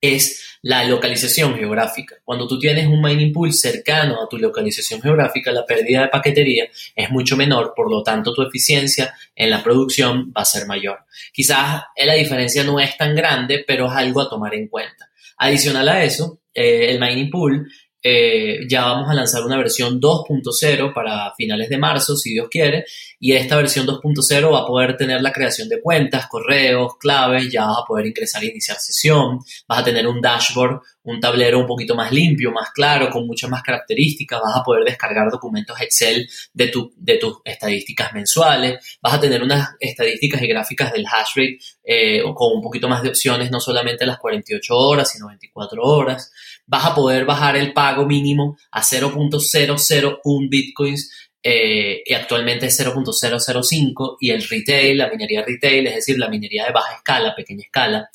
es 0.00 0.58
la 0.62 0.84
localización 0.84 1.56
geográfica. 1.56 2.16
Cuando 2.24 2.46
tú 2.46 2.58
tienes 2.58 2.86
un 2.86 3.00
mining 3.00 3.32
pool 3.32 3.52
cercano 3.52 4.22
a 4.22 4.28
tu 4.28 4.38
localización 4.38 5.00
geográfica, 5.00 5.52
la 5.52 5.64
pérdida 5.64 6.02
de 6.02 6.08
paquetería 6.08 6.68
es 6.94 7.10
mucho 7.10 7.36
menor, 7.36 7.72
por 7.74 7.90
lo 7.90 8.02
tanto 8.02 8.32
tu 8.32 8.42
eficiencia 8.42 9.14
en 9.34 9.50
la 9.50 9.62
producción 9.62 10.32
va 10.36 10.42
a 10.42 10.44
ser 10.44 10.66
mayor. 10.66 11.00
Quizás 11.32 11.82
la 11.96 12.14
diferencia 12.14 12.64
no 12.64 12.80
es 12.80 12.96
tan 12.96 13.14
grande, 13.14 13.64
pero 13.66 13.86
es 13.86 13.92
algo 13.92 14.20
a 14.20 14.28
tomar 14.28 14.54
en 14.54 14.68
cuenta. 14.68 15.10
Adicional 15.38 15.88
a 15.88 16.04
eso, 16.04 16.40
eh, 16.52 16.90
el 16.90 17.00
mining 17.00 17.30
pool 17.30 17.66
eh, 18.02 18.60
ya 18.66 18.84
vamos 18.86 19.10
a 19.10 19.14
lanzar 19.14 19.44
una 19.44 19.58
versión 19.58 20.00
2.0 20.00 20.94
para 20.94 21.34
finales 21.34 21.68
de 21.68 21.78
marzo, 21.78 22.16
si 22.16 22.32
Dios 22.32 22.48
quiere, 22.50 22.86
y 23.22 23.34
esta 23.34 23.56
versión 23.56 23.86
2.0 23.86 24.50
va 24.50 24.60
a 24.60 24.66
poder 24.66 24.96
tener 24.96 25.20
la 25.20 25.30
creación 25.30 25.68
de 25.68 25.82
cuentas, 25.82 26.26
correos, 26.26 26.96
claves, 26.98 27.52
ya 27.52 27.66
vas 27.66 27.76
a 27.82 27.86
poder 27.86 28.06
ingresar 28.06 28.42
e 28.42 28.46
iniciar 28.46 28.78
sesión, 28.78 29.40
vas 29.68 29.78
a 29.80 29.84
tener 29.84 30.06
un 30.06 30.22
dashboard, 30.22 30.80
un 31.02 31.20
tablero 31.20 31.58
un 31.58 31.66
poquito 31.66 31.94
más 31.94 32.10
limpio, 32.12 32.50
más 32.50 32.70
claro, 32.70 33.10
con 33.10 33.26
muchas 33.26 33.50
más 33.50 33.62
características, 33.62 34.40
vas 34.40 34.56
a 34.56 34.62
poder 34.62 34.84
descargar 34.84 35.30
documentos 35.30 35.78
Excel 35.82 36.26
de, 36.54 36.68
tu, 36.68 36.94
de 36.96 37.18
tus 37.18 37.40
estadísticas 37.44 38.14
mensuales, 38.14 38.98
vas 39.02 39.12
a 39.12 39.20
tener 39.20 39.42
unas 39.42 39.68
estadísticas 39.78 40.40
y 40.40 40.46
gráficas 40.46 40.90
del 40.90 41.04
hash 41.04 41.36
rate 41.36 41.58
eh, 41.84 42.22
con 42.34 42.56
un 42.56 42.62
poquito 42.62 42.88
más 42.88 43.02
de 43.02 43.10
opciones, 43.10 43.50
no 43.50 43.60
solamente 43.60 44.06
las 44.06 44.18
48 44.18 44.74
horas, 44.74 45.10
sino 45.10 45.28
24 45.28 45.82
horas, 45.82 46.32
vas 46.66 46.86
a 46.86 46.94
poder 46.94 47.26
bajar 47.26 47.56
el 47.58 47.74
pago 47.74 48.06
mínimo 48.06 48.56
a 48.70 48.80
0.001 48.80 50.48
bitcoins 50.48 51.29
eh, 51.42 52.02
y 52.04 52.12
actualmente 52.14 52.66
es 52.66 52.78
0.005 52.80 54.16
y 54.20 54.30
el 54.30 54.42
retail, 54.42 54.98
la 54.98 55.08
minería 55.08 55.42
retail, 55.42 55.86
es 55.86 55.94
decir, 55.96 56.18
la 56.18 56.28
minería 56.28 56.66
de 56.66 56.72
baja 56.72 56.96
escala, 56.96 57.34
pequeña 57.34 57.62
escala, 57.62 58.10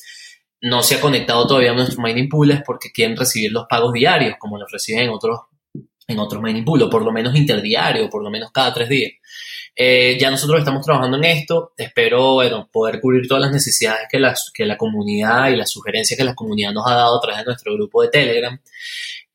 no 0.61 0.81
se 0.83 0.95
ha 0.95 1.01
conectado 1.01 1.45
todavía 1.47 1.71
a 1.71 1.73
nuestros 1.73 1.99
mining 1.99 2.29
pools 2.29 2.61
porque 2.65 2.91
quieren 2.91 3.17
recibir 3.17 3.51
los 3.51 3.65
pagos 3.67 3.93
diarios 3.93 4.35
como 4.39 4.57
los 4.57 4.71
reciben 4.71 5.03
en 5.03 5.09
otros, 5.09 5.39
en 6.07 6.19
otros 6.19 6.41
mining 6.41 6.65
pools, 6.65 6.83
o 6.83 6.89
por 6.89 7.03
lo 7.03 7.11
menos 7.11 7.35
interdiario, 7.35 8.09
por 8.09 8.23
lo 8.23 8.29
menos 8.29 8.51
cada 8.51 8.73
tres 8.73 8.89
días. 8.89 9.13
Eh, 9.77 10.17
ya 10.19 10.31
nosotros 10.31 10.59
estamos 10.59 10.85
trabajando 10.85 11.17
en 11.17 11.25
esto, 11.25 11.73
espero 11.75 12.35
bueno, 12.35 12.69
poder 12.71 13.01
cubrir 13.01 13.27
todas 13.27 13.41
las 13.41 13.51
necesidades 13.51 14.07
que, 14.09 14.19
las, 14.19 14.49
que 14.53 14.65
la 14.65 14.77
comunidad 14.77 15.49
y 15.49 15.57
las 15.57 15.69
sugerencias 15.69 16.17
que 16.17 16.23
la 16.23 16.33
comunidad 16.33 16.71
nos 16.71 16.87
ha 16.87 16.95
dado 16.95 17.17
a 17.17 17.21
través 17.21 17.39
de 17.39 17.45
nuestro 17.45 17.73
grupo 17.73 18.01
de 18.01 18.07
Telegram. 18.07 18.57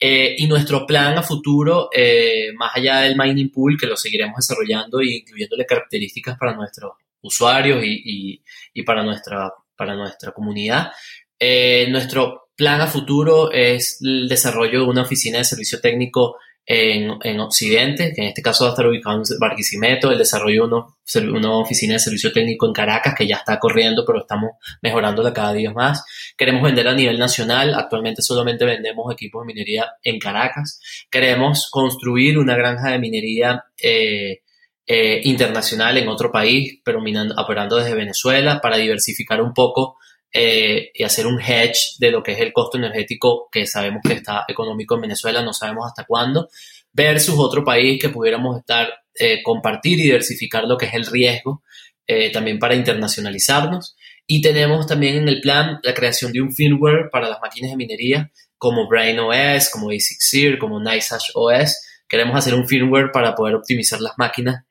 Eh, 0.03 0.35
y 0.39 0.47
nuestro 0.47 0.87
plan 0.87 1.19
a 1.19 1.23
futuro, 1.23 1.91
eh, 1.95 2.53
más 2.57 2.75
allá 2.75 3.01
del 3.01 3.19
mining 3.19 3.51
pool, 3.51 3.77
que 3.79 3.87
lo 3.87 3.99
seguiremos 3.99 4.37
desarrollando 4.37 5.01
e 5.01 5.19
incluyéndole 5.19 5.67
características 5.67 6.39
para 6.39 6.55
nuestros 6.55 6.93
usuarios 7.21 7.85
y, 7.85 8.43
y, 8.73 8.83
para, 8.83 9.03
nuestra, 9.03 9.53
para 9.77 9.95
nuestra 9.95 10.33
comunidad, 10.33 10.91
eh, 11.39 11.87
nuestro 11.91 12.49
plan 12.57 12.81
a 12.81 12.87
futuro 12.87 13.53
es 13.53 13.99
el 14.01 14.27
desarrollo 14.27 14.81
de 14.81 14.87
una 14.87 15.03
oficina 15.03 15.37
de 15.37 15.45
servicio 15.45 15.81
técnico 15.83 16.37
en, 16.66 17.18
en, 17.23 17.40
Occidente, 17.40 18.12
que 18.14 18.23
en 18.23 18.29
este 18.29 18.42
caso 18.42 18.64
va 18.64 18.70
a 18.70 18.73
estar 18.75 18.87
ubicado 18.87 19.16
en 19.16 19.23
Barquisimeto, 19.40 20.11
el 20.11 20.18
desarrollo 20.18 20.68
de 20.68 21.29
una 21.31 21.59
oficina 21.59 21.94
de 21.94 21.99
servicio 21.99 22.33
técnico 22.33 22.66
en 22.66 22.73
Caracas, 22.73 23.14
que 23.16 23.27
ya 23.27 23.37
está 23.37 23.59
corriendo, 23.59 24.05
pero 24.07 24.20
estamos 24.20 24.53
mejorándola 24.81 25.33
cada 25.33 25.53
día 25.53 25.73
más. 25.73 26.05
Queremos 26.37 26.62
vender 26.62 26.87
a 26.87 26.94
nivel 26.94 27.18
nacional, 27.18 27.75
actualmente 27.75 28.23
solamente 28.23 28.64
vendemos 28.64 29.12
equipos 29.12 29.42
de 29.42 29.53
minería 29.53 29.87
en 30.03 30.18
Caracas. 30.18 30.81
Queremos 31.11 31.68
construir 31.70 32.38
una 32.38 32.55
granja 32.57 32.90
de 32.90 32.99
minería 32.99 33.64
eh, 33.83 34.42
eh, 34.87 35.20
internacional 35.25 35.99
en 35.99 36.09
otro 36.09 36.31
país, 36.31 36.81
pero 36.85 37.01
operando 37.37 37.77
desde 37.77 37.94
Venezuela, 37.94 38.61
para 38.61 38.77
diversificar 38.77 39.40
un 39.40 39.55
poco 39.55 39.96
eh, 40.33 40.93
y 40.95 41.03
hacer 41.03 41.27
un 41.27 41.40
hedge 41.40 41.97
de 41.99 42.12
lo 42.12 42.23
que 42.23 42.33
es 42.33 42.38
el 42.38 42.53
costo 42.53 42.79
energético 42.79 43.49
que 43.51 43.66
sabemos 43.66 44.01
que 44.07 44.12
está 44.12 44.45
económico 44.47 44.95
en 44.95 45.01
Venezuela, 45.03 45.43
no 45.43 45.53
sabemos 45.53 45.87
hasta 45.88 46.05
cuándo, 46.05 46.49
versus 46.93 47.35
otro 47.37 47.64
país 47.64 48.01
que 48.01 48.11
pudiéramos 48.11 48.59
estar, 48.59 48.88
eh, 49.19 49.43
compartir 49.43 49.99
y 49.99 50.05
diversificar 50.05 50.64
lo 50.64 50.77
que 50.77 50.87
es 50.87 50.95
el 50.95 51.07
riesgo, 51.07 51.64
eh, 52.07 52.31
también 52.31 52.61
para 52.61 52.77
internacionalizarnos. 52.77 53.97
Y 54.25 54.40
tenemos 54.40 54.87
también 54.87 55.16
en 55.16 55.29
el 55.29 55.40
plan 55.40 55.81
la 55.83 55.95
creación 55.95 56.33
de 56.33 56.40
un 56.40 56.53
firmware 56.55 57.11
para 57.11 57.29
las 57.29 57.40
máquinas 57.40 57.73
de 57.73 57.77
minería, 57.77 58.31
como 58.57 58.87
Brain 58.87 59.19
OS, 59.19 59.69
como 59.71 59.90
ASICSIR, 59.90 60.59
como 60.59 60.79
NiceHash 60.79 61.31
OS. 61.35 62.05
Queremos 62.07 62.37
hacer 62.37 62.55
un 62.55 62.69
firmware 62.69 63.11
para 63.12 63.35
poder 63.35 63.57
optimizar 63.57 64.01
las 64.01 64.12
máquinas 64.16 64.64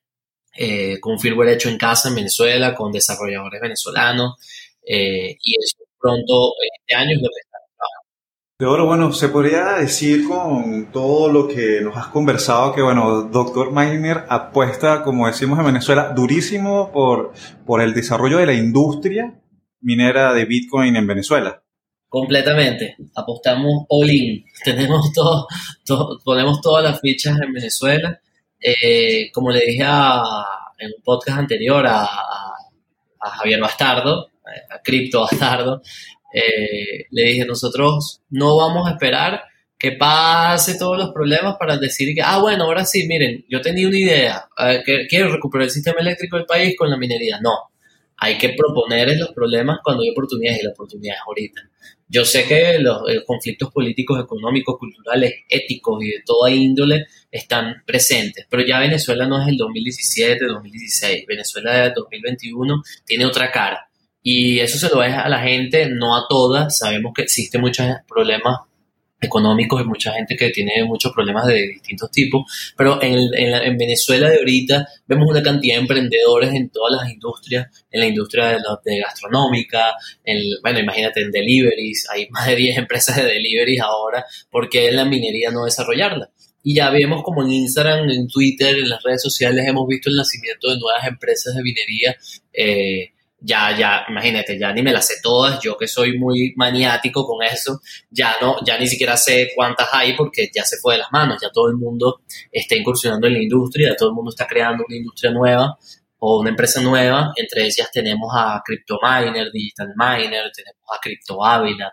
con 0.99 1.13
un 1.13 1.19
firmware 1.19 1.53
hecho 1.53 1.69
en 1.69 1.77
casa 1.77 2.09
en 2.09 2.15
Venezuela, 2.15 2.75
con 2.75 2.91
desarrolladores 2.91 3.61
venezolanos, 3.61 4.35
eh, 4.89 5.37
y 5.41 5.55
eso 5.59 5.77
pronto 5.99 6.53
este 6.81 6.95
año 6.95 7.11
es 7.11 7.21
lo 7.21 7.29
que 7.29 7.39
está 7.41 7.59
de 8.61 8.65
oro, 8.65 8.87
bueno, 8.87 9.13
se 9.13 9.29
podría 9.29 9.75
decir 9.75 10.27
con 10.27 10.91
todo 10.91 11.31
lo 11.31 11.47
que 11.47 11.79
nos 11.79 11.95
has 11.95 12.07
conversado 12.07 12.73
que, 12.75 12.81
bueno, 12.81 13.21
Doctor 13.23 13.71
Miner 13.71 14.25
apuesta, 14.27 15.01
como 15.01 15.27
decimos 15.27 15.57
en 15.59 15.65
Venezuela, 15.67 16.11
durísimo 16.13 16.91
por, 16.91 17.31
por 17.65 17.79
el 17.79 17.93
desarrollo 17.93 18.37
de 18.37 18.47
la 18.47 18.53
industria 18.53 19.39
minera 19.79 20.33
de 20.33 20.43
Bitcoin 20.43 20.97
en 20.97 21.07
Venezuela. 21.07 21.63
Completamente. 22.09 22.97
Apostamos 23.15 23.85
all 23.87 24.09
in. 24.09 24.43
Tenemos 24.65 25.13
todo, 25.13 25.47
ponemos 26.25 26.59
todas 26.59 26.83
las 26.83 26.99
fichas 26.99 27.39
en 27.39 27.53
Venezuela. 27.53 28.19
Eh, 28.59 29.31
como 29.31 29.51
le 29.51 29.61
dije 29.65 29.83
en 29.83 30.87
un 30.97 31.03
podcast 31.03 31.39
anterior 31.39 31.85
a, 31.87 32.07
Javier 33.21 33.59
Bastardo, 33.59 34.29
a 34.69 34.81
Crypto 34.81 35.21
Bastardo, 35.21 35.81
eh, 36.33 37.05
le 37.09 37.23
dije, 37.23 37.45
nosotros 37.45 38.21
no 38.29 38.57
vamos 38.57 38.87
a 38.87 38.91
esperar 38.91 39.41
que 39.77 39.93
pase 39.93 40.77
todos 40.77 40.97
los 40.97 41.11
problemas 41.11 41.55
para 41.57 41.77
decir 41.77 42.13
que, 42.13 42.21
ah, 42.21 42.39
bueno, 42.39 42.65
ahora 42.65 42.85
sí, 42.85 43.07
miren, 43.07 43.45
yo 43.49 43.61
tenía 43.61 43.87
una 43.87 43.97
idea, 43.97 44.49
que 44.85 45.07
quiero 45.07 45.31
recuperar 45.31 45.65
el 45.65 45.71
sistema 45.71 46.01
eléctrico 46.01 46.35
del 46.35 46.45
país 46.45 46.75
con 46.77 46.89
la 46.89 46.97
minería. 46.97 47.39
No, 47.41 47.71
hay 48.17 48.37
que 48.37 48.49
proponer 48.49 49.17
los 49.17 49.31
problemas 49.31 49.79
cuando 49.81 50.03
hay 50.03 50.09
oportunidades 50.09 50.61
y 50.61 50.65
la 50.65 50.71
oportunidad 50.71 51.15
es 51.15 51.21
ahorita. 51.25 51.61
Yo 52.09 52.25
sé 52.25 52.45
que 52.45 52.79
los, 52.79 53.09
eh, 53.09 53.23
conflictos 53.25 53.71
políticos, 53.71 54.19
económicos, 54.21 54.77
culturales, 54.77 55.33
éticos 55.47 56.03
y 56.03 56.07
de 56.09 56.23
toda 56.25 56.51
índole 56.51 57.05
están 57.31 57.83
presentes, 57.85 58.47
pero 58.49 58.65
ya 58.65 58.79
Venezuela 58.79 59.27
no 59.27 59.41
es 59.41 59.47
el 59.47 59.57
2017, 59.57 60.45
2016, 60.45 61.25
Venezuela 61.27 61.83
de 61.83 61.93
2021 61.95 62.81
tiene 63.05 63.25
otra 63.25 63.51
cara. 63.51 63.88
Y 64.31 64.59
eso 64.59 64.77
se 64.77 64.93
lo 64.93 65.01
deja 65.01 65.21
a 65.21 65.29
la 65.29 65.39
gente, 65.39 65.89
no 65.89 66.15
a 66.15 66.27
todas. 66.29 66.77
Sabemos 66.77 67.13
que 67.15 67.23
existen 67.23 67.61
muchos 67.61 67.87
problemas 68.07 68.59
económicos 69.19 69.81
y 69.81 69.85
mucha 69.85 70.13
gente 70.13 70.35
que 70.35 70.51
tiene 70.51 70.83
muchos 70.85 71.11
problemas 71.11 71.47
de 71.47 71.67
distintos 71.67 72.11
tipos, 72.11 72.43
pero 72.77 73.01
en, 73.01 73.17
en, 73.33 73.75
Venezuela 73.75 74.29
de 74.29 74.37
ahorita 74.37 74.87
vemos 75.07 75.27
una 75.31 75.41
cantidad 75.41 75.75
de 75.77 75.81
emprendedores 75.81 76.53
en 76.53 76.69
todas 76.69 77.01
las 77.01 77.11
industrias, 77.11 77.67
en 77.89 78.01
la 78.01 78.05
industria 78.05 78.49
de, 78.49 78.57
de 78.85 78.99
gastronómica, 78.99 79.95
en, 80.23 80.37
bueno, 80.61 80.79
imagínate 80.79 81.21
en 81.21 81.31
deliveries, 81.31 82.07
hay 82.13 82.29
más 82.29 82.47
de 82.47 82.55
10 82.55 82.77
empresas 82.77 83.15
de 83.15 83.23
deliveries 83.23 83.81
ahora, 83.81 84.25
porque 84.51 84.89
en 84.89 84.95
la 84.95 85.05
minería 85.05 85.49
no 85.49 85.65
desarrollarla? 85.65 86.29
Y 86.63 86.75
ya 86.75 86.91
vemos 86.91 87.23
como 87.23 87.43
en 87.43 87.51
Instagram, 87.51 88.09
en 88.11 88.27
Twitter, 88.27 88.77
en 88.77 88.89
las 88.89 89.01
redes 89.01 89.23
sociales 89.23 89.65
hemos 89.67 89.87
visto 89.87 90.09
el 90.09 90.15
nacimiento 90.15 90.69
de 90.69 90.79
nuevas 90.79 91.07
empresas 91.07 91.55
de 91.55 91.63
minería. 91.63 92.15
Eh, 92.53 93.13
ya, 93.41 93.77
ya, 93.77 94.05
imagínate, 94.09 94.59
ya 94.59 94.73
ni 94.73 94.81
me 94.81 94.91
las 94.91 95.07
sé 95.07 95.15
todas, 95.23 95.59
yo 95.61 95.77
que 95.77 95.87
soy 95.87 96.17
muy 96.17 96.53
maniático 96.55 97.25
con 97.25 97.43
eso, 97.43 97.79
ya 98.09 98.35
no, 98.41 98.57
ya 98.65 98.77
ni 98.77 98.87
siquiera 98.87 99.15
sé 99.17 99.49
cuántas 99.55 99.87
hay 99.93 100.13
porque 100.15 100.49
ya 100.53 100.63
se 100.63 100.77
fue 100.77 100.95
de 100.95 100.99
las 100.99 101.11
manos, 101.11 101.37
ya 101.41 101.49
todo 101.51 101.69
el 101.69 101.75
mundo 101.75 102.21
está 102.51 102.75
incursionando 102.75 103.27
en 103.27 103.33
la 103.33 103.43
industria, 103.43 103.95
todo 103.97 104.09
el 104.09 104.15
mundo 104.15 104.29
está 104.31 104.45
creando 104.47 104.83
una 104.87 104.97
industria 104.97 105.31
nueva 105.31 105.77
o 106.19 106.41
una 106.41 106.49
empresa 106.49 106.81
nueva, 106.81 107.31
entre 107.37 107.63
ellas 107.63 107.89
tenemos 107.93 108.29
a 108.35 108.61
CryptoMiner, 108.65 109.51
Digital 109.53 109.93
Miner, 109.95 110.51
tenemos 110.53 110.83
a 110.93 110.99
Crypto 111.01 111.37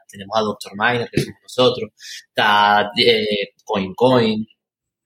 tenemos 0.09 0.37
a 0.37 0.41
Doctor 0.41 0.73
Miner, 0.77 1.09
que 1.11 1.21
somos 1.21 1.41
nosotros, 1.43 1.91
está 2.29 2.91
eh, 2.99 3.55
CoinCoin, 3.65 4.45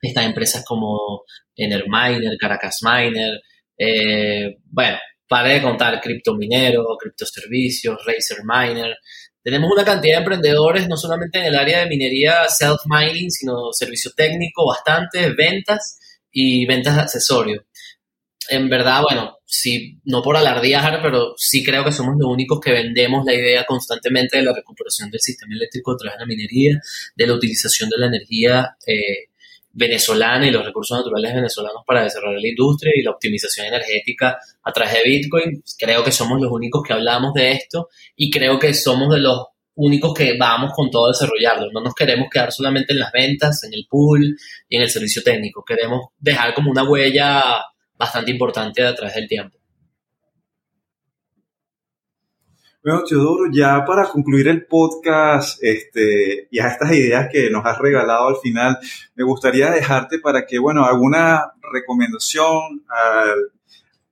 están 0.01 0.25
empresas 0.25 0.65
como 0.65 1.25
Enerminer, 1.55 2.39
Caracas 2.39 2.79
Miner, 2.83 3.41
eh, 3.77 4.57
bueno, 4.65 4.99
para 5.31 5.51
de 5.51 5.63
contar 5.63 6.01
criptominero, 6.01 6.85
criptoservicios, 6.99 8.05
Razer 8.05 8.39
Miner. 8.45 8.97
Tenemos 9.41 9.71
una 9.73 9.85
cantidad 9.85 10.17
de 10.17 10.23
emprendedores, 10.23 10.89
no 10.89 10.97
solamente 10.97 11.39
en 11.39 11.45
el 11.45 11.55
área 11.55 11.79
de 11.79 11.87
minería 11.87 12.49
self-mining, 12.49 13.31
sino 13.31 13.73
servicio 13.73 14.11
técnico, 14.17 14.67
bastante, 14.67 15.33
ventas 15.33 16.01
y 16.33 16.67
ventas 16.67 16.97
de 16.97 17.03
accesorios. 17.03 17.63
En 18.49 18.69
verdad, 18.69 19.03
bueno, 19.09 19.37
sí, 19.45 20.01
no 20.03 20.21
por 20.21 20.37
alardear, 20.37 21.01
pero 21.01 21.35
sí 21.37 21.63
creo 21.63 21.85
que 21.85 21.93
somos 21.93 22.17
los 22.19 22.29
únicos 22.29 22.59
que 22.59 22.73
vendemos 22.73 23.25
la 23.25 23.35
idea 23.35 23.65
constantemente 23.65 24.39
de 24.39 24.43
la 24.43 24.53
recuperación 24.53 25.13
del 25.13 25.21
sistema 25.21 25.55
eléctrico 25.55 25.93
a 25.93 25.97
través 25.97 26.19
de 26.19 26.25
la 26.25 26.27
minería, 26.27 26.81
de 27.15 27.27
la 27.29 27.35
utilización 27.35 27.89
de 27.89 27.99
la 27.99 28.07
energía 28.07 28.77
eh, 28.85 29.30
venezolana 29.81 30.47
y 30.47 30.51
los 30.51 30.65
recursos 30.65 30.99
naturales 30.99 31.35
venezolanos 31.35 31.83
para 31.87 32.05
desarrollar 32.05 32.41
la 32.41 32.49
industria 32.49 32.93
y 32.95 33.03
la 33.03 33.13
optimización 33.13 33.67
energética 33.67 34.39
a 34.63 34.73
través 34.73 34.93
de 34.93 35.09
Bitcoin. 35.09 35.63
Creo 35.79 36.05
que 36.05 36.13
somos 36.13 36.39
los 36.39 36.53
únicos 36.53 36.83
que 36.87 36.93
hablamos 36.93 37.33
de 37.33 37.53
esto 37.53 37.89
y 38.15 38.31
creo 38.31 38.59
que 38.59 38.75
somos 38.75 39.09
de 39.15 39.21
los 39.21 39.47
únicos 39.77 40.13
que 40.13 40.37
vamos 40.39 40.73
con 40.75 40.91
todo 40.91 41.07
a 41.07 41.13
desarrollarlo. 41.13 41.73
No 41.73 41.81
nos 41.81 41.95
queremos 41.95 42.29
quedar 42.31 42.53
solamente 42.53 42.93
en 42.93 42.99
las 42.99 43.11
ventas, 43.11 43.65
en 43.65 43.73
el 43.73 43.87
pool 43.89 44.37
y 44.69 44.77
en 44.77 44.83
el 44.83 44.91
servicio 44.91 45.23
técnico. 45.23 45.65
Queremos 45.67 46.09
dejar 46.19 46.53
como 46.53 46.71
una 46.71 46.85
huella 46.85 47.65
bastante 47.95 48.31
importante 48.31 48.85
a 48.85 48.95
través 48.95 49.15
del 49.15 49.29
tiempo. 49.29 49.60
Bueno, 52.83 53.05
Teodoro, 53.05 53.51
ya 53.53 53.85
para 53.85 54.09
concluir 54.09 54.49
el 54.49 54.65
podcast 54.65 55.63
este, 55.63 56.49
y 56.51 56.61
a 56.61 56.69
estas 56.69 56.91
ideas 56.93 57.29
que 57.31 57.51
nos 57.51 57.65
has 57.67 57.77
regalado 57.77 58.29
al 58.29 58.37
final, 58.37 58.79
me 59.15 59.25
gustaría 59.25 59.71
dejarte 59.71 60.19
para 60.19 60.47
que, 60.47 60.59
bueno, 60.59 60.87
alguna 60.87 61.53
recomendación 61.71 62.83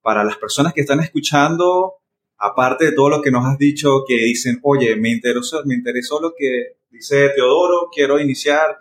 para 0.02 0.22
las 0.22 0.36
personas 0.36 0.74
que 0.74 0.82
están 0.82 1.00
escuchando, 1.00 1.94
aparte 2.36 2.84
de 2.84 2.92
todo 2.92 3.08
lo 3.08 3.22
que 3.22 3.30
nos 3.30 3.46
has 3.46 3.56
dicho, 3.56 4.04
que 4.06 4.16
dicen, 4.16 4.60
oye, 4.62 4.96
me 4.96 5.12
interesó, 5.12 5.62
me 5.64 5.74
interesó 5.74 6.20
lo 6.20 6.34
que 6.36 6.76
dice 6.90 7.30
Teodoro, 7.30 7.88
quiero 7.90 8.20
iniciar. 8.20 8.76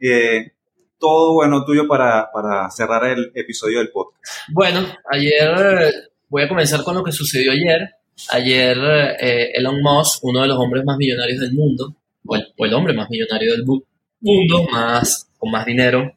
Eh, 0.00 0.52
todo 0.98 1.34
bueno 1.34 1.64
tuyo 1.66 1.86
para, 1.86 2.30
para 2.32 2.70
cerrar 2.70 3.04
el 3.04 3.30
episodio 3.34 3.78
del 3.78 3.90
podcast. 3.90 4.24
Bueno, 4.52 4.86
ayer 5.10 5.92
voy 6.28 6.44
a 6.44 6.48
comenzar 6.48 6.82
con 6.82 6.94
lo 6.94 7.04
que 7.04 7.12
sucedió 7.12 7.52
ayer 7.52 7.90
Ayer 8.30 8.78
eh, 9.20 9.52
Elon 9.54 9.80
Musk, 9.82 10.24
uno 10.24 10.42
de 10.42 10.48
los 10.48 10.58
hombres 10.58 10.84
más 10.84 10.96
millonarios 10.96 11.40
del 11.40 11.52
mundo, 11.52 11.96
o 12.24 12.64
el, 12.64 12.74
hombre 12.74 12.94
más 12.94 13.10
millonario 13.10 13.52
del 13.52 13.64
mundo, 13.64 14.66
más, 14.70 15.28
con 15.38 15.50
más 15.50 15.66
dinero, 15.66 16.14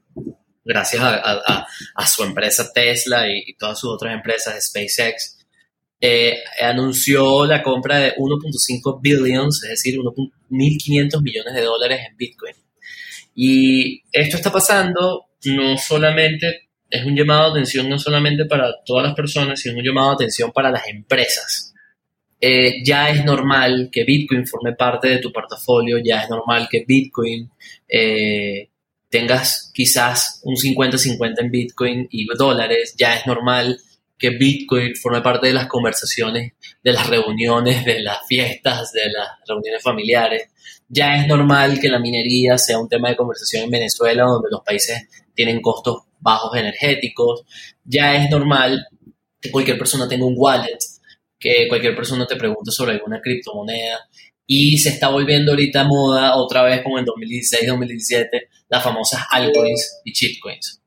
gracias 0.63 1.01
a, 1.03 1.67
su 2.07 2.23
empresa 2.23 2.71
Tesla 2.73 3.27
y, 3.29 3.53
todas 3.57 3.79
sus 3.79 3.91
otras 3.91 4.13
empresas, 4.13 4.63
SpaceX, 4.65 5.39
eh, 5.99 6.39
anunció 6.61 7.45
la 7.45 7.63
compra 7.63 7.97
de 7.97 8.15
1.5 8.15 8.99
billions, 9.01 9.63
es 9.63 9.69
decir, 9.69 9.97
1.500 9.97 11.21
millones 11.21 11.53
de 11.53 11.61
dólares 11.61 12.01
en 12.09 12.17
Bitcoin. 12.17 12.55
Y 13.33 14.03
esto 14.11 14.37
está 14.37 14.51
pasando 14.51 15.25
no 15.45 15.77
solamente, 15.77 16.69
es 16.89 17.05
un 17.05 17.15
llamado 17.15 17.45
de 17.45 17.59
atención 17.59 17.89
no 17.89 17.99
solamente 17.99 18.45
para 18.45 18.73
todas 18.85 19.05
las 19.05 19.15
personas, 19.15 19.59
sino 19.59 19.77
un 19.77 19.83
llamado 19.83 20.09
de 20.09 20.15
atención 20.15 20.51
para 20.51 20.71
las 20.71 20.87
empresas. 20.87 21.74
Eh, 22.39 22.83
ya 22.83 23.09
es 23.09 23.23
normal 23.23 23.89
que 23.91 24.03
Bitcoin 24.03 24.45
forme 24.45 24.73
parte 24.73 25.07
de 25.07 25.19
tu 25.19 25.31
portafolio, 25.31 25.97
ya 26.03 26.21
es 26.21 26.29
normal 26.29 26.67
que 26.69 26.83
Bitcoin 26.85 27.49
eh, 27.87 28.69
tengas 29.09 29.71
quizás 29.73 30.41
un 30.43 30.55
50-50 30.55 31.35
en 31.39 31.51
Bitcoin 31.51 32.07
y 32.11 32.25
dólares, 32.37 32.93
ya 32.97 33.15
es 33.15 33.25
normal 33.25 33.79
que 34.17 34.31
Bitcoin 34.31 34.95
forme 34.95 35.21
parte 35.21 35.47
de 35.47 35.53
las 35.53 35.67
conversaciones, 35.67 36.53
de 36.83 36.93
las 36.93 37.07
reuniones, 37.07 37.85
de 37.85 38.01
las 38.01 38.25
fiestas, 38.27 38.91
de 38.91 39.09
las 39.11 39.27
reuniones 39.47 39.81
familiares. 39.81 40.49
Ya 40.87 41.15
es 41.17 41.27
normal 41.27 41.79
que 41.79 41.89
la 41.89 41.99
minería 41.99 42.57
sea 42.57 42.79
un 42.79 42.87
tema 42.87 43.09
de 43.09 43.15
conversación 43.15 43.63
en 43.63 43.71
Venezuela, 43.71 44.23
donde 44.23 44.49
los 44.51 44.61
países 44.61 45.07
tienen 45.33 45.61
costos 45.61 46.03
bajos 46.19 46.55
energéticos. 46.57 47.43
Ya 47.83 48.15
es 48.15 48.29
normal 48.29 48.87
que 49.41 49.51
cualquier 49.51 49.77
persona 49.77 50.07
tenga 50.07 50.25
un 50.25 50.35
wallet 50.37 50.77
que 51.39 51.67
cualquier 51.67 51.95
persona 51.95 52.25
te 52.25 52.35
pregunte 52.35 52.71
sobre 52.71 52.93
alguna 52.93 53.21
criptomoneda. 53.21 53.99
Y 54.47 54.77
se 54.77 54.89
está 54.89 55.09
volviendo 55.09 55.51
ahorita 55.51 55.85
moda 55.85 56.35
otra 56.35 56.63
vez 56.63 56.81
como 56.83 56.99
en 56.99 57.05
2016-2017 57.05 58.47
las 58.69 58.83
famosas 58.83 59.23
altcoins 59.31 60.01
y 60.03 60.11
shitcoins. 60.11 60.81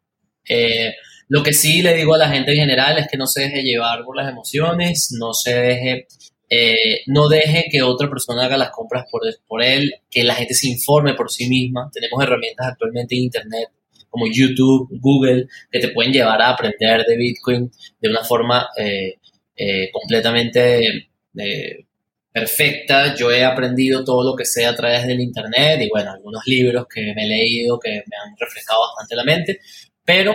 Eh, 0.49 0.95
lo 1.29 1.43
que 1.43 1.53
sí 1.53 1.83
le 1.83 1.95
digo 1.95 2.15
a 2.15 2.19
la 2.19 2.31
gente 2.31 2.53
en 2.53 2.59
general 2.59 2.99
es 2.99 3.07
que 3.09 3.19
no 3.19 3.27
se 3.27 3.43
deje 3.43 3.63
llevar 3.63 4.03
por 4.05 4.17
las 4.17 4.31
emociones, 4.31 5.15
no 5.19 5.35
se 5.35 5.55
deje, 5.55 6.07
eh, 6.49 7.01
no 7.07 7.29
deje 7.29 7.67
que 7.71 7.83
otra 7.83 8.09
persona 8.09 8.45
haga 8.45 8.57
las 8.57 8.71
compras 8.71 9.05
por, 9.47 9.63
él, 9.63 9.93
que 10.11 10.25
la 10.25 10.35
gente 10.35 10.55
se 10.55 10.69
informe 10.69 11.15
por 11.15 11.31
sí 11.31 11.49
misma. 11.49 11.91
Tenemos 11.93 12.23
herramientas 12.23 12.69
actualmente 12.69 13.15
en 13.15 13.25
Internet 13.25 13.69
como 14.09 14.25
YouTube, 14.27 14.89
Google, 15.01 15.47
que 15.71 15.81
te 15.81 15.89
pueden 15.89 16.13
llevar 16.13 16.41
a 16.41 16.51
aprender 16.51 17.05
de 17.05 17.17
Bitcoin 17.17 17.71
de 18.01 18.09
una 18.09 18.25
forma 18.25 18.67
eh, 18.79 19.18
eh, 19.59 19.91
completamente 19.91 21.09
eh, 21.37 21.85
perfecta. 22.33 23.15
Yo 23.17 23.31
he 23.33 23.45
aprendido 23.45 24.05
todo 24.05 24.23
lo 24.23 24.37
que 24.37 24.45
sé 24.45 24.65
a 24.65 24.77
través 24.77 25.05
del 25.05 25.21
Internet 25.21 25.81
y 25.83 25.89
bueno, 25.89 26.13
algunos 26.13 26.47
libros 26.47 26.87
que 26.87 27.13
me 27.15 27.25
he 27.25 27.29
leído 27.29 27.79
que 27.79 27.91
me 27.91 28.17
han 28.17 28.37
refrescado 28.39 28.83
bastante 28.83 29.17
la 29.17 29.25
mente, 29.25 29.61
pero 30.05 30.33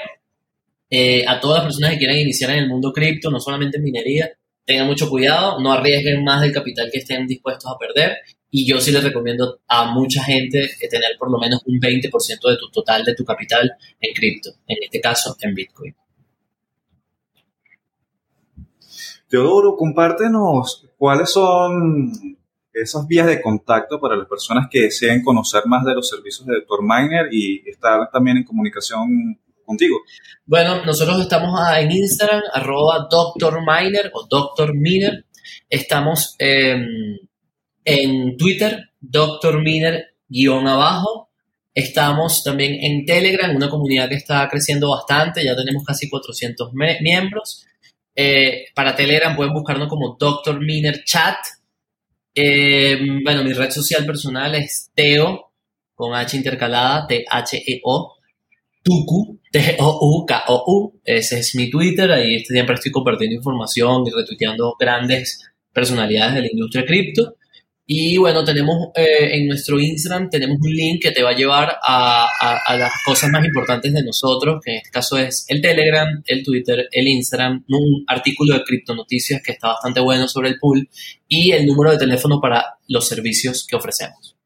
eh, 0.89 1.24
a 1.26 1.39
todas 1.39 1.59
las 1.59 1.65
personas 1.67 1.91
que 1.91 1.99
quieran 1.99 2.17
iniciar 2.17 2.51
en 2.51 2.63
el 2.63 2.69
mundo 2.69 2.91
cripto, 2.91 3.32
no 3.32 3.39
solamente 3.39 3.78
en 3.78 3.84
minería, 3.84 4.30
tengan 4.65 4.88
mucho 4.88 5.09
cuidado, 5.09 5.59
no 5.61 5.71
arriesguen 5.71 6.24
más 6.24 6.41
del 6.41 6.51
capital 6.51 6.89
que 6.91 6.99
estén 6.99 7.26
dispuestos 7.26 7.71
a 7.71 7.78
perder. 7.78 8.17
Y 8.51 8.67
yo 8.67 8.80
sí 8.80 8.91
les 8.91 9.03
recomiendo 9.03 9.61
a 9.67 9.86
mucha 9.86 10.24
gente 10.24 10.69
tener 10.89 11.17
por 11.17 11.32
lo 11.32 11.39
menos 11.39 11.61
un 11.65 11.80
20% 11.80 12.11
de 12.49 12.57
tu 12.57 12.69
total 12.69 13.03
de 13.03 13.15
tu 13.15 13.26
capital 13.26 13.71
en 13.99 14.13
cripto, 14.13 14.51
en 14.67 14.78
este 14.84 14.99
caso 15.01 15.36
en 15.41 15.55
Bitcoin. 15.55 15.95
Teodoro, 19.34 19.76
compártenos 19.76 20.86
cuáles 20.96 21.32
son 21.32 22.38
esas 22.72 23.08
vías 23.08 23.26
de 23.26 23.42
contacto 23.42 24.00
para 24.00 24.16
las 24.16 24.28
personas 24.28 24.68
que 24.70 24.82
deseen 24.82 25.24
conocer 25.24 25.64
más 25.66 25.84
de 25.86 25.96
los 25.96 26.08
servicios 26.08 26.46
de 26.46 26.60
Dr. 26.60 26.84
Miner 26.84 27.30
y 27.32 27.68
estar 27.68 28.12
también 28.12 28.38
en 28.38 28.44
comunicación 28.44 29.40
contigo? 29.66 29.98
Bueno, 30.46 30.86
nosotros 30.86 31.20
estamos 31.20 31.60
en 31.80 31.92
Instagram, 31.92 32.44
arroba 32.54 33.08
Dr. 33.10 33.62
Miner 33.62 34.12
o 34.14 34.28
Dr. 34.30 34.76
Miner. 34.76 35.26
Estamos 35.68 36.36
en 36.38 38.38
Twitter, 38.38 38.92
Dr. 39.02 39.64
Miner 39.64 40.14
guion 40.28 40.68
abajo. 40.68 41.32
Estamos 41.74 42.44
también 42.44 42.76
en 42.80 43.04
Telegram, 43.04 43.56
una 43.56 43.72
comunidad 43.72 44.10
que 44.10 44.18
está 44.18 44.48
creciendo 44.48 44.92
bastante, 44.92 45.44
ya 45.44 45.56
tenemos 45.56 45.84
casi 45.84 46.08
400 46.08 46.70
miembros. 47.02 47.66
Eh, 48.16 48.66
para 48.76 48.95
Telegram 48.95 49.36
pueden 49.36 49.53
buscarnos 49.53 49.88
como 49.88 50.16
Dr. 50.20 50.59
Miner 50.59 51.03
Chat. 51.03 51.38
Eh, 52.36 52.99
bueno, 53.24 53.43
mi 53.43 53.53
red 53.53 53.72
social 53.72 54.05
personal 54.05 54.55
es 54.55 54.91
Teo, 54.93 55.51
con 55.93 56.16
H 56.16 56.36
intercalada, 56.36 57.07
T-H-E-O, 57.07 58.16
Tuku, 58.84 59.39
T-O-U-K-O-U. 59.51 61.01
Ese 61.03 61.39
es 61.39 61.55
mi 61.55 61.70
Twitter, 61.70 62.11
ahí 62.11 62.39
siempre 62.45 62.76
estoy 62.76 62.91
compartiendo 62.91 63.36
información 63.36 64.03
y 64.07 64.11
retuiteando 64.11 64.76
grandes 64.80 65.49
personalidades 65.72 66.36
de 66.36 66.41
la 66.41 66.47
industria 66.51 66.86
cripto. 66.86 67.36
Y 67.86 68.18
bueno, 68.18 68.46
tenemos 68.46 68.92
eh, 68.96 69.36
en 69.36 69.48
nuestro 69.48 69.78
Instagram, 69.78 70.30
tenemos 70.30 70.58
un 70.62 70.72
link 70.72 71.02
que 71.02 71.12
te 71.12 71.22
va 71.22 71.32
a 71.32 71.36
llevar 71.36 71.78
a, 71.86 72.30
las 72.78 72.94
cosas 73.06 73.30
más 73.30 73.44
importantes 73.44 73.94
de 73.94 74.04
nosotros, 74.04 74.62
que 74.64 74.72
en 74.72 74.78
este 74.78 74.90
caso 74.90 75.18
es 75.18 75.46
el 75.50 75.62
Telegram, 75.62 76.08
el 76.26 76.44
Twitter, 76.46 76.88
el 76.90 77.08
Instagram, 77.08 77.66
un 77.68 78.06
artículo 78.08 78.54
de 78.54 78.64
criptonoticias 78.64 79.42
que 79.44 79.52
está 79.52 79.68
bastante 79.68 80.00
bueno 80.00 80.30
sobre 80.30 80.50
el 80.50 80.60
pool 80.60 80.88
y 81.28 81.52
el 81.52 81.66
número 81.66 81.92
de 81.92 81.98
teléfono 81.98 82.40
para 82.40 82.78
los 82.88 83.06
servicios 83.06 83.68
que 83.70 83.76
ofrecemos. 83.76 84.38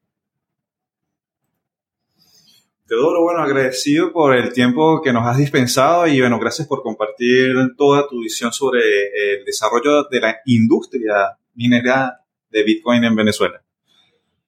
Teodoro, 2.88 3.22
bueno, 3.22 3.42
agradecido 3.42 4.12
por 4.12 4.34
el 4.34 4.52
tiempo 4.52 5.00
que 5.00 5.12
nos 5.12 5.26
has 5.26 5.36
dispensado 5.36 6.08
y 6.08 6.20
bueno, 6.20 6.40
gracias 6.40 6.66
por 6.66 6.82
compartir 6.82 7.54
toda 7.76 8.08
tu 8.08 8.20
visión 8.20 8.52
sobre 8.52 8.80
el 8.80 9.44
desarrollo 9.44 10.04
de 10.10 10.20
la 10.20 10.38
industria 10.46 11.36
minera 11.54 12.24
de 12.50 12.62
Bitcoin 12.62 13.04
en 13.04 13.16
Venezuela. 13.16 13.62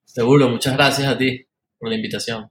Seguro, 0.04 0.48
muchas 0.48 0.74
gracias 0.74 1.08
a 1.08 1.16
ti 1.16 1.46
por 1.78 1.88
la 1.88 1.96
invitación. 1.96 2.50